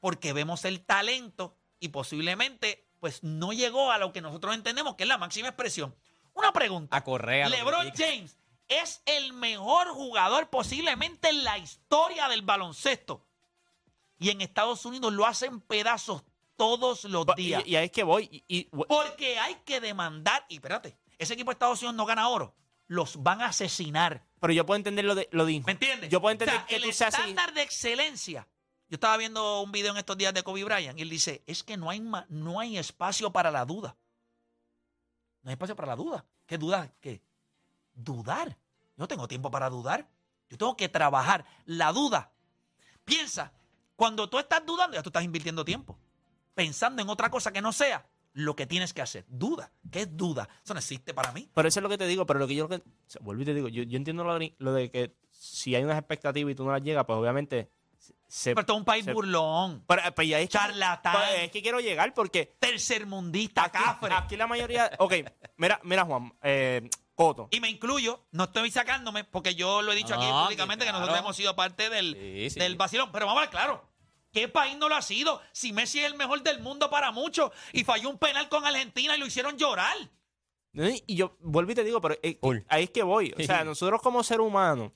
porque 0.00 0.32
vemos 0.32 0.64
el 0.64 0.84
talento 0.84 1.56
y 1.80 1.88
posiblemente, 1.88 2.88
pues, 3.00 3.22
no 3.22 3.52
llegó 3.52 3.90
a 3.90 3.98
lo 3.98 4.12
que 4.12 4.20
nosotros 4.20 4.54
entendemos 4.54 4.94
que 4.94 5.04
es 5.04 5.08
la 5.08 5.18
máxima 5.18 5.48
expresión. 5.48 5.94
Una 6.34 6.52
pregunta. 6.52 6.96
A 6.96 7.02
Correa. 7.04 7.48
LeBron. 7.48 7.90
James 7.96 8.36
es 8.68 9.02
el 9.06 9.32
mejor 9.32 9.88
jugador 9.88 10.50
posiblemente 10.50 11.28
en 11.30 11.44
la 11.44 11.58
historia 11.58 12.28
del 12.28 12.42
baloncesto. 12.42 13.24
Y 14.18 14.30
en 14.30 14.40
Estados 14.40 14.84
Unidos 14.84 15.12
lo 15.12 15.26
hacen 15.26 15.60
pedazos 15.60 16.24
todos 16.56 17.04
los 17.04 17.26
días. 17.36 17.62
y 17.66 17.76
ahí 17.76 17.86
es 17.86 17.90
que 17.92 18.02
voy. 18.04 18.28
Y, 18.30 18.44
y- 18.58 18.64
Porque 18.86 19.38
hay 19.38 19.56
que 19.64 19.80
demandar. 19.80 20.44
Y 20.48 20.56
espérate, 20.56 20.96
ese 21.18 21.34
equipo 21.34 21.50
de 21.50 21.54
Estados 21.54 21.80
Unidos 21.80 21.94
no 21.94 22.06
gana 22.06 22.28
oro. 22.28 22.54
Los 22.88 23.22
van 23.22 23.40
a 23.42 23.46
asesinar. 23.46 24.24
pero 24.40 24.52
yo 24.52 24.64
puedo 24.64 24.76
entender 24.76 25.04
lo 25.04 25.14
de, 25.14 25.28
lo 25.32 25.44
de 25.44 25.60
¿Me 25.66 25.72
entiendes? 25.72 26.08
Yo 26.10 26.20
puedo 26.20 26.32
entender 26.32 26.54
O 26.56 26.58
sea, 26.58 26.66
que 26.66 26.76
el 26.76 26.82
tú 26.82 26.92
seas 26.92 27.14
así. 27.14 27.30
estándar 27.30 27.52
de 27.54 27.62
excelencia. 27.62 28.46
Yo 28.88 28.94
estaba 28.94 29.16
viendo 29.16 29.60
un 29.62 29.72
video 29.72 29.90
en 29.90 29.96
estos 29.98 30.16
días 30.16 30.32
de 30.32 30.44
Kobe 30.44 30.62
Bryant 30.62 30.96
y 30.98 31.02
él 31.02 31.10
dice, 31.10 31.42
es 31.46 31.64
que 31.64 31.76
no 31.76 31.90
hay, 31.90 32.00
no 32.28 32.60
hay 32.60 32.78
espacio 32.78 33.32
para 33.32 33.50
la 33.50 33.64
duda. 33.64 33.96
No 35.42 35.50
hay 35.50 35.54
espacio 35.54 35.74
para 35.74 35.88
la 35.88 35.96
duda. 35.96 36.24
¿Qué 36.46 36.56
duda? 36.58 36.92
¿Qué? 37.00 37.20
Dudar. 37.94 38.50
Yo 38.50 38.56
no 38.98 39.08
tengo 39.08 39.26
tiempo 39.26 39.50
para 39.50 39.68
dudar. 39.68 40.08
Yo 40.48 40.56
tengo 40.56 40.76
que 40.76 40.88
trabajar. 40.88 41.44
La 41.64 41.92
duda. 41.92 42.30
Piensa, 43.04 43.52
cuando 43.96 44.28
tú 44.30 44.38
estás 44.38 44.64
dudando, 44.64 44.94
ya 44.96 45.02
tú 45.02 45.08
estás 45.08 45.24
invirtiendo 45.24 45.64
tiempo. 45.64 45.98
Pensando 46.56 47.00
en 47.02 47.08
otra 47.08 47.30
cosa 47.30 47.52
que 47.52 47.62
no 47.62 47.72
sea 47.72 48.04
lo 48.32 48.56
que 48.56 48.66
tienes 48.66 48.92
que 48.92 49.00
hacer. 49.02 49.24
Duda. 49.28 49.70
¿Qué 49.92 50.00
es 50.02 50.16
duda? 50.16 50.48
Eso 50.64 50.74
no 50.74 50.80
existe 50.80 51.14
para 51.14 51.30
mí. 51.32 51.48
Pero 51.54 51.68
eso 51.68 51.78
es 51.78 51.82
lo 51.84 51.88
que 51.88 51.96
te 51.98 52.06
digo, 52.06 52.26
pero 52.26 52.40
lo 52.40 52.48
que 52.48 52.54
yo, 52.56 52.64
lo 52.64 52.68
que, 52.70 52.76
o 52.76 52.82
sea, 53.06 53.20
vuelvo 53.22 53.42
y 53.42 53.44
te 53.44 53.54
digo, 53.54 53.68
yo, 53.68 53.84
yo 53.84 53.96
entiendo 53.96 54.24
lo 54.24 54.36
de, 54.38 54.54
lo 54.58 54.72
de 54.72 54.90
que 54.90 55.14
si 55.30 55.74
hay 55.74 55.84
unas 55.84 55.98
expectativas 55.98 56.50
y 56.50 56.54
tú 56.56 56.64
no 56.64 56.72
las 56.72 56.82
llegas, 56.82 57.04
pues 57.04 57.16
obviamente 57.18 57.70
se... 58.28 58.50
Pero 58.50 58.60
esto 58.62 58.72
es 58.72 58.78
un 58.78 58.84
país 58.84 59.04
se- 59.04 59.12
burlón. 59.12 59.84
pero, 59.86 60.02
pero 60.14 60.26
ya 60.28 60.40
es 60.40 60.48
que- 60.48 60.52
Charlatán. 60.58 61.12
pues, 61.14 61.42
es 61.44 61.50
que 61.50 61.62
quiero 61.62 61.78
llegar 61.80 62.12
porque 62.14 62.56
Tercermundista, 62.58 63.64
aquí, 63.64 63.78
cafre. 63.78 64.14
aquí 64.14 64.36
la 64.36 64.46
mayoría... 64.46 64.90
Ok, 64.98 65.14
mira, 65.56 65.80
mira 65.84 66.04
Juan, 66.04 66.32
eh, 66.42 66.88
Coto. 67.14 67.48
Y 67.50 67.60
me 67.60 67.70
incluyo, 67.70 68.26
no 68.32 68.44
estoy 68.44 68.70
sacándome, 68.70 69.24
porque 69.24 69.54
yo 69.54 69.80
lo 69.82 69.92
he 69.92 69.94
dicho 69.96 70.14
aquí 70.14 70.26
No, 70.26 70.44
públicamente 70.44 70.84
que 70.84 70.90
claro. 70.90 71.00
nosotros 71.00 71.18
hemos 71.24 71.36
sido 71.36 71.56
parte 71.56 71.88
del, 71.88 72.14
Sí, 72.14 72.50
sí. 72.50 72.60
del 72.60 72.76
vacilón. 72.76 73.10
Pero 73.12 73.24
vamos 73.26 73.38
a 73.40 73.44
ver, 73.46 73.50
claro, 73.50 73.88
¿qué 74.36 74.48
país 74.48 74.76
no 74.76 74.90
lo 74.90 74.94
ha 74.94 75.00
sido? 75.00 75.40
Si 75.52 75.72
Messi 75.72 76.00
es 76.00 76.12
el 76.12 76.14
mejor 76.14 76.42
del 76.42 76.60
mundo 76.60 76.90
para 76.90 77.10
muchos 77.10 77.50
y 77.72 77.84
falló 77.84 78.10
un 78.10 78.18
penal 78.18 78.50
con 78.50 78.66
Argentina 78.66 79.16
y 79.16 79.18
lo 79.18 79.24
hicieron 79.24 79.56
llorar. 79.56 79.96
Y 80.74 81.16
yo 81.16 81.38
vuelvo 81.40 81.72
y 81.72 81.74
te 81.74 81.82
digo, 81.82 82.02
pero 82.02 82.16
eh, 82.22 82.38
ahí 82.68 82.84
es 82.84 82.90
que 82.90 83.02
voy. 83.02 83.32
O 83.38 83.42
sea, 83.42 83.64
nosotros 83.64 84.02
como 84.02 84.22
ser 84.22 84.42
humano, 84.42 84.92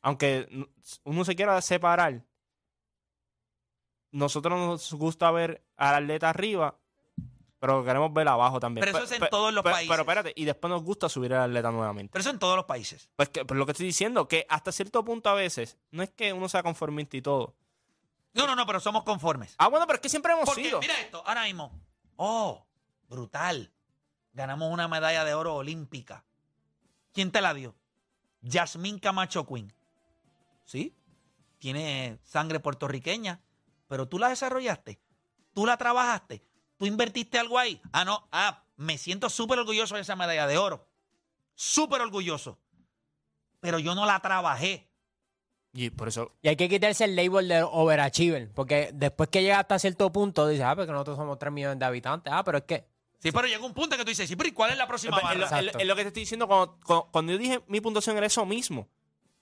aunque 0.00 0.48
uno 1.02 1.24
se 1.24 1.34
quiera 1.34 1.60
separar, 1.60 2.24
nosotros 4.12 4.56
nos 4.56 4.92
gusta 4.92 5.28
ver 5.32 5.64
al 5.76 5.96
atleta 5.96 6.30
arriba 6.30 6.78
pero 7.60 7.84
queremos 7.84 8.12
ver 8.12 8.28
abajo 8.28 8.60
también. 8.60 8.84
Pero 8.84 8.98
eso 8.98 9.12
es 9.12 9.20
en 9.20 9.28
todos 9.28 9.52
los 9.52 9.64
países. 9.64 9.88
Pero 9.88 10.02
espérate, 10.02 10.32
y 10.36 10.44
después 10.44 10.70
nos 10.70 10.84
gusta 10.84 11.08
subir 11.08 11.34
al 11.34 11.50
atleta 11.50 11.72
nuevamente. 11.72 12.12
Pero 12.12 12.20
eso 12.20 12.30
en 12.30 12.38
todos 12.38 12.54
los 12.54 12.66
países. 12.66 13.10
Pues, 13.16 13.30
que, 13.30 13.44
pues 13.44 13.58
lo 13.58 13.66
que 13.66 13.72
estoy 13.72 13.86
diciendo, 13.86 14.28
que 14.28 14.46
hasta 14.48 14.70
cierto 14.70 15.04
punto 15.04 15.28
a 15.28 15.34
veces, 15.34 15.76
no 15.90 16.04
es 16.04 16.10
que 16.10 16.32
uno 16.32 16.48
sea 16.48 16.62
conformista 16.62 17.16
y 17.16 17.22
todo. 17.22 17.56
No, 18.38 18.46
no, 18.46 18.54
no, 18.56 18.64
pero 18.66 18.80
somos 18.80 19.02
conformes. 19.02 19.54
Ah, 19.58 19.68
bueno, 19.68 19.86
pero 19.86 19.96
es 19.96 20.00
que 20.00 20.08
siempre 20.08 20.32
hemos 20.32 20.44
Porque, 20.44 20.64
sido. 20.64 20.78
mira 20.80 20.98
esto, 21.00 21.22
ahora 21.26 21.42
mismo. 21.44 21.72
Oh, 22.16 22.64
brutal. 23.08 23.72
Ganamos 24.32 24.72
una 24.72 24.86
medalla 24.88 25.24
de 25.24 25.34
oro 25.34 25.56
olímpica. 25.56 26.24
¿Quién 27.12 27.32
te 27.32 27.40
la 27.40 27.52
dio? 27.52 27.74
Yasmín 28.42 28.98
Camacho 29.00 29.44
Quinn. 29.44 29.72
¿Sí? 30.64 30.94
Tiene 31.58 32.18
sangre 32.22 32.60
puertorriqueña, 32.60 33.40
pero 33.88 34.06
tú 34.08 34.18
la 34.18 34.28
desarrollaste. 34.28 35.00
Tú 35.52 35.66
la 35.66 35.76
trabajaste. 35.76 36.44
Tú 36.76 36.86
invertiste 36.86 37.38
algo 37.38 37.58
ahí. 37.58 37.82
Ah, 37.92 38.04
no. 38.04 38.28
Ah, 38.30 38.62
me 38.76 38.96
siento 38.98 39.28
súper 39.28 39.58
orgulloso 39.58 39.96
de 39.96 40.02
esa 40.02 40.14
medalla 40.14 40.46
de 40.46 40.58
oro. 40.58 40.86
Súper 41.56 42.00
orgulloso. 42.00 42.60
Pero 43.58 43.80
yo 43.80 43.96
no 43.96 44.06
la 44.06 44.20
trabajé. 44.20 44.87
Y 45.80 45.90
por 45.90 46.08
eso, 46.08 46.32
Y 46.42 46.48
hay 46.48 46.56
que 46.56 46.68
quitarse 46.68 47.04
el 47.04 47.14
label 47.14 47.46
de 47.46 47.62
overachiever, 47.62 48.50
porque 48.52 48.90
después 48.92 49.28
que 49.28 49.42
llega 49.42 49.60
hasta 49.60 49.78
cierto 49.78 50.10
punto, 50.10 50.48
dices, 50.48 50.64
ah, 50.64 50.74
porque 50.74 50.90
nosotros 50.90 51.16
somos 51.16 51.38
3 51.38 51.52
millones 51.52 51.78
de 51.78 51.84
habitantes. 51.84 52.32
Ah, 52.34 52.42
pero 52.42 52.58
es 52.58 52.64
que 52.64 52.84
Sí, 53.20 53.30
pero 53.32 53.46
llega 53.48 53.64
un 53.64 53.74
punto 53.74 53.96
que 53.96 54.04
tú 54.04 54.08
dices, 54.10 54.28
sí, 54.28 54.34
pero 54.36 54.48
¿y 54.48 54.52
cuál 54.52 54.70
es 54.70 54.76
la 54.78 54.86
próxima 54.88 55.16
es, 55.18 55.22
barra? 55.22 55.62
lo, 55.62 55.70
es- 55.78 55.86
lo 55.86 55.96
que 55.96 56.02
te 56.02 56.08
estoy 56.08 56.22
diciendo 56.22 56.46
cuando, 56.48 56.78
cuando, 56.84 57.08
cuando 57.12 57.32
yo 57.32 57.38
dije 57.38 57.60
mi 57.68 57.80
puntuación 57.80 58.16
era 58.16 58.26
eso 58.26 58.44
mismo. 58.46 58.88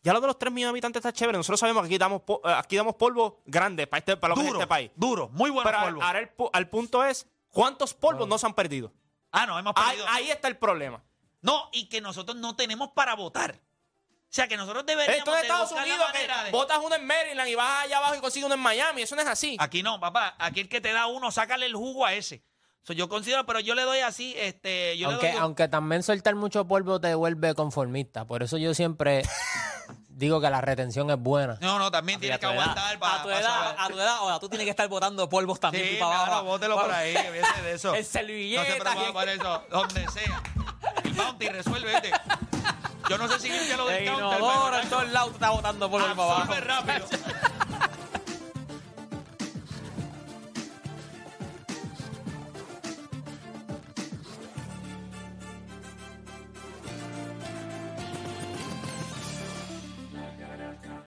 Ya 0.03 0.13
lo 0.13 0.21
de 0.21 0.27
los 0.29 0.39
3 0.39 0.53
millones 0.53 0.69
de 0.69 0.77
habitantes 0.77 1.01
está 1.01 1.13
chévere. 1.13 1.37
Nosotros 1.39 1.59
sabemos 1.61 1.83
que 1.83 1.87
aquí 1.89 1.99
damos, 1.99 2.23
eh, 2.45 2.55
aquí 2.57 2.77
damos 2.77 2.95
polvo 2.97 3.43
grande 3.47 3.87
para, 3.87 3.99
este, 3.99 4.17
para 4.17 4.35
lo 4.35 4.41
que 4.41 4.47
es 4.49 4.53
este 4.55 4.67
país. 4.67 4.91
duro, 4.95 5.29
muy 5.33 5.51
bueno 5.51 5.69
Pero 5.71 5.83
polvo. 5.85 6.03
ahora 6.03 6.19
el, 6.21 6.31
al 6.53 6.69
punto 6.69 7.03
es, 7.05 7.27
¿cuántos 7.49 7.93
polvos 7.95 8.29
no 8.29 8.37
se 8.39 8.47
han 8.47 8.55
perdido? 8.55 8.93
Ah, 9.33 9.47
no, 9.47 9.59
hemos 9.59 9.73
Ahí, 9.77 9.97
perdido. 9.97 10.07
ahí 10.11 10.31
está 10.31 10.49
el 10.49 10.57
problema. 10.59 11.03
No, 11.43 11.69
y 11.73 11.89
que 11.89 12.01
nosotros 12.01 12.37
no 12.37 12.57
tenemos 12.57 12.91
para 12.91 13.15
votar. 13.15 13.61
O 14.37 14.39
sea, 14.39 14.49
que 14.49 14.59
nosotros 14.59 14.85
deberíamos 14.85 15.17
Esto 15.21 15.35
es 15.35 15.41
de 15.41 15.47
Estados 15.47 15.73
Unidos 15.73 16.07
que 16.13 16.19
de- 16.45 16.51
votas 16.51 16.79
uno 16.85 16.95
en 16.95 17.07
Maryland 17.07 17.49
y 17.49 17.55
vas 17.55 17.85
allá 17.85 17.97
abajo 17.97 18.17
y 18.17 18.21
consigues 18.21 18.45
uno 18.45 18.55
en 18.55 18.61
Miami. 18.61 19.01
Eso 19.01 19.17
no 19.17 19.23
es 19.23 19.29
así. 19.29 19.57
Aquí 19.59 19.83
no, 19.83 19.99
papá. 19.99 20.35
Aquí 20.39 20.61
el 20.61 20.69
que 20.69 20.83
te 20.83 20.93
da 20.93 21.07
uno, 21.07 21.31
sácale 21.31 21.65
el 21.65 21.75
jugo 21.75 22.05
a 22.05 22.13
ese. 22.13 22.43
So, 22.83 22.93
yo 22.93 23.09
considero, 23.09 23.47
pero 23.47 23.61
yo 23.61 23.75
le 23.75 23.81
doy 23.85 24.01
así, 24.01 24.35
este, 24.37 24.99
yo 24.99 25.09
aunque, 25.09 25.29
le 25.29 25.33
doy... 25.33 25.41
aunque 25.41 25.69
también 25.69 26.03
soltar 26.03 26.35
mucho 26.35 26.67
polvo 26.69 27.01
te 27.01 27.15
vuelve 27.15 27.55
conformista. 27.55 28.27
Por 28.27 28.43
eso 28.43 28.59
yo 28.59 28.75
siempre 28.75 29.23
digo 30.11 30.39
que 30.43 30.51
la 30.51 30.61
retención 30.61 31.09
es 31.11 31.17
buena. 31.19 31.57
No, 31.63 31.79
no, 31.79 31.91
también 31.91 32.19
Papi, 32.19 32.27
tiene 32.27 32.35
a 32.35 32.39
que 32.39 32.45
aguantar 32.47 32.99
para... 32.99 33.21
a 33.21 33.23
tu 33.23 33.31
edad, 33.31 33.75
a 33.79 33.89
tu 33.89 33.95
edad, 33.99 34.17
ahora 34.19 34.39
tú 34.39 34.51
tienes 34.51 34.67
que 34.67 34.71
estar 34.71 34.87
botando 34.89 35.27
polvos 35.31 35.59
también 35.59 35.85
Sí, 35.89 35.97
para 35.99 36.11
claro, 36.15 36.33
abajo. 36.33 36.45
bótelo 36.45 36.77
por 36.79 36.93
ahí, 36.93 37.15
de 37.63 37.73
eso. 37.73 37.95
El 37.95 38.03
No 38.05 38.11
se 38.11 38.33
y- 39.09 39.13
por 39.15 39.29
eso, 39.31 39.65
donde 39.71 40.09
sea. 40.11 40.43
El 41.05 41.13
bounty 41.15 41.49
resuelve, 41.49 41.93
vete. 41.95 42.13
Yo 43.09 43.19
no 43.19 43.29
sé 43.29 43.39
si 43.39 43.49
ya 43.69 43.77
lo 43.77 43.87
del 43.87 44.03
El 44.03 44.07
counter, 44.15 44.39
inodoro 44.39 44.79
en 44.81 44.89
todos 44.89 45.09
lados 45.11 45.29
tú 45.31 45.35
estás 45.35 45.51
botando 45.51 45.91
polvo 45.91 46.07
para 46.07 46.13
abajo. 46.23 46.43
absorbe 46.43 46.61
rápido. 46.61 47.07